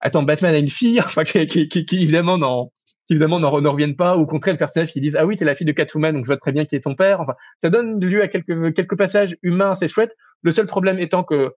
attends, 0.00 0.22
Batman 0.22 0.54
a 0.54 0.58
une 0.58 0.70
fille, 0.70 1.00
enfin, 1.04 1.24
qui, 1.24 1.44
qui, 1.48 1.68
qui, 1.68 1.84
qui 1.84 1.96
évidemment 1.96 2.38
n'en 2.38 2.70
évidemment 3.10 3.38
n'en 3.38 3.50
reviennent 3.50 3.96
pas, 3.96 4.16
ou 4.16 4.22
au 4.22 4.26
contraire 4.26 4.54
le 4.54 4.58
personnage 4.58 4.92
qui 4.92 5.00
disent 5.00 5.16
ah 5.16 5.26
oui 5.26 5.36
t'es 5.36 5.44
la 5.44 5.54
fille 5.54 5.66
de 5.66 5.72
Catwoman 5.72 6.14
donc 6.14 6.24
je 6.24 6.28
vois 6.28 6.36
très 6.36 6.52
bien 6.52 6.64
qui 6.64 6.76
est 6.76 6.80
ton 6.80 6.94
père. 6.94 7.20
Enfin, 7.20 7.34
ça 7.62 7.70
donne 7.70 8.00
lieu 8.00 8.22
à 8.22 8.28
quelques 8.28 8.74
quelques 8.74 8.96
passages 8.96 9.36
humains 9.42 9.72
assez 9.72 9.88
chouettes. 9.88 10.16
Le 10.42 10.50
seul 10.50 10.66
problème 10.66 10.98
étant 10.98 11.24
que 11.24 11.52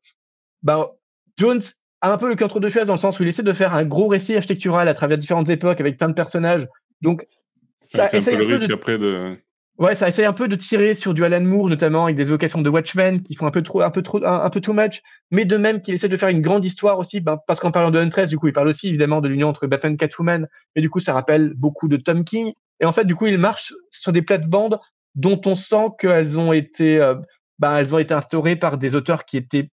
bah, 0.63 0.91
Jones 1.37 1.61
a 2.01 2.13
un 2.13 2.17
peu 2.17 2.29
le 2.29 2.35
cœur 2.35 2.47
entre 2.47 2.59
deux 2.59 2.69
chaises 2.69 2.87
dans 2.87 2.93
le 2.93 2.99
sens 2.99 3.19
où 3.19 3.23
il 3.23 3.29
essaie 3.29 3.43
de 3.43 3.53
faire 3.53 3.73
un 3.73 3.83
gros 3.85 4.07
récit 4.07 4.35
architectural 4.35 4.87
à 4.87 4.93
travers 4.93 5.17
différentes 5.17 5.49
époques 5.49 5.79
avec 5.79 5.97
plein 5.97 6.09
de 6.09 6.13
personnages. 6.13 6.67
Donc 7.01 7.27
ça 7.87 8.07
c'est 8.07 8.17
un 8.17 8.21
peu 8.21 8.35
le 8.35 8.45
risque 8.45 8.71
après 8.71 8.97
de 8.97 9.37
Ouais, 9.79 9.95
ça 9.95 10.09
essaye 10.09 10.25
un 10.25 10.33
peu 10.33 10.49
de 10.49 10.57
tirer 10.57 10.93
sur 10.93 11.13
du 11.13 11.23
Alan 11.23 11.39
Moore, 11.39 11.69
notamment 11.69 12.03
avec 12.03 12.17
des 12.17 12.23
évocations 12.23 12.61
de 12.61 12.69
Watchmen 12.69 13.23
qui 13.23 13.33
font 13.33 13.47
un 13.47 13.51
peu 13.51 13.63
trop, 13.63 13.79
un 13.79 13.89
peu 13.91 14.01
trop, 14.01 14.21
un, 14.25 14.49
peu 14.49 14.59
too 14.59 14.73
much, 14.73 15.01
mais 15.31 15.45
de 15.45 15.55
même 15.55 15.81
qu'il 15.81 15.93
essaie 15.93 16.09
de 16.09 16.17
faire 16.17 16.27
une 16.27 16.41
grande 16.41 16.65
histoire 16.65 16.99
aussi, 16.99 17.21
ben, 17.21 17.37
parce 17.47 17.61
qu'en 17.61 17.71
parlant 17.71 17.89
de 17.89 17.97
Huntress, 17.97 18.29
du 18.29 18.37
coup, 18.37 18.47
il 18.47 18.53
parle 18.53 18.67
aussi 18.67 18.89
évidemment 18.89 19.21
de 19.21 19.29
l'union 19.29 19.47
entre 19.47 19.67
Batman 19.67 19.93
et 19.93 19.97
Catwoman, 19.97 20.49
mais 20.75 20.81
du 20.81 20.89
coup, 20.89 20.99
ça 20.99 21.13
rappelle 21.13 21.53
beaucoup 21.55 21.87
de 21.87 21.95
Tom 21.95 22.25
King. 22.25 22.51
Et 22.81 22.85
en 22.85 22.91
fait, 22.91 23.05
du 23.05 23.15
coup, 23.15 23.27
il 23.27 23.37
marche 23.37 23.73
sur 23.91 24.11
des 24.11 24.21
plates-bandes 24.21 24.81
dont 25.15 25.39
on 25.45 25.55
sent 25.55 25.91
qu'elles 25.97 26.37
ont 26.37 26.51
été, 26.51 26.99
euh, 26.99 27.15
ben, 27.57 27.77
elles 27.77 27.95
ont 27.95 27.99
été 27.99 28.13
instaurées 28.13 28.57
par 28.57 28.77
des 28.77 28.95
auteurs 28.95 29.23
qui 29.23 29.37
étaient 29.37 29.69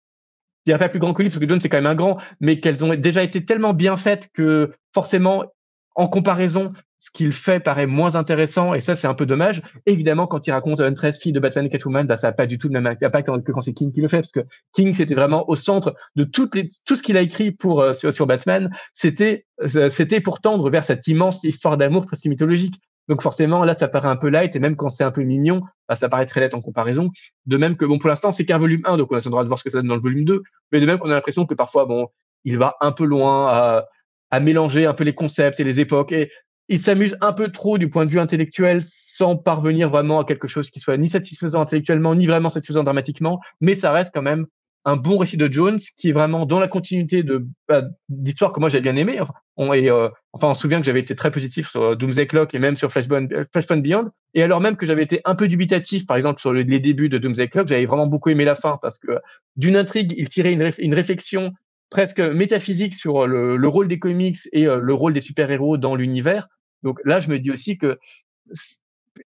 bien 0.66 0.80
pas 0.80 0.90
plus 0.90 1.00
grands 1.00 1.14
que 1.14 1.22
lui, 1.22 1.30
parce 1.30 1.40
que 1.40 1.48
John 1.48 1.62
c'est 1.62 1.70
quand 1.70 1.78
même 1.78 1.86
un 1.86 1.96
grand, 1.96 2.18
mais 2.40 2.60
qu'elles 2.60 2.84
ont 2.84 2.96
déjà 2.96 3.22
été 3.22 3.46
tellement 3.46 3.76
bien 3.76 3.98
faites 3.98 4.30
que 4.34 4.74
forcément, 4.96 5.46
en 5.94 6.08
comparaison, 6.08 6.74
ce 7.02 7.10
qu'il 7.10 7.34
fait 7.34 7.60
paraît 7.60 7.88
moins 7.88 8.14
intéressant 8.14 8.76
et 8.76 8.82
ça 8.82 8.96
c'est 8.96 9.08
un 9.08 9.16
peu 9.16 9.26
dommage. 9.26 9.64
Évidemment, 9.88 10.28
quand 10.28 10.46
il 10.46 10.52
raconte 10.52 10.82
Huntress, 10.82 11.20
fille 11.20 11.32
de 11.32 11.40
Batman 11.40 11.66
et 11.66 11.70
Catwoman, 11.70 12.06
bah, 12.06 12.16
ça 12.16 12.28
n'a 12.28 12.34
pas 12.34 12.46
du 12.46 12.60
tout 12.60 12.68
le 12.68 12.80
même 12.80 12.86
impact 12.86 13.28
que 13.44 13.52
quand 13.52 13.62
c'est 13.62 13.74
King 13.74 13.92
qui 13.92 14.02
le 14.02 14.08
fait, 14.08 14.18
parce 14.18 14.32
que 14.32 14.42
King 14.74 14.94
c'était 14.94 15.16
vraiment 15.16 15.50
au 15.50 15.56
centre 15.56 15.96
de 16.16 16.24
toutes 16.24 16.54
les, 16.54 16.70
tout 16.86 16.96
ce 16.96 17.02
qu'il 17.02 17.18
a 17.18 17.22
écrit 17.22 17.52
pour 17.52 17.82
euh, 17.82 17.94
sur, 17.94 18.28
Batman, 18.28 18.70
c'était 18.94 19.48
euh, 19.64 19.90
c'était 19.90 20.22
pour 20.22 20.42
tendre 20.42 20.70
vers 20.70 20.86
cette 20.86 21.08
immense 21.08 21.44
histoire 21.44 21.76
d'amour 21.76 22.06
presque 22.06 22.26
mythologique. 22.26 22.80
Donc 23.08 23.24
forcément, 23.24 23.66
là, 23.66 23.74
ça 23.74 23.88
paraît 23.88 24.08
un 24.08 24.16
peu 24.16 24.30
light, 24.30 24.56
et 24.56 24.60
même 24.60 24.76
quand 24.76 24.90
c'est 24.90 25.04
un 25.04 25.10
peu 25.10 25.24
mignon, 25.24 25.64
bah, 25.90 25.96
ça 25.96 26.08
paraît 26.08 26.28
très 26.28 26.40
light 26.40 26.54
en 26.54 26.62
comparaison. 26.62 27.10
De 27.48 27.58
même 27.58 27.78
que, 27.78 27.84
bon, 27.84 27.98
pour 27.98 28.10
l'instant, 28.10 28.32
c'est 28.32 28.46
qu'un 28.46 28.60
volume 28.60 28.84
1, 28.86 28.98
donc 28.98 29.12
on 29.12 29.18
a 29.18 29.22
droit 29.22 29.44
de 29.44 29.48
voir 29.48 29.58
ce 29.58 29.64
que 29.64 29.72
ça 29.72 29.80
donne 29.80 29.88
dans 29.88 29.96
le 29.96 30.02
volume 30.02 30.24
2, 30.24 30.44
mais 30.72 30.80
de 30.80 30.86
même 30.86 31.00
qu'on 31.00 31.10
a 31.10 31.16
l'impression 31.16 31.48
que 31.48 31.56
parfois, 31.56 31.86
bon, 31.86 32.10
il 32.46 32.60
va 32.60 32.76
un 32.80 32.92
peu 32.92 33.06
loin 33.06 33.48
à, 33.48 33.86
à 34.30 34.40
mélanger 34.40 34.86
un 34.86 34.94
peu 34.94 35.04
les 35.04 35.16
concepts 35.16 35.60
et 35.60 35.64
les 35.64 35.80
époques. 35.80 36.12
Et 36.12 36.30
il 36.72 36.80
s'amuse 36.80 37.18
un 37.20 37.34
peu 37.34 37.50
trop 37.50 37.78
du 37.78 37.90
point 37.90 38.06
de 38.06 38.12
vue 38.12 38.20
intellectuel 38.20 38.82
sans 38.86 39.36
parvenir 39.36 39.90
vraiment 39.90 40.22
à 40.22 40.26
quelque 40.26 40.48
chose 40.48 40.70
qui 40.70 40.80
soit 40.80 40.96
ni 40.96 41.10
satisfaisant 41.10 41.60
intellectuellement, 41.60 42.16
ni 42.16 42.28
vraiment 42.28 42.50
satisfaisant 42.50 42.84
dramatiquement, 42.84 43.42
mais 43.60 43.76
ça 43.76 43.92
reste 43.92 44.14
quand 44.14 44.22
même 44.22 44.46
un 44.86 44.96
bon 44.96 45.18
récit 45.18 45.36
de 45.36 45.52
Jones 45.52 45.80
qui 45.98 46.10
est 46.10 46.14
vraiment 46.14 46.46
dans 46.46 46.62
la 46.62 46.70
continuité 46.70 47.24
de 47.24 47.46
bah, 47.68 47.84
d'histoire 48.08 48.54
que 48.54 48.62
moi 48.62 48.70
j'ai 48.70 48.80
bien 48.80 48.96
aimé. 48.96 49.20
Enfin, 49.20 49.34
on, 49.58 49.74
et, 49.74 49.90
euh, 49.90 50.08
enfin, 50.32 50.48
on 50.48 50.54
se 50.54 50.62
souvient 50.62 50.80
que 50.80 50.86
j'avais 50.86 51.02
été 51.02 51.14
très 51.14 51.30
positif 51.30 51.70
sur 51.70 51.98
Doomsday 51.98 52.26
Clock 52.26 52.56
et 52.56 52.60
même 52.60 52.78
sur 52.78 52.90
Flashpoint, 52.90 53.28
Flashpoint 53.52 53.78
Beyond. 53.78 54.10
Et 54.34 54.42
alors 54.42 54.62
même 54.62 54.78
que 54.78 54.86
j'avais 54.86 55.04
été 55.04 55.20
un 55.26 55.36
peu 55.36 55.50
dubitatif, 55.50 56.08
par 56.08 56.16
exemple 56.16 56.40
sur 56.40 56.54
les 56.54 56.80
débuts 56.80 57.10
de 57.10 57.18
Doomsday 57.18 57.50
Clock, 57.50 57.68
j'avais 57.68 57.86
vraiment 57.86 58.08
beaucoup 58.08 58.30
aimé 58.30 58.46
la 58.46 58.56
fin 58.56 58.80
parce 58.82 58.98
que 58.98 59.20
d'une 59.58 59.76
intrigue, 59.76 60.14
il 60.18 60.30
tirait 60.30 60.54
une, 60.54 60.94
réflexion 60.94 61.52
presque 61.90 62.22
métaphysique 62.22 62.96
sur 62.96 63.28
le, 63.28 63.58
le, 63.58 63.68
rôle 63.68 63.90
des 63.90 64.00
comics 64.00 64.40
et 64.54 64.68
euh, 64.68 64.80
le 64.80 64.94
rôle 64.94 65.14
des 65.14 65.20
super-héros 65.20 65.78
dans 65.78 65.96
l'univers. 65.96 66.48
Donc 66.84 67.00
là, 67.06 67.20
je 67.20 67.30
me 67.30 67.40
dis 67.40 67.52
aussi 67.52 67.78
que 67.78 68.00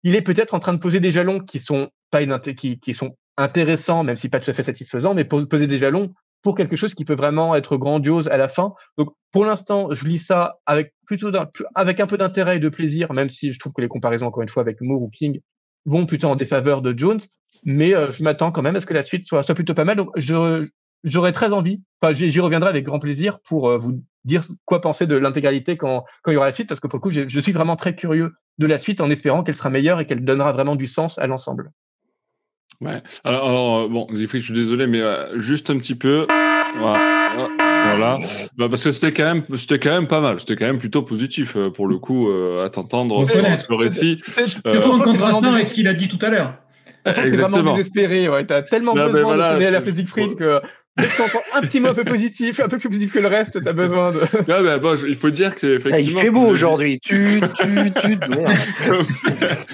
il 0.02 0.14
est 0.14 0.22
peut-être 0.22 0.54
en 0.54 0.60
train 0.60 0.74
de 0.74 0.78
poser 0.78 1.00
des 1.00 1.10
jalons 1.10 1.40
qui 1.40 1.60
sont 1.60 1.90
pas 2.10 2.24
qui, 2.38 2.80
qui 2.80 2.94
sont 2.94 3.16
intéressants, 3.36 4.04
même 4.04 4.16
si 4.16 4.28
pas 4.28 4.40
tout 4.40 4.50
à 4.50 4.54
fait 4.54 4.62
satisfaisants, 4.62 5.14
mais 5.14 5.24
poser 5.24 5.66
des 5.66 5.78
jalons 5.78 6.14
pour 6.42 6.54
quelque 6.54 6.76
chose 6.76 6.94
qui 6.94 7.04
peut 7.04 7.16
vraiment 7.16 7.54
être 7.54 7.76
grandiose 7.76 8.28
à 8.28 8.36
la 8.36 8.48
fin. 8.48 8.74
Donc 8.98 9.10
pour 9.32 9.44
l'instant, 9.44 9.92
je 9.92 10.06
lis 10.06 10.18
ça 10.18 10.58
avec 10.64 10.94
plutôt 11.06 11.34
un, 11.36 11.50
avec 11.74 12.00
un 12.00 12.06
peu 12.06 12.16
d'intérêt 12.16 12.56
et 12.56 12.60
de 12.60 12.68
plaisir, 12.68 13.12
même 13.12 13.28
si 13.28 13.52
je 13.52 13.58
trouve 13.58 13.72
que 13.72 13.82
les 13.82 13.88
comparaisons 13.88 14.26
encore 14.26 14.42
une 14.42 14.48
fois 14.48 14.62
avec 14.62 14.80
Moore 14.80 15.02
ou 15.02 15.10
King 15.10 15.40
vont 15.84 16.06
plutôt 16.06 16.28
en 16.28 16.36
défaveur 16.36 16.82
de 16.82 16.96
Jones. 16.96 17.20
Mais 17.64 17.94
euh, 17.94 18.10
je 18.10 18.22
m'attends 18.22 18.52
quand 18.52 18.62
même 18.62 18.76
à 18.76 18.80
ce 18.80 18.86
que 18.86 18.94
la 18.94 19.02
suite 19.02 19.24
soit, 19.24 19.42
soit 19.42 19.54
plutôt 19.54 19.74
pas 19.74 19.84
mal. 19.84 19.96
Donc 19.96 20.10
j'aurais 21.04 21.32
très 21.32 21.52
envie, 21.52 21.82
enfin 22.00 22.14
j'y 22.14 22.40
reviendrai 22.40 22.70
avec 22.70 22.84
grand 22.84 22.98
plaisir 22.98 23.40
pour 23.48 23.68
euh, 23.68 23.78
vous 23.78 24.02
dire 24.26 24.44
quoi 24.64 24.80
penser 24.80 25.06
de 25.06 25.16
l'intégralité 25.16 25.76
quand, 25.76 26.04
quand 26.22 26.30
il 26.30 26.34
y 26.34 26.36
aura 26.36 26.46
la 26.46 26.52
suite, 26.52 26.68
parce 26.68 26.80
que 26.80 26.88
pour 26.88 26.98
le 26.98 27.02
coup, 27.02 27.10
je 27.10 27.40
suis 27.40 27.52
vraiment 27.52 27.76
très 27.76 27.94
curieux 27.94 28.32
de 28.58 28.66
la 28.66 28.78
suite 28.78 29.00
en 29.00 29.10
espérant 29.10 29.42
qu'elle 29.42 29.56
sera 29.56 29.70
meilleure 29.70 30.00
et 30.00 30.06
qu'elle 30.06 30.24
donnera 30.24 30.52
vraiment 30.52 30.76
du 30.76 30.86
sens 30.86 31.18
à 31.18 31.26
l'ensemble. 31.26 31.70
Ouais. 32.80 33.02
Alors, 33.24 33.78
euh, 33.78 33.88
bon, 33.88 34.06
Zifri, 34.12 34.40
je 34.40 34.46
suis 34.46 34.54
désolé, 34.54 34.86
mais 34.86 35.00
euh, 35.00 35.38
juste 35.38 35.70
un 35.70 35.78
petit 35.78 35.94
peu. 35.94 36.26
Voilà. 36.78 38.18
Bah, 38.58 38.68
parce 38.68 38.82
que 38.82 38.90
c'était 38.90 39.12
quand 39.12 39.34
même, 39.34 39.44
c'était 39.56 39.78
quand 39.78 39.92
même 39.92 40.08
pas 40.08 40.20
mal. 40.20 40.40
C'était 40.40 40.56
quand 40.56 40.66
même 40.66 40.78
plutôt 40.78 41.02
positif 41.02 41.56
pour 41.74 41.86
le 41.86 41.98
coup 41.98 42.30
à 42.30 42.68
t'entendre 42.68 43.24
le 43.24 43.74
récit. 43.76 44.20
Surtout 44.44 44.90
en 44.90 45.00
contrastant 45.00 45.54
avec 45.54 45.66
ce 45.66 45.74
qu'il 45.74 45.88
a 45.88 45.94
dit 45.94 46.08
tout 46.08 46.18
à 46.20 46.30
l'heure. 46.30 46.54
Exactement. 47.06 47.48
vraiment 47.48 47.76
désespéré. 47.76 48.28
Ouais. 48.28 48.44
T'as 48.44 48.62
tellement 48.62 48.92
besoin 48.92 49.36
de 49.36 49.42
à 49.42 49.70
la 49.70 49.82
physique 49.82 50.08
Fried 50.08 50.34
que 50.34 50.60
Dès 50.98 51.08
que 51.08 51.16
t'entends 51.16 51.42
un 51.54 51.60
petit 51.60 51.80
mot 51.80 51.88
un 51.88 51.94
peu 51.94 52.04
positif, 52.04 52.58
un 52.60 52.68
peu 52.68 52.78
plus 52.78 52.88
positif 52.88 53.12
que 53.12 53.18
le 53.18 53.28
reste, 53.28 53.62
t'as 53.62 53.72
besoin 53.72 54.12
de. 54.12 54.20
Ah 54.48 54.62
bah, 54.62 54.78
bon, 54.78 54.96
il 55.06 55.14
faut 55.14 55.30
dire 55.30 55.54
que 55.54 55.76
effectivement. 55.76 55.96
Ah, 55.96 56.00
il 56.00 56.10
fait 56.10 56.30
beau 56.30 56.46
aujourd'hui. 56.46 56.98
Tu, 57.00 57.40
tu, 57.54 57.92
tu. 58.00 58.30
Merde. 58.30 58.56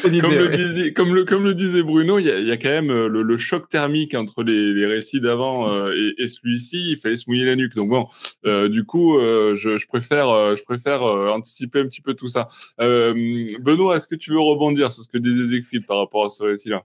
comme, 0.21 0.35
le 0.35 0.49
disait, 0.49 0.93
comme, 0.93 1.15
le, 1.15 1.25
comme 1.25 1.45
le 1.45 1.55
disait 1.55 1.83
Bruno, 1.83 2.19
il 2.19 2.27
y 2.27 2.31
a, 2.31 2.41
y 2.41 2.51
a 2.51 2.57
quand 2.57 2.69
même 2.69 2.91
euh, 2.91 3.09
le, 3.09 3.23
le, 3.23 3.37
choc 3.37 3.69
thermique 3.69 4.15
entre 4.15 4.43
les, 4.43 4.73
les 4.73 4.87
récits 4.87 5.21
d'avant 5.21 5.73
euh, 5.73 5.95
et, 5.95 6.23
et 6.23 6.27
celui-ci. 6.27 6.91
Il 6.93 6.99
fallait 6.99 7.17
se 7.17 7.25
mouiller 7.29 7.45
la 7.45 7.55
nuque. 7.55 7.75
Donc 7.75 7.91
bon, 7.91 8.09
euh, 8.45 8.69
du 8.69 8.85
coup, 8.85 9.19
euh, 9.19 9.55
je, 9.55 9.79
je, 9.79 9.87
préfère, 9.87 10.29
euh, 10.29 10.57
je 10.57 10.63
préfère 10.63 11.03
anticiper 11.03 11.81
un 11.81 11.87
petit 11.87 12.01
peu 12.01 12.15
tout 12.15 12.29
ça. 12.29 12.49
Benoît, 12.79 13.97
est-ce 13.97 14.09
que 14.09 14.15
tu 14.17 14.31
veux 14.31 14.41
rebondir 14.41 14.93
sur 14.93 15.03
ce 15.03 15.09
que 15.09 15.19
disait 15.19 15.47
Siegfried 15.47 15.87
par 15.87 15.99
rapport 15.99 16.25
à 16.25 16.29
ce 16.29 16.43
récit-là? 16.43 16.85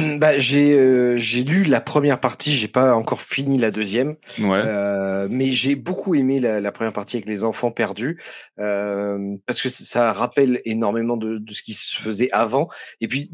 bah, 0.18 0.38
j'ai 0.38 0.72
euh, 0.72 1.16
j'ai 1.16 1.42
lu 1.42 1.64
la 1.64 1.80
première 1.80 2.20
partie, 2.20 2.52
j'ai 2.52 2.68
pas 2.68 2.94
encore 2.94 3.20
fini 3.20 3.58
la 3.58 3.70
deuxième, 3.70 4.16
ouais. 4.38 4.62
euh, 4.64 5.28
mais 5.30 5.50
j'ai 5.50 5.74
beaucoup 5.74 6.14
aimé 6.14 6.40
la, 6.40 6.60
la, 6.60 6.72
première 6.72 6.92
partie 6.92 7.16
avec 7.16 7.28
les 7.28 7.44
enfants 7.44 7.70
perdus 7.70 8.20
euh, 8.58 9.36
parce 9.46 9.60
que 9.60 9.68
ça 9.68 10.12
rappelle 10.12 10.60
énormément 10.64 11.16
de, 11.16 11.38
de, 11.38 11.52
ce 11.52 11.62
qui 11.62 11.74
se 11.74 11.96
faisait 11.96 12.30
avant. 12.32 12.68
Et 13.00 13.08
puis 13.08 13.30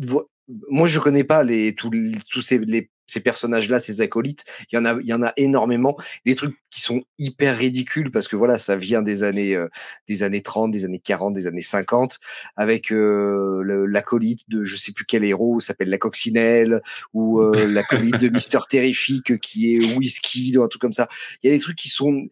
moi 0.68 0.86
je 0.86 0.98
connais 1.00 1.24
pas 1.24 1.42
les 1.42 1.74
tous 1.74 1.90
tous 2.30 2.42
ces 2.42 2.58
les 2.58 2.90
ces 3.06 3.20
personnages-là, 3.20 3.78
ces 3.78 4.00
acolytes, 4.00 4.44
il 4.70 4.76
y 4.76 4.78
en 4.78 4.84
a, 4.84 4.94
il 5.00 5.06
y 5.06 5.14
en 5.14 5.22
a 5.22 5.32
énormément. 5.36 5.96
Des 6.24 6.34
trucs 6.34 6.56
qui 6.70 6.80
sont 6.80 7.02
hyper 7.18 7.56
ridicules 7.56 8.10
parce 8.10 8.28
que 8.28 8.36
voilà, 8.36 8.58
ça 8.58 8.76
vient 8.76 9.02
des 9.02 9.22
années, 9.22 9.54
euh, 9.54 9.68
des 10.08 10.22
années 10.22 10.42
30, 10.42 10.70
des 10.70 10.84
années 10.84 10.98
40, 10.98 11.32
des 11.32 11.46
années 11.46 11.60
50, 11.60 12.18
avec 12.56 12.92
euh, 12.92 13.86
l'acolyte 13.88 14.40
de 14.48 14.64
je 14.64 14.76
sais 14.76 14.92
plus 14.92 15.04
quel 15.04 15.24
héros, 15.24 15.60
s'appelle 15.60 15.88
la 15.88 15.98
coccinelle, 15.98 16.82
ou 17.14 17.40
euh, 17.40 17.66
l'acolyte 17.66 18.16
de 18.20 18.28
Mister 18.28 18.58
Terrifique 18.68 19.38
qui 19.40 19.74
est 19.74 19.96
whisky, 19.96 20.56
ou 20.56 20.62
un 20.62 20.68
truc 20.68 20.82
comme 20.82 20.92
ça. 20.92 21.08
Il 21.42 21.50
y 21.50 21.52
a 21.52 21.56
des 21.56 21.62
trucs 21.62 21.76
qui 21.76 21.88
sont 21.88 22.28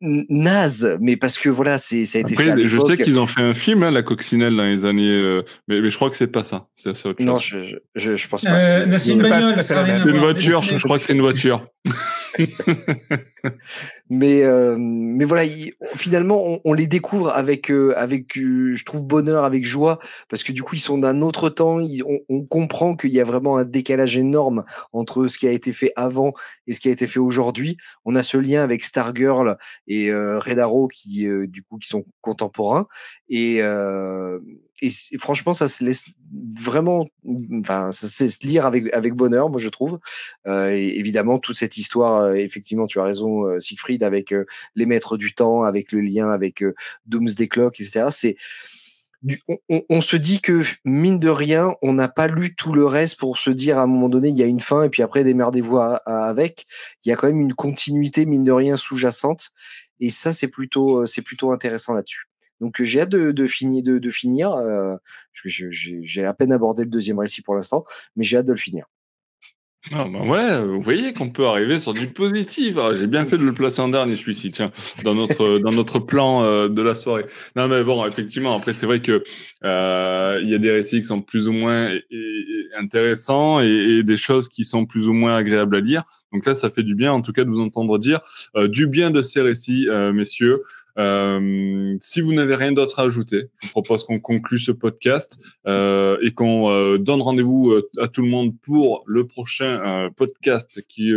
nazes, 0.00 0.98
mais 1.00 1.16
parce 1.16 1.38
que 1.38 1.48
voilà, 1.48 1.78
c'est 1.78 2.04
ça 2.04 2.18
a 2.18 2.20
été 2.20 2.34
Après, 2.34 2.44
fait. 2.44 2.52
À 2.52 2.66
je 2.66 2.78
sais 2.78 2.96
qu'ils 2.96 3.18
ont 3.18 3.26
fait 3.26 3.40
un 3.40 3.54
film, 3.54 3.82
hein, 3.82 3.90
la 3.90 4.02
coccinelle, 4.02 4.56
dans 4.56 4.64
les 4.64 4.84
années, 4.84 5.08
euh, 5.08 5.42
mais, 5.68 5.80
mais 5.80 5.90
je 5.90 5.96
crois 5.96 6.10
que 6.10 6.16
c'est 6.16 6.26
pas 6.26 6.44
ça. 6.44 6.68
C'est 6.74 6.92
non, 7.20 7.38
je, 7.38 7.76
je, 7.94 8.16
je, 8.16 8.28
pense 8.28 8.42
pas. 8.42 8.50
Euh, 8.50 8.98
c'est 8.98 9.12
une. 9.12 9.22
C'est 10.00 10.10
une 10.10 10.18
voiture. 10.18 10.60
Je, 10.60 10.76
je 10.76 10.82
crois 10.82 10.98
que 10.98 11.04
c'est 11.04 11.14
une 11.14 11.20
voiture. 11.20 11.66
mais 14.10 14.42
euh, 14.42 14.76
mais 14.78 15.24
voilà, 15.24 15.44
il, 15.44 15.72
finalement, 15.96 16.60
on, 16.64 16.72
les 16.72 16.86
découvre 16.86 17.30
avec 17.30 17.70
euh, 17.70 17.94
avec 17.96 18.38
euh, 18.38 18.74
je 18.74 18.84
trouve 18.84 19.04
bonheur, 19.04 19.44
avec 19.44 19.64
joie, 19.64 19.98
parce 20.28 20.42
que 20.44 20.52
du 20.52 20.62
coup, 20.62 20.76
ils 20.76 20.80
sont 20.80 20.98
d'un 20.98 21.20
autre 21.22 21.48
temps. 21.48 21.78
On, 22.28 22.42
comprend 22.44 22.96
qu'il 22.96 23.12
y 23.12 23.20
a 23.20 23.24
vraiment 23.24 23.56
un 23.56 23.64
décalage 23.64 24.18
énorme 24.18 24.64
entre 24.92 25.26
ce 25.26 25.38
qui 25.38 25.46
a 25.46 25.52
été 25.52 25.72
fait 25.72 25.92
avant 25.96 26.32
et 26.66 26.74
ce 26.74 26.80
qui 26.80 26.88
a 26.88 26.92
été 26.92 27.06
fait 27.06 27.20
aujourd'hui. 27.20 27.76
On 28.04 28.14
a 28.14 28.22
ce 28.22 28.36
lien 28.36 28.62
avec 28.62 28.84
Stargirl 28.84 29.56
et 29.86 30.12
Red 30.12 30.58
Arrow 30.58 30.88
qui 30.88 31.26
du 31.46 31.62
coup 31.62 31.78
qui 31.78 31.88
sont 31.88 32.04
contemporains 32.20 32.86
et 33.28 33.62
et 34.82 34.90
franchement, 35.16 35.52
ça 35.52 35.68
se 35.68 35.84
laisse 35.84 36.08
vraiment, 36.60 37.06
enfin, 37.60 37.92
ça 37.92 38.08
se 38.08 38.46
lire 38.46 38.66
avec 38.66 38.92
avec 38.92 39.14
bonheur, 39.14 39.48
moi 39.48 39.60
je 39.60 39.68
trouve. 39.68 40.00
Euh, 40.48 40.70
évidemment, 40.70 41.38
toute 41.38 41.56
cette 41.56 41.76
histoire, 41.76 42.22
euh, 42.22 42.34
effectivement, 42.34 42.88
tu 42.88 42.98
as 42.98 43.04
raison, 43.04 43.46
euh, 43.46 43.60
Siegfried, 43.60 44.02
avec 44.02 44.34
les 44.74 44.86
maîtres 44.86 45.16
du 45.16 45.34
temps, 45.34 45.62
avec 45.62 45.92
le 45.92 46.00
lien 46.00 46.30
avec 46.30 46.64
Doomsday 47.06 47.46
Clock, 47.46 47.80
etc. 47.80 48.06
C'est 48.10 48.36
on, 49.68 49.82
on, 49.88 50.00
se 50.00 50.16
dit 50.16 50.40
que 50.40 50.62
mine 50.84 51.20
de 51.20 51.28
rien, 51.28 51.76
on 51.80 51.92
n'a 51.92 52.08
pas 52.08 52.26
lu 52.26 52.56
tout 52.56 52.72
le 52.72 52.84
reste 52.84 53.20
pour 53.20 53.38
se 53.38 53.50
dire 53.50 53.78
à 53.78 53.82
un 53.82 53.86
moment 53.86 54.08
donné 54.08 54.30
il 54.30 54.36
y 54.36 54.42
a 54.42 54.46
une 54.46 54.58
fin 54.58 54.82
et 54.82 54.88
puis 54.88 55.02
après 55.02 55.22
démerdez-vous 55.22 55.78
avec. 55.78 56.66
Il 57.04 57.08
y 57.08 57.12
a 57.12 57.16
quand 57.16 57.28
même 57.28 57.40
une 57.40 57.54
continuité 57.54 58.26
mine 58.26 58.42
de 58.42 58.50
rien 58.50 58.76
sous-jacente 58.76 59.52
et 60.00 60.10
ça 60.10 60.32
c'est 60.32 60.48
plutôt 60.48 61.06
c'est 61.06 61.22
plutôt 61.22 61.52
intéressant 61.52 61.94
là-dessus. 61.94 62.31
Donc 62.62 62.80
j'ai 62.80 63.00
hâte 63.00 63.08
de, 63.10 63.46
finir, 63.48 64.52
euh, 64.52 64.96
j'ai 65.44 66.24
à 66.24 66.32
peine 66.32 66.52
abordé 66.52 66.84
le 66.84 66.90
deuxième 66.90 67.18
récit 67.18 67.42
pour 67.42 67.56
l'instant, 67.56 67.84
mais 68.14 68.22
j'ai 68.22 68.38
hâte 68.38 68.46
de 68.46 68.52
le 68.52 68.58
finir. 68.58 68.86
Ah 69.90 70.04
bah 70.04 70.64
vous 70.64 70.80
voyez 70.80 71.12
qu'on 71.12 71.30
peut 71.30 71.44
arriver 71.44 71.80
sur 71.80 71.92
du 71.92 72.06
positif. 72.06 72.76
Ah, 72.78 72.94
j'ai 72.94 73.08
bien 73.08 73.26
fait 73.26 73.36
de 73.36 73.42
le 73.42 73.52
placer 73.52 73.82
en 73.82 73.88
dernier 73.88 74.14
celui-ci, 74.14 74.52
tiens, 74.52 74.70
dans 75.02 75.16
notre 75.16 75.98
plan 75.98 76.44
euh, 76.44 76.68
de 76.68 76.82
la 76.82 76.94
soirée. 76.94 77.24
Non 77.56 77.66
mais 77.66 77.82
bon, 77.82 78.06
effectivement, 78.06 78.56
après 78.56 78.74
c'est 78.74 78.86
vrai 78.86 79.00
que 79.00 79.24
euh, 79.64 80.38
il 80.40 80.48
y 80.48 80.54
a 80.54 80.58
des 80.58 80.70
récits 80.70 81.00
qui 81.00 81.08
sont 81.08 81.20
plus 81.20 81.48
ou 81.48 81.52
moins 81.52 81.90
intéressants 82.78 83.58
et, 83.58 84.04
des 84.04 84.16
choses 84.16 84.48
qui 84.48 84.62
sont 84.62 84.86
plus 84.86 85.08
ou 85.08 85.14
moins 85.14 85.34
agréables 85.34 85.74
à 85.74 85.80
lire. 85.80 86.04
Donc 86.32 86.46
là, 86.46 86.54
ça 86.54 86.70
fait 86.70 86.84
du 86.84 86.94
bien, 86.94 87.12
en 87.12 87.20
tout 87.20 87.32
cas, 87.32 87.42
de 87.42 87.50
vous 87.50 87.60
entendre 87.60 87.98
dire 87.98 88.20
du 88.54 88.86
bien 88.86 89.10
de 89.10 89.20
ces 89.20 89.40
récits, 89.40 89.88
messieurs. 90.14 90.62
Euh, 90.98 91.96
si 92.00 92.20
vous 92.20 92.32
n'avez 92.32 92.54
rien 92.54 92.72
d'autre 92.72 92.98
à 93.00 93.04
ajouter, 93.04 93.44
je 93.60 93.66
vous 93.66 93.70
propose 93.70 94.04
qu'on 94.04 94.20
conclue 94.20 94.58
ce 94.58 94.72
podcast 94.72 95.38
euh, 95.66 96.18
et 96.22 96.32
qu'on 96.32 96.70
euh, 96.70 96.98
donne 96.98 97.22
rendez-vous 97.22 97.70
euh, 97.70 97.88
à 97.98 98.08
tout 98.08 98.22
le 98.22 98.28
monde 98.28 98.54
pour 98.60 99.04
le 99.06 99.26
prochain 99.26 99.80
euh, 99.84 100.10
podcast 100.10 100.82
qui 100.88 101.12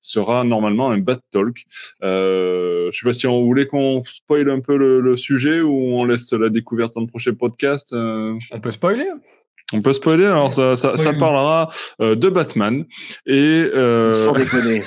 sera 0.00 0.44
normalement 0.44 0.90
un 0.90 0.98
Bad 0.98 1.20
Talk. 1.30 1.66
je 2.02 2.90
sais 2.92 3.04
pas 3.04 3.12
si 3.12 3.26
on 3.26 3.44
voulait 3.44 3.66
qu'on 3.66 4.02
spoil 4.04 4.50
un 4.50 4.60
peu 4.60 4.76
le, 4.76 5.00
le, 5.00 5.16
sujet 5.16 5.60
ou 5.60 5.72
on 5.72 6.04
laisse 6.04 6.32
la 6.32 6.48
découverte 6.48 6.94
dans 6.94 7.00
le 7.00 7.06
prochain 7.06 7.34
podcast. 7.34 7.92
On 7.94 8.60
peut 8.62 8.70
spoiler. 8.70 9.08
On 9.74 9.80
peut 9.80 9.92
spoiler, 9.92 10.24
alors 10.24 10.54
ça, 10.54 10.76
ça, 10.76 10.96
ça 10.96 11.12
parlera 11.12 11.70
euh, 12.00 12.14
de 12.14 12.30
Batman 12.30 12.86
et 13.26 13.68
euh... 13.74 14.14
sans 14.14 14.32
déconner. 14.34 14.82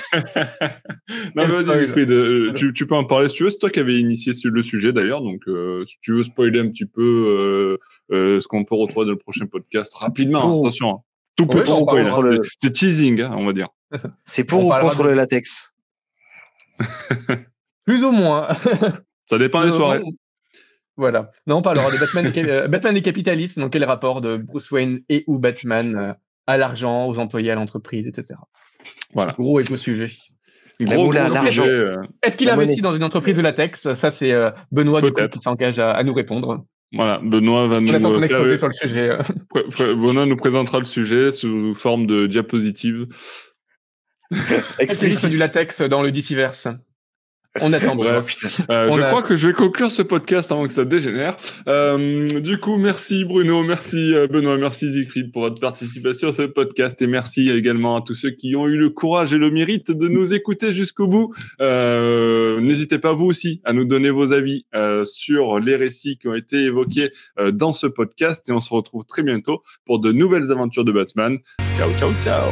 non 1.36 1.46
mais 1.46 1.62
vas-y, 1.62 2.10
euh, 2.10 2.52
tu, 2.54 2.72
tu 2.72 2.86
peux 2.88 2.96
en 2.96 3.04
parler 3.04 3.28
si 3.28 3.36
tu 3.36 3.44
veux. 3.44 3.50
C'est 3.50 3.58
toi 3.58 3.70
qui 3.70 3.78
avais 3.78 4.00
initié 4.00 4.32
le 4.44 4.62
sujet 4.62 4.92
d'ailleurs, 4.92 5.22
donc 5.22 5.42
euh, 5.46 5.84
si 5.84 5.98
tu 6.00 6.12
veux 6.14 6.24
spoiler 6.24 6.58
un 6.58 6.68
petit 6.68 6.86
peu 6.86 7.78
euh, 8.10 8.40
ce 8.40 8.48
qu'on 8.48 8.64
peut 8.64 8.74
retrouver 8.74 9.06
dans 9.06 9.12
le 9.12 9.18
prochain 9.18 9.46
podcast 9.46 9.94
rapidement. 9.94 10.40
Pour... 10.40 10.66
Attention, 10.66 10.90
hein. 10.90 10.98
tout 11.36 11.44
ouais, 11.44 11.62
petit 11.62 11.70
spoiler. 11.70 12.38
Le... 12.38 12.42
C'est 12.58 12.72
teasing, 12.72 13.20
hein, 13.20 13.34
on 13.36 13.46
va 13.46 13.52
dire. 13.52 13.68
C'est 14.24 14.44
pour 14.44 14.66
ou 14.66 14.70
contre 14.70 15.04
de... 15.04 15.08
le 15.10 15.14
latex? 15.14 15.76
Plus 17.84 18.04
ou 18.04 18.10
moins. 18.10 18.48
ça 19.26 19.38
dépend 19.38 19.64
des 19.64 19.70
soirées. 19.70 20.02
Voilà. 20.96 21.30
Non, 21.46 21.56
on 21.56 21.62
parlera 21.62 21.90
de 21.90 21.98
Batman 21.98 22.32
et, 22.34 22.50
euh, 22.50 22.68
Batman 22.68 22.96
et 22.96 23.02
capitalisme, 23.02 23.60
donc 23.60 23.72
quel 23.72 23.84
rapport 23.84 24.20
de 24.20 24.36
Bruce 24.36 24.70
Wayne 24.70 25.00
et 25.08 25.24
ou 25.26 25.38
Batman 25.38 25.96
euh, 25.96 26.12
à 26.46 26.58
l'argent, 26.58 27.06
aux 27.06 27.18
employés, 27.18 27.50
à 27.50 27.54
l'entreprise, 27.54 28.06
etc. 28.06 28.34
Voilà. 29.14 29.32
Gros 29.32 29.60
et 29.60 29.64
beau 29.64 29.76
sujet. 29.76 30.10
Gros, 30.80 31.04
gros 31.04 31.12
l'argent. 31.12 31.64
Est-ce 32.22 32.36
qu'il 32.36 32.50
investit 32.50 32.82
dans 32.82 32.94
une 32.94 33.04
entreprise 33.04 33.36
de 33.36 33.42
latex 33.42 33.92
Ça, 33.94 34.10
c'est 34.10 34.32
euh, 34.32 34.50
Benoît 34.70 35.00
du 35.00 35.12
coup, 35.12 35.28
qui 35.28 35.40
s'engage 35.40 35.78
à, 35.78 35.92
à, 35.92 36.02
nous 36.02 36.14
répondre. 36.14 36.64
Voilà, 36.94 37.20
Benoît 37.22 37.68
va 37.68 37.80
nous 37.80 37.86
faire... 37.86 38.58
sur 38.58 38.68
le 38.68 38.74
sujet. 38.74 39.16
Benoît 39.78 40.26
nous 40.26 40.36
présentera 40.36 40.78
le 40.78 40.84
sujet 40.84 41.30
sous 41.30 41.74
forme 41.74 42.06
de 42.06 42.26
diapositive. 42.26 43.06
Explicite 44.78 45.30
du 45.30 45.36
latex 45.36 45.80
dans 45.82 46.02
le 46.02 46.10
Diciverse. 46.10 46.68
On 47.60 47.72
attend. 47.72 47.96
Bref, 47.96 48.64
euh, 48.70 48.88
On 48.90 48.96
je 48.96 49.02
a... 49.02 49.08
crois 49.08 49.22
que 49.22 49.36
je 49.36 49.48
vais 49.48 49.52
conclure 49.52 49.90
ce 49.90 50.00
podcast 50.00 50.50
avant 50.50 50.66
que 50.66 50.72
ça 50.72 50.86
dégénère. 50.86 51.36
Euh, 51.68 52.40
du 52.40 52.58
coup, 52.58 52.78
merci 52.78 53.24
Bruno, 53.24 53.62
merci 53.62 54.14
euh, 54.14 54.26
Benoît, 54.26 54.56
merci 54.56 54.90
Siegfried 54.92 55.32
pour 55.32 55.42
votre 55.42 55.60
participation 55.60 56.28
à 56.28 56.32
ce 56.32 56.42
podcast 56.42 57.02
et 57.02 57.06
merci 57.06 57.50
également 57.50 57.96
à 57.96 58.00
tous 58.00 58.14
ceux 58.14 58.30
qui 58.30 58.56
ont 58.56 58.66
eu 58.68 58.76
le 58.76 58.88
courage 58.88 59.34
et 59.34 59.38
le 59.38 59.50
mérite 59.50 59.90
de 59.90 60.08
nous 60.08 60.32
écouter 60.32 60.72
jusqu'au 60.72 61.06
bout. 61.06 61.34
Euh, 61.60 62.58
N'hésitez 62.60 62.98
pas 62.98 63.12
vous 63.12 63.26
aussi 63.26 63.60
à 63.64 63.74
nous 63.74 63.84
donner 63.84 64.10
vos 64.10 64.32
avis 64.32 64.64
euh, 64.74 65.04
sur 65.04 65.58
les 65.58 65.76
récits 65.76 66.16
qui 66.16 66.28
ont 66.28 66.34
été 66.34 66.56
évoqués 66.62 67.10
euh, 67.38 67.52
dans 67.52 67.74
ce 67.74 67.86
podcast 67.86 68.48
et 68.48 68.52
on 68.52 68.60
se 68.60 68.72
retrouve 68.72 69.04
très 69.04 69.22
bientôt 69.22 69.62
pour 69.84 70.00
de 70.00 70.10
nouvelles 70.10 70.50
aventures 70.52 70.84
de 70.84 70.92
Batman. 70.92 71.38
Ciao, 71.76 71.90
ciao, 71.98 72.12
ciao. 72.22 72.48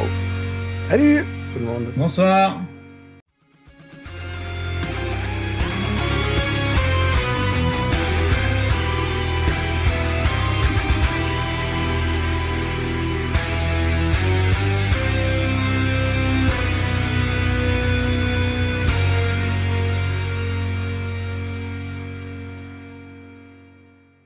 Salut 0.82 1.24
tout 1.54 1.60
le 1.60 1.66
monde. 1.66 1.86
Bonsoir. 1.96 2.60